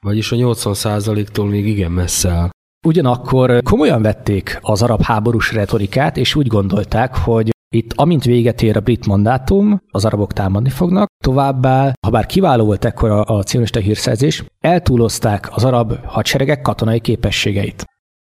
Vagyis 0.00 0.32
a 0.32 0.36
80%-tól 0.36 1.46
még 1.46 1.66
igen 1.66 1.92
messze 1.92 2.30
áll. 2.30 2.48
Ugyanakkor 2.86 3.62
komolyan 3.62 4.02
vették 4.02 4.58
az 4.60 4.82
arab 4.82 5.02
háborús 5.02 5.52
retorikát, 5.52 6.16
és 6.16 6.34
úgy 6.34 6.46
gondolták, 6.46 7.16
hogy 7.16 7.50
itt 7.74 7.92
amint 7.92 8.24
véget 8.24 8.62
ér 8.62 8.76
a 8.76 8.80
brit 8.80 9.06
mandátum, 9.06 9.80
az 9.90 10.04
arabok 10.04 10.32
támadni 10.32 10.70
fognak, 10.70 11.08
továbbá, 11.24 11.92
ha 12.06 12.10
bár 12.10 12.26
kiváló 12.26 12.64
volt 12.64 12.84
ekkor 12.84 13.10
a, 13.10 13.24
a 13.24 13.42
cionista 13.42 13.80
hírszerzés, 13.80 14.44
eltúlozták 14.60 15.48
az 15.56 15.64
arab 15.64 16.04
hadseregek 16.04 16.60
katonai 16.60 17.00
képességeit. 17.00 17.84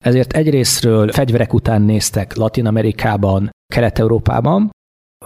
Ezért 0.04 0.32
egyrésztről 0.32 1.12
fegyverek 1.12 1.54
után 1.54 1.82
néztek 1.82 2.36
Latin 2.36 2.66
Amerikában, 2.66 3.50
Kelet-Európában, 3.74 4.70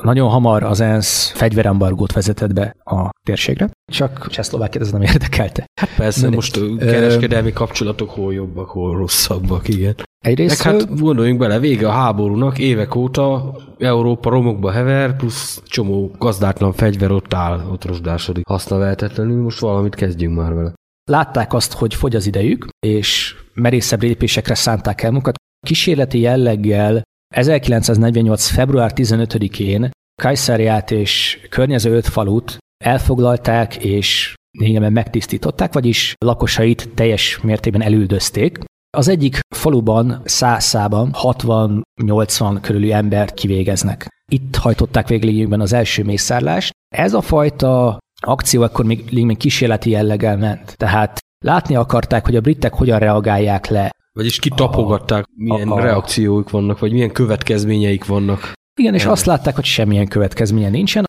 nagyon 0.03 0.28
hamar 0.28 0.62
az 0.62 0.80
ENSZ 0.80 1.30
fegyverembargót 1.30 2.12
vezetett 2.12 2.53
be 2.53 2.76
a 2.84 3.11
térségre, 3.26 3.70
csak 3.93 4.26
Csehszlovákiát 4.28 4.84
ez 4.84 4.93
nem 4.93 5.03
érdekelte. 5.03 5.64
Hát 5.80 5.95
persze, 5.97 6.28
De, 6.28 6.34
most 6.34 6.57
ö, 6.57 6.76
kereskedelmi 6.76 7.53
kapcsolatok 7.53 8.11
hol 8.11 8.34
jobbak, 8.34 8.68
hol 8.68 8.97
rosszabbak, 8.97 9.68
igen. 9.68 9.95
Egyrészt 10.24 10.64
Meg 10.64 10.74
hát 10.74 10.99
gondoljunk 10.99 11.38
bele, 11.38 11.59
vége 11.59 11.88
a 11.88 11.91
háborúnak, 11.91 12.59
évek 12.59 12.95
óta 12.95 13.55
Európa 13.78 14.30
romokba 14.30 14.70
hever, 14.70 15.16
plusz 15.16 15.62
csomó 15.66 16.11
gazdátlan 16.18 16.72
fegyver 16.72 17.11
ott 17.11 17.34
áll, 17.34 17.66
ott 17.70 17.84
rozsdásodik. 17.84 18.47
Használvehetetlenül, 18.47 19.43
most 19.43 19.59
valamit 19.59 19.95
kezdjünk 19.95 20.36
már 20.36 20.55
vele. 20.55 20.72
Látták 21.11 21.53
azt, 21.53 21.72
hogy 21.72 21.95
fogy 21.95 22.16
az 22.16 22.26
idejük, 22.26 22.68
és 22.86 23.36
merészebb 23.55 24.03
lépésekre 24.03 24.55
szánták 24.55 25.03
el 25.03 25.11
munkat. 25.11 25.34
Kísérleti 25.66 26.20
jelleggel 26.20 27.03
1948. 27.35 28.47
február 28.47 28.93
15-én 28.95 29.91
Kajszáriát 30.22 30.91
és 30.91 31.39
környező 31.51 31.95
öt 31.95 32.07
falut 32.07 32.59
elfoglalták 32.85 33.76
és 33.76 34.35
lényegében 34.59 34.93
megtisztították, 34.93 35.72
vagyis 35.72 36.14
lakosait 36.24 36.89
teljes 36.95 37.41
mértékben 37.41 37.83
elüldözték. 37.83 38.59
Az 38.97 39.09
egyik 39.09 39.39
faluban 39.55 40.20
százában 40.24 41.11
60-80 41.22 42.59
körüli 42.61 42.93
embert 42.93 43.35
kivégeznek. 43.35 44.09
Itt 44.31 44.57
hajtották 44.57 45.09
végül 45.09 45.61
az 45.61 45.72
első 45.72 46.05
mészárlást. 46.05 46.70
Ez 46.95 47.14
a 47.14 47.20
fajta 47.20 47.99
akció 48.20 48.62
akkor 48.62 48.85
még, 48.85 49.24
még 49.24 49.37
kísérleti 49.37 49.91
jelleggel 49.91 50.37
ment. 50.37 50.76
Tehát 50.76 51.18
látni 51.45 51.74
akarták, 51.76 52.24
hogy 52.24 52.37
a 52.37 52.41
britek 52.41 52.74
hogyan 52.74 52.99
reagálják 52.99 53.66
le 53.66 53.91
vagyis 54.20 54.38
kitapogatták, 54.38 55.24
milyen 55.34 55.68
a, 55.68 55.74
a, 55.74 55.80
reakcióik 55.80 56.50
vannak, 56.50 56.78
vagy 56.78 56.92
milyen 56.92 57.12
következményeik 57.12 58.04
vannak. 58.06 58.52
Igen, 58.80 58.94
és 58.94 59.04
azt 59.04 59.26
látták, 59.26 59.54
hogy 59.54 59.64
semmilyen 59.64 60.08
következménye 60.08 60.68
nincsen. 60.68 61.04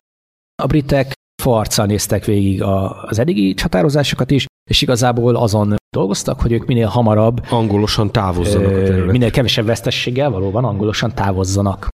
A 0.62 0.66
britek 0.66 1.12
farccal 1.42 1.86
néztek 1.86 2.24
végig 2.24 2.62
az 2.62 3.18
eddigi 3.18 3.54
csatározásokat 3.54 4.30
is, 4.30 4.46
és 4.70 4.82
igazából 4.82 5.36
azon 5.36 5.74
dolgoztak, 5.96 6.40
hogy 6.40 6.52
ők 6.52 6.66
minél 6.66 6.86
hamarabb 6.86 7.42
angolosan 7.50 8.12
távozzanak 8.12 8.70
a 8.70 8.82
terület. 8.82 9.12
Minél 9.12 9.30
kevesebb 9.30 9.66
vesztességgel 9.66 10.30
valóban 10.30 10.64
angolosan 10.64 11.14
távozzanak. 11.14 11.88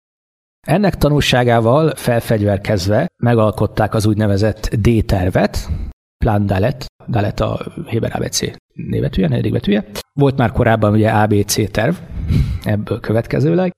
Ennek 0.68 0.96
tanulságával 0.96 1.96
felfegyverkezve 1.96 3.08
megalkották 3.24 3.94
az 3.94 4.06
úgynevezett 4.06 4.76
D-tervet, 4.76 5.70
Plan 6.18 6.46
Dalet, 6.46 6.86
Dalet 7.08 7.40
a 7.40 7.60
Héber 7.88 8.16
ABC 8.16 8.52
névetűje, 8.74 9.28
negyedik 9.28 9.52
betűje. 9.52 9.86
Volt 10.14 10.38
már 10.38 10.52
korábban 10.52 10.94
ugye 10.94 11.10
ABC 11.10 11.72
terv, 11.72 11.96
ebből 12.64 13.00
következőleg, 13.00 13.72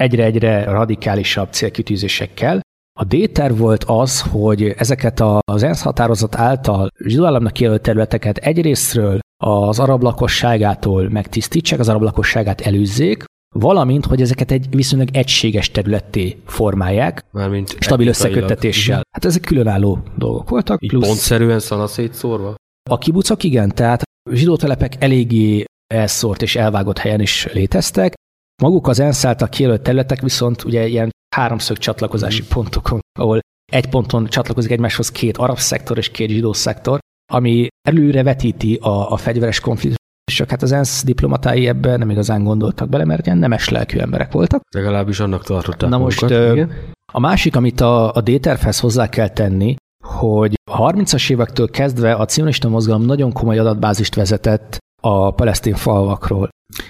egyre-egyre 0.00 0.64
radikálisabb 0.64 1.52
célkitűzésekkel. 1.52 2.60
A 3.00 3.04
D-terv 3.04 3.58
volt 3.58 3.84
az, 3.84 4.20
hogy 4.20 4.62
ezeket 4.62 5.22
az 5.44 5.62
ENSZ 5.62 5.82
határozat 5.82 6.36
által 6.36 6.88
zsidó 7.04 7.24
államnak 7.24 7.52
kijelölt 7.52 7.82
területeket 7.82 8.36
egyrésztről 8.36 9.18
az 9.42 9.78
arab 9.78 10.02
lakosságától 10.02 11.08
megtisztítsák, 11.08 11.78
az 11.78 11.88
arab 11.88 12.02
lakosságát 12.02 12.60
előzzék, 12.60 13.24
valamint, 13.54 14.06
hogy 14.06 14.20
ezeket 14.20 14.50
egy 14.50 14.66
viszonylag 14.70 15.08
egységes 15.12 15.70
területté 15.70 16.36
formálják, 16.46 17.24
Mármint 17.30 17.76
stabil 17.78 18.08
összeköttetéssel. 18.08 19.02
Hát 19.10 19.24
ezek 19.24 19.42
különálló 19.42 19.98
dolgok 20.16 20.48
voltak. 20.48 20.82
Így 20.82 20.90
plusz... 20.90 21.06
pontszerűen 21.06 21.58
szanaszétszórva? 21.58 22.54
A 22.90 22.98
kibucok 22.98 23.42
igen, 23.42 23.68
tehát 23.74 24.02
zsidótelepek 24.30 25.02
eléggé 25.02 25.64
elszórt 25.94 26.42
és 26.42 26.56
elvágott 26.56 26.98
helyen 26.98 27.20
is 27.20 27.52
léteztek. 27.52 28.14
Maguk 28.62 28.86
az 28.86 29.00
ENSZ 29.00 29.24
által 29.24 29.48
kijelölt 29.48 29.82
területek 29.82 30.20
viszont 30.20 30.64
ugye 30.64 30.86
ilyen 30.86 31.10
háromszög 31.36 31.78
csatlakozási 31.78 32.42
mm. 32.42 32.48
pontokon, 32.48 33.00
ahol 33.18 33.40
egy 33.72 33.88
ponton 33.88 34.26
csatlakozik 34.26 34.70
egymáshoz 34.70 35.10
két 35.10 35.36
arab 35.36 35.58
szektor 35.58 35.98
és 35.98 36.10
két 36.10 36.30
zsidó 36.30 36.52
szektor, 36.52 36.98
ami 37.32 37.66
előre 37.88 38.22
vetíti 38.22 38.74
a, 38.74 39.12
a 39.12 39.16
fegyveres 39.16 39.60
konfliktus 39.60 39.98
csak 40.34 40.50
hát 40.50 40.62
az 40.62 40.72
ENSZ 40.72 41.04
diplomatái 41.04 41.68
ebben 41.68 41.98
nem 41.98 42.10
igazán 42.10 42.44
gondoltak 42.44 42.88
bele, 42.88 43.04
mert 43.04 43.26
ilyen 43.26 43.38
nemes 43.38 43.68
lelkű 43.68 43.98
emberek 43.98 44.32
voltak. 44.32 44.62
Legalábbis 44.74 45.20
annak 45.20 45.44
tartották 45.44 45.90
Na 45.90 45.98
most 45.98 46.22
igen. 46.22 46.72
a 47.12 47.20
másik, 47.20 47.56
amit 47.56 47.80
a, 47.80 48.14
a 48.14 48.20
D-tervhez 48.20 48.80
hozzá 48.80 49.08
kell 49.08 49.28
tenni, 49.28 49.74
hogy 50.04 50.54
a 50.70 50.90
30-as 50.90 51.30
évektől 51.30 51.70
kezdve 51.70 52.14
a 52.14 52.24
cionista 52.24 52.68
mozgalom 52.68 53.02
nagyon 53.02 53.32
komoly 53.32 53.58
adatbázist 53.58 54.14
vezetett 54.14 54.78
a 55.02 55.30
palesztin 55.30 55.74
falvakról. 55.74 56.48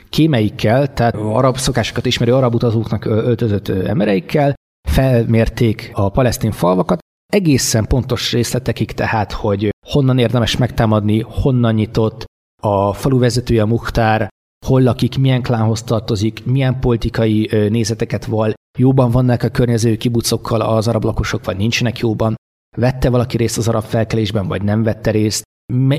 Kémeikkel, 0.09 0.93
tehát 0.93 1.15
arab 1.15 1.57
szokásokat 1.57 2.07
ismerő 2.07 2.35
arab 2.35 2.55
utazóknak 2.55 3.05
öltözött 3.05 3.69
embereikkel 3.69 4.55
felmérték 4.89 5.91
a 5.95 6.09
palesztin 6.09 6.51
falvakat, 6.51 6.99
egészen 7.33 7.87
pontos 7.87 8.33
részletekig 8.33 8.93
tehát, 8.93 9.33
hogy 9.33 9.69
honnan 9.87 10.19
érdemes 10.19 10.57
megtámadni, 10.57 11.21
honnan 11.21 11.75
nyitott, 11.75 12.25
a 12.61 12.93
falu 12.93 13.19
vezetője 13.19 13.65
Muhtár, 13.65 14.29
hol 14.67 14.83
lakik, 14.83 15.19
milyen 15.19 15.43
klánhoz 15.43 15.83
tartozik, 15.83 16.45
milyen 16.45 16.81
politikai 16.81 17.49
nézeteket 17.69 18.25
val, 18.25 18.53
jóban 18.79 19.11
vannak 19.11 19.43
a 19.43 19.49
környező 19.49 19.97
kibucokkal 19.97 20.61
az 20.61 20.89
arab 20.89 21.05
lakosok, 21.05 21.45
vagy 21.45 21.57
nincsenek 21.57 21.99
jóban, 21.99 22.35
vette 22.77 23.11
valaki 23.11 23.37
részt 23.37 23.59
az 23.59 23.69
arab 23.69 23.83
felkelésben, 23.83 24.47
vagy 24.47 24.63
nem 24.63 24.83
vette 24.83 25.11
részt, 25.11 25.43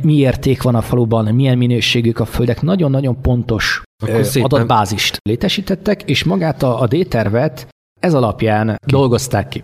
mi 0.02 0.16
érték 0.16 0.62
van 0.62 0.76
a 0.76 0.82
faluban, 0.82 1.36
milyen 1.36 1.58
minőségük 1.58 2.20
a 2.20 2.26
földek, 2.26 2.62
nagyon-nagyon 2.62 3.22
pontos 3.22 3.82
adatbázist 4.42 5.18
létesítettek, 5.22 6.04
és 6.04 6.24
magát 6.24 6.64
a, 6.64 6.82
a 6.82 6.88
D-tervet 6.88 7.68
ez 8.00 8.14
alapján 8.14 8.68
ki. 8.68 8.92
dolgozták 8.92 9.48
ki. 9.48 9.64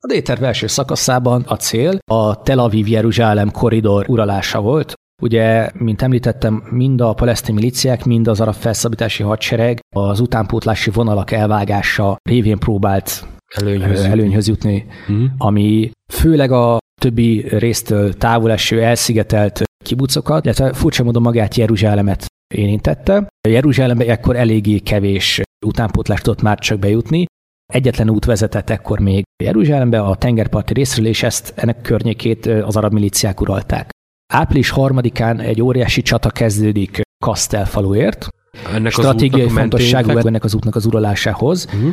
A 0.00 0.14
D-terv 0.14 0.44
első 0.44 0.66
szakaszában 0.66 1.42
a 1.42 1.56
cél 1.56 1.98
a 2.10 2.42
Tel 2.42 2.58
Aviv-Jeruzsálem 2.58 3.50
korridor 3.50 4.08
uralása 4.08 4.60
volt, 4.60 4.94
Ugye, 5.22 5.70
mint 5.74 6.02
említettem, 6.02 6.62
mind 6.70 7.00
a 7.00 7.12
palesztin 7.12 7.54
miliciák, 7.54 8.04
mind 8.04 8.28
az 8.28 8.40
arab 8.40 8.54
felszabadítási 8.54 9.22
hadsereg 9.22 9.80
az 9.96 10.20
utánpótlási 10.20 10.90
vonalak 10.90 11.30
elvágása 11.30 12.16
révén 12.28 12.58
próbált 12.58 13.26
előnyhöz, 13.54 14.00
előnyhöz 14.00 14.48
jutni, 14.48 14.86
uh-huh. 15.08 15.24
ami 15.38 15.90
főleg 16.12 16.52
a 16.52 16.78
többi 17.00 17.44
résztől 17.48 18.14
távol 18.14 18.50
eső, 18.50 18.82
elszigetelt 18.82 19.62
kibucokat, 19.84 20.44
illetve 20.44 20.72
furcsa 20.72 21.04
módon 21.04 21.22
magát 21.22 21.54
Jeruzsálemet 21.54 22.26
érintette. 22.54 23.26
Jeruzsálembe 23.48 24.06
ekkor 24.06 24.36
eléggé 24.36 24.78
kevés 24.78 25.40
utánpótlást 25.66 26.22
tudott 26.22 26.42
már 26.42 26.58
csak 26.58 26.78
bejutni. 26.78 27.24
Egyetlen 27.72 28.10
út 28.10 28.24
vezetett 28.24 28.70
ekkor 28.70 28.98
még 28.98 29.24
Jeruzsálembe, 29.44 30.00
a 30.00 30.16
tengerparti 30.16 30.72
részről, 30.72 31.06
és 31.06 31.22
ezt 31.22 31.52
ennek 31.56 31.80
környékét 31.80 32.46
az 32.46 32.76
arab 32.76 32.92
milíciák 32.92 33.40
uralták. 33.40 33.90
Április 34.32 34.70
harmadikán 34.70 35.40
egy 35.40 35.62
óriási 35.62 36.02
csata 36.02 36.30
kezdődik 36.30 37.00
Kastel 37.24 37.66
faluért. 37.66 38.28
Ennek 38.72 38.92
Stratégiai 38.92 39.48
fontosságú 39.48 40.10
ennek 40.10 40.44
az 40.44 40.54
útnak 40.54 40.74
az 40.74 40.86
uralásához. 40.86 41.64
Uh-huh. 41.64 41.90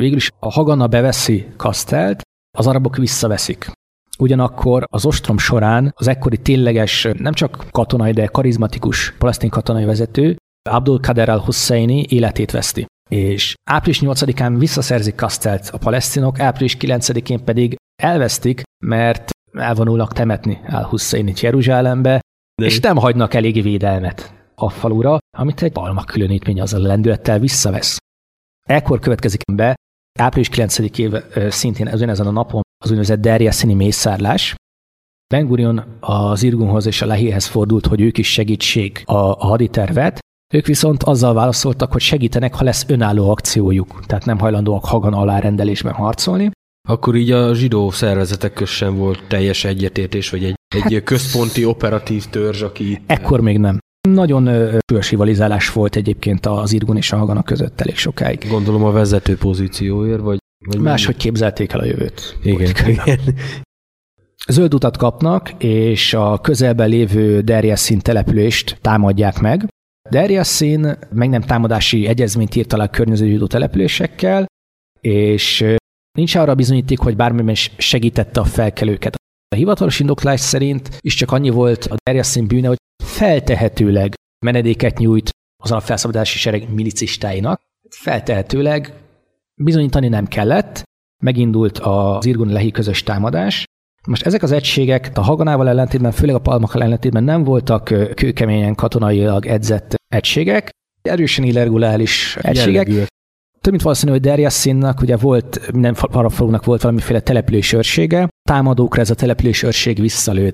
Végül 0.00 0.16
is 0.16 0.30
a 0.38 0.52
Hagana 0.52 0.86
beveszi 0.86 1.46
Kasztelt, 1.56 2.22
az 2.58 2.66
arabok 2.66 2.96
visszaveszik. 2.96 3.70
Ugyanakkor 4.18 4.84
az 4.90 5.06
ostrom 5.06 5.38
során 5.38 5.92
az 5.96 6.08
ekkori 6.08 6.38
tényleges, 6.38 7.08
nem 7.18 7.32
csak 7.32 7.66
katonai, 7.70 8.12
de 8.12 8.26
karizmatikus 8.26 9.14
palesztin 9.18 9.50
katonai 9.50 9.84
vezető, 9.84 10.36
Abdul 10.70 11.00
Kader 11.00 11.28
al-Husseini 11.28 12.04
életét 12.08 12.50
veszti. 12.50 12.86
És 13.10 13.54
április 13.70 14.00
8-án 14.02 14.54
visszaszerzik 14.58 15.14
Kasztelt 15.14 15.68
a 15.72 15.78
palesztinok, 15.78 16.40
április 16.40 16.76
9-én 16.80 17.44
pedig 17.44 17.76
elvesztik, 18.02 18.62
mert 18.84 19.30
elvonulnak 19.54 20.12
temetni 20.12 20.60
al-Husseinit 20.68 21.40
Jeruzsálembe, 21.40 22.20
de 22.54 22.66
és 22.66 22.80
nem 22.80 22.96
hagynak 22.96 23.34
elég 23.34 23.62
védelmet 23.62 24.32
a 24.54 24.70
falura, 24.70 25.18
amit 25.36 25.62
egy 25.62 25.72
balma 25.72 26.04
különítmény 26.04 26.60
az 26.60 26.74
a 26.74 26.78
lendülettel 26.78 27.38
visszavesz. 27.38 27.96
Ekkor 28.68 28.98
következik 28.98 29.40
be 29.52 29.74
április 30.18 30.48
9 30.48 30.78
év 30.78 31.12
szintén 31.48 31.88
ezen 31.88 32.26
a 32.26 32.30
napon 32.30 32.62
az 32.84 32.88
úgynevezett 32.88 33.20
Derjaszini 33.20 33.74
mészárlás. 33.74 34.54
Ben 35.34 35.46
Gurion 35.46 35.98
az 36.00 36.42
Irgunhoz 36.42 36.86
és 36.86 37.02
a 37.02 37.06
Lehihez 37.06 37.46
fordult, 37.46 37.86
hogy 37.86 38.00
ők 38.00 38.18
is 38.18 38.32
segítség 38.32 39.02
a, 39.04 39.14
a 39.14 39.46
haditervet, 39.46 40.18
ők 40.54 40.66
viszont 40.66 41.02
azzal 41.02 41.34
válaszoltak, 41.34 41.92
hogy 41.92 42.00
segítenek, 42.00 42.54
ha 42.54 42.64
lesz 42.64 42.84
önálló 42.88 43.30
akciójuk, 43.30 44.06
tehát 44.06 44.24
nem 44.24 44.38
hajlandóak 44.38 44.84
Hagan 44.84 45.14
alárendelésben 45.14 45.92
harcolni. 45.92 46.50
Akkor 46.88 47.14
így 47.16 47.30
a 47.30 47.54
zsidó 47.54 47.90
szervezetek 47.90 48.52
köz 48.52 48.68
sem 48.68 48.96
volt 48.96 49.24
teljes 49.28 49.64
egyetértés, 49.64 50.30
vagy 50.30 50.44
egy, 50.44 50.54
hát, 50.74 50.92
egy 50.92 51.02
központi 51.02 51.64
operatív 51.64 52.24
törzs, 52.24 52.62
aki... 52.62 53.02
Ekkor 53.06 53.40
még 53.40 53.58
nem. 53.58 53.78
Nagyon 54.08 54.70
fős 54.92 55.10
rivalizálás 55.10 55.72
volt 55.72 55.96
egyébként 55.96 56.46
az 56.46 56.72
Irgun 56.72 56.96
és 56.96 57.12
a 57.12 57.16
Hagana 57.16 57.42
között 57.42 57.80
elég 57.80 57.96
sokáig. 57.96 58.46
Gondolom 58.48 58.84
a 58.84 58.90
vezető 58.90 59.36
pozícióért, 59.36 60.20
vagy... 60.20 60.38
vagy 60.66 60.78
Máshogy 60.78 61.16
képzelték 61.16 61.72
el 61.72 61.80
a 61.80 61.84
jövőt. 61.84 62.38
Igen, 62.42 62.72
igen. 62.86 63.18
Zöld 64.48 64.74
utat 64.74 64.96
kapnak, 64.96 65.52
és 65.58 66.14
a 66.14 66.38
közelben 66.40 66.88
lévő 66.88 67.40
Derjaszín 67.40 67.98
települést 67.98 68.78
támadják 68.80 69.40
meg. 69.40 69.68
Derjaszín 70.10 70.98
meg 71.12 71.28
nem 71.28 71.40
támadási 71.40 72.06
egyezményt 72.06 72.54
írt 72.54 72.72
alá 72.72 72.84
a 72.84 72.88
környező 72.88 73.26
zsidó 73.26 73.46
településekkel, 73.46 74.46
és 75.00 75.64
nincs 76.18 76.34
arra 76.34 76.54
bizonyíték, 76.54 76.98
hogy 76.98 77.16
bármiben 77.16 77.54
segítette 77.76 78.40
a 78.40 78.44
felkelőket. 78.44 79.14
A 79.48 79.56
hivatalos 79.56 80.00
indoklás 80.00 80.40
szerint 80.40 80.98
is 81.00 81.14
csak 81.14 81.32
annyi 81.32 81.50
volt 81.50 81.84
a 81.84 81.94
Derjaszín 82.04 82.46
bűne, 82.46 82.68
hogy 82.68 82.76
feltehetőleg 83.04 84.14
menedéket 84.46 84.98
nyújt 84.98 85.30
az 85.62 85.70
alapfelszabadási 85.70 86.38
sereg 86.38 86.74
milicistáinak. 86.74 87.60
Feltehetőleg 87.90 88.94
bizonyítani 89.54 90.08
nem 90.08 90.26
kellett, 90.26 90.82
megindult 91.22 91.78
az 91.78 92.26
Irgun 92.26 92.48
Lehi 92.48 92.70
közös 92.70 93.02
támadás. 93.02 93.64
Most 94.06 94.26
ezek 94.26 94.42
az 94.42 94.52
egységek 94.52 95.10
a 95.14 95.20
Haganával 95.20 95.68
ellentétben, 95.68 96.12
főleg 96.12 96.34
a 96.34 96.40
Palmakkal 96.40 96.82
ellentétben 96.82 97.24
nem 97.24 97.44
voltak 97.44 97.84
kőkeményen 98.14 98.74
katonailag 98.74 99.46
edzett 99.46 99.94
egységek, 100.08 100.70
erősen 101.02 101.44
irreguláris 101.44 102.36
egységek. 102.36 102.86
Jellegű. 102.86 103.04
Több 103.64 103.72
mint 103.72 103.84
valószínű, 103.84 104.12
hogy 104.12 104.20
Derjassinnak 104.20 105.00
ugye 105.00 105.16
volt, 105.16 105.72
minden 105.72 105.94
parafalónak 105.94 106.64
volt 106.64 106.82
valamiféle 106.82 107.20
település 107.20 107.72
őrsége, 107.72 108.28
támadókra 108.48 109.00
ez 109.00 109.10
a 109.10 109.14
település 109.14 109.62
őrség 109.62 110.00
visszalőtt. 110.00 110.52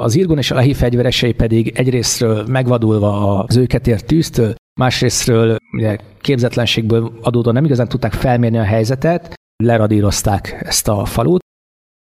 Az 0.00 0.14
Irgun 0.14 0.38
és 0.38 0.50
a 0.50 0.54
Lehi 0.54 0.74
fegyveresei 0.74 1.32
pedig 1.32 1.68
egyrésztről 1.68 2.46
megvadulva 2.46 3.38
az 3.44 3.56
őket 3.56 3.86
ért 3.86 4.06
tűztől, 4.06 4.54
másrésztről 4.80 5.56
ugye, 5.72 5.96
képzetlenségből 6.20 7.12
adódóan 7.22 7.54
nem 7.54 7.64
igazán 7.64 7.88
tudták 7.88 8.12
felmérni 8.12 8.58
a 8.58 8.64
helyzetet, 8.64 9.34
leradírozták 9.64 10.62
ezt 10.66 10.88
a 10.88 11.04
falut. 11.04 11.40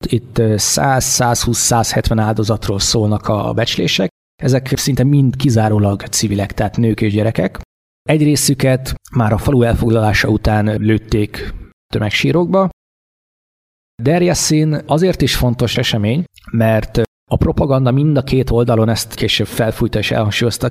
Itt 0.06 0.36
100-120-170 0.38 2.16
áldozatról 2.16 2.78
szólnak 2.78 3.28
a 3.28 3.52
becslések. 3.52 4.08
Ezek 4.42 4.72
szinte 4.76 5.04
mind 5.04 5.36
kizárólag 5.36 6.02
civilek, 6.02 6.52
tehát 6.52 6.76
nők 6.76 7.00
és 7.00 7.12
gyerekek. 7.12 7.60
Egy 8.08 8.22
részüket 8.22 8.94
már 9.16 9.32
a 9.32 9.38
falu 9.38 9.62
elfoglalása 9.62 10.28
után 10.28 10.64
lőtték 10.64 11.54
tömegsírokba. 11.92 12.68
Derjaszín 14.02 14.82
azért 14.86 15.22
is 15.22 15.36
fontos 15.36 15.76
esemény, 15.76 16.24
mert 16.50 17.02
a 17.30 17.36
propaganda 17.36 17.90
mind 17.90 18.16
a 18.16 18.22
két 18.22 18.50
oldalon 18.50 18.88
ezt 18.88 19.14
később 19.14 19.46
felfújta 19.46 19.98
és 19.98 20.10
elhangsúlyozta. 20.10 20.68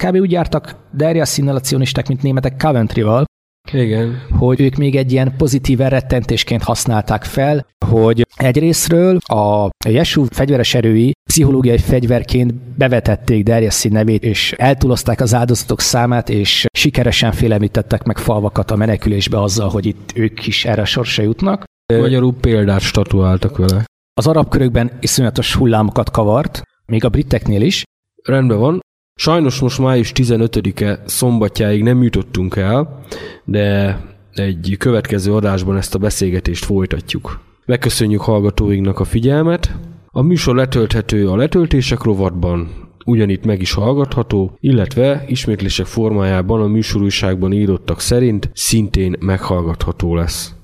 Kb. 0.00 0.16
úgy 0.16 0.30
jártak 0.30 0.88
Derjaszínnel 0.92 1.56
a 1.56 1.60
cionisták, 1.60 2.08
mint 2.08 2.22
németek 2.22 2.56
Coventry-val, 2.56 3.24
igen. 3.72 4.22
hogy 4.38 4.60
ők 4.60 4.76
még 4.76 4.96
egy 4.96 5.12
ilyen 5.12 5.36
pozitív 5.36 5.78
rettentésként 5.78 6.62
használták 6.62 7.24
fel, 7.24 7.66
hogy 7.86 8.26
egyrésztről 8.36 9.16
a 9.16 9.68
Jesu 9.88 10.24
fegyveres 10.30 10.74
erői 10.74 11.12
pszichológiai 11.28 11.78
fegyverként 11.78 12.54
bevetették 12.54 13.42
Derjeszín 13.44 13.92
nevét, 13.92 14.22
és 14.22 14.52
eltúlozták 14.52 15.20
az 15.20 15.34
áldozatok 15.34 15.80
számát, 15.80 16.28
és 16.28 16.66
sikeresen 16.72 17.32
félemlítettek 17.32 18.02
meg 18.02 18.18
falvakat 18.18 18.70
a 18.70 18.76
menekülésbe 18.76 19.42
azzal, 19.42 19.68
hogy 19.68 19.86
itt 19.86 20.12
ők 20.14 20.46
is 20.46 20.64
erre 20.64 20.84
sorsa 20.84 21.22
jutnak. 21.22 21.64
Magyarul 21.92 22.34
példát 22.40 22.80
statuáltak 22.80 23.56
vele. 23.56 23.84
Az 24.14 24.26
arab 24.26 24.48
körökben 24.48 24.90
iszonyatos 25.00 25.54
hullámokat 25.54 26.10
kavart, 26.10 26.62
még 26.86 27.04
a 27.04 27.08
briteknél 27.08 27.62
is. 27.62 27.82
Rendben 28.22 28.58
van. 28.58 28.80
Sajnos 29.20 29.60
most 29.60 29.78
május 29.78 30.12
15-e 30.14 31.02
szombatjáig 31.06 31.82
nem 31.82 32.02
jutottunk 32.02 32.56
el, 32.56 33.00
de 33.44 33.98
egy 34.32 34.74
következő 34.78 35.34
adásban 35.34 35.76
ezt 35.76 35.94
a 35.94 35.98
beszélgetést 35.98 36.64
folytatjuk. 36.64 37.40
Megköszönjük 37.66 38.20
hallgatóinknak 38.20 39.00
a 39.00 39.04
figyelmet. 39.04 39.76
A 40.06 40.22
műsor 40.22 40.54
letölthető 40.56 41.28
a 41.28 41.36
letöltések 41.36 42.02
rovatban, 42.02 42.70
ugyanitt 43.04 43.44
meg 43.44 43.60
is 43.60 43.72
hallgatható, 43.72 44.56
illetve 44.60 45.24
ismétlések 45.26 45.86
formájában 45.86 46.60
a 46.60 46.66
műsorújságban 46.66 47.52
írottak 47.52 48.00
szerint 48.00 48.50
szintén 48.54 49.16
meghallgatható 49.20 50.14
lesz. 50.14 50.54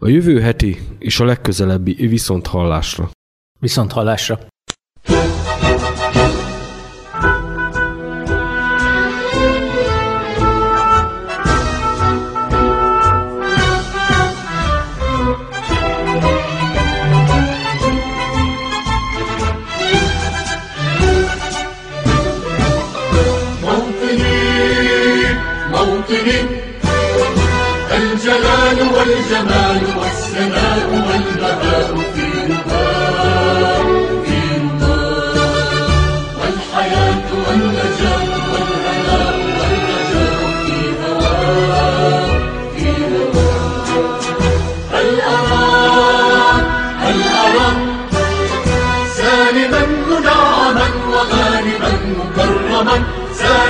A 0.00 0.08
jövő 0.08 0.40
heti 0.40 0.76
és 0.98 1.20
a 1.20 1.24
legközelebbi 1.24 2.06
viszont 2.06 2.46
hallásra. 2.46 3.10
Viszont 3.60 3.92
hallásra. 3.92 4.38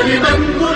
لمن 0.06 0.67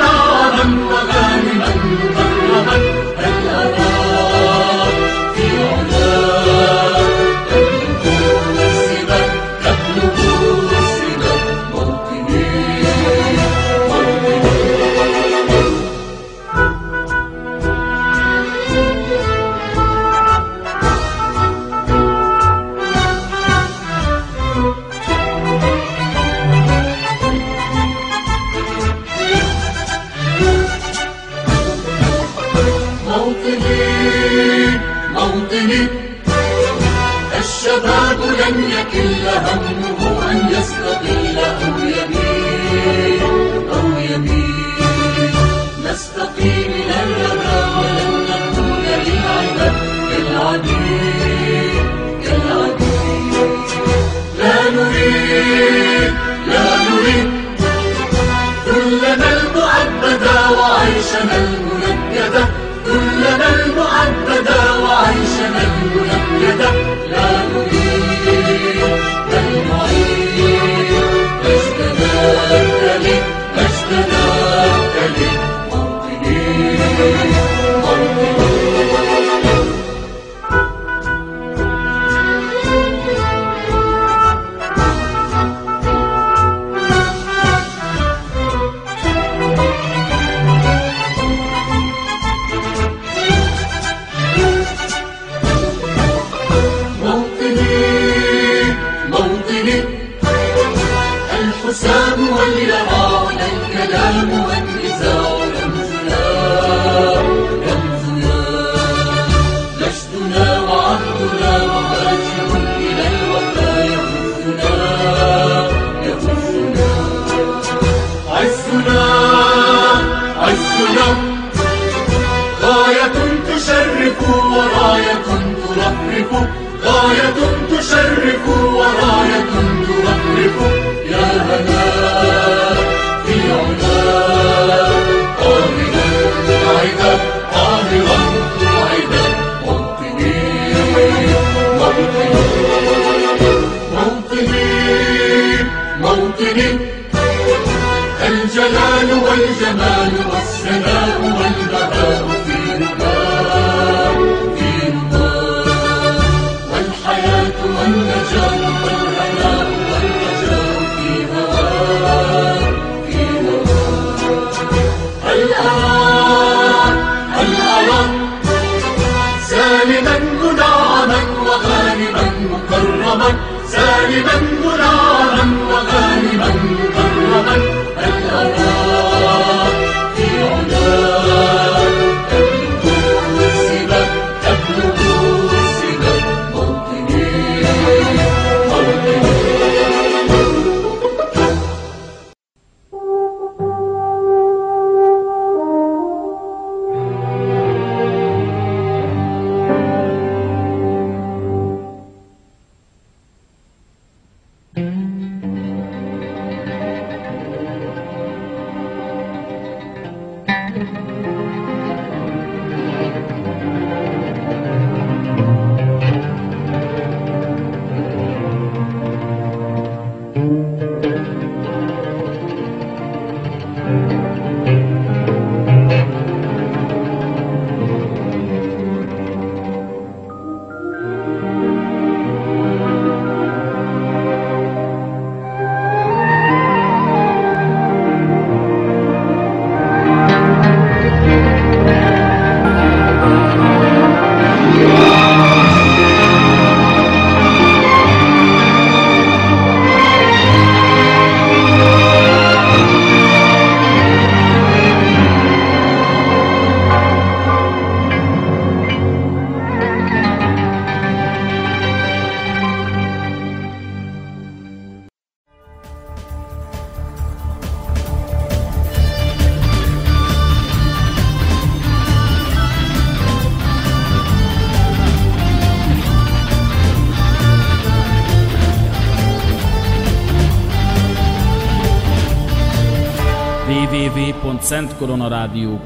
سالما 173.68 174.37
منعما 174.64 175.45
وغانما 175.70 176.49
مكرما 176.49 177.57
بل 177.97 178.82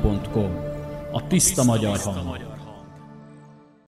gmail.com 0.06 0.50
A 1.12 1.26
tiszta 1.26 1.64
magyar 1.64 1.98
hang. 1.98 2.25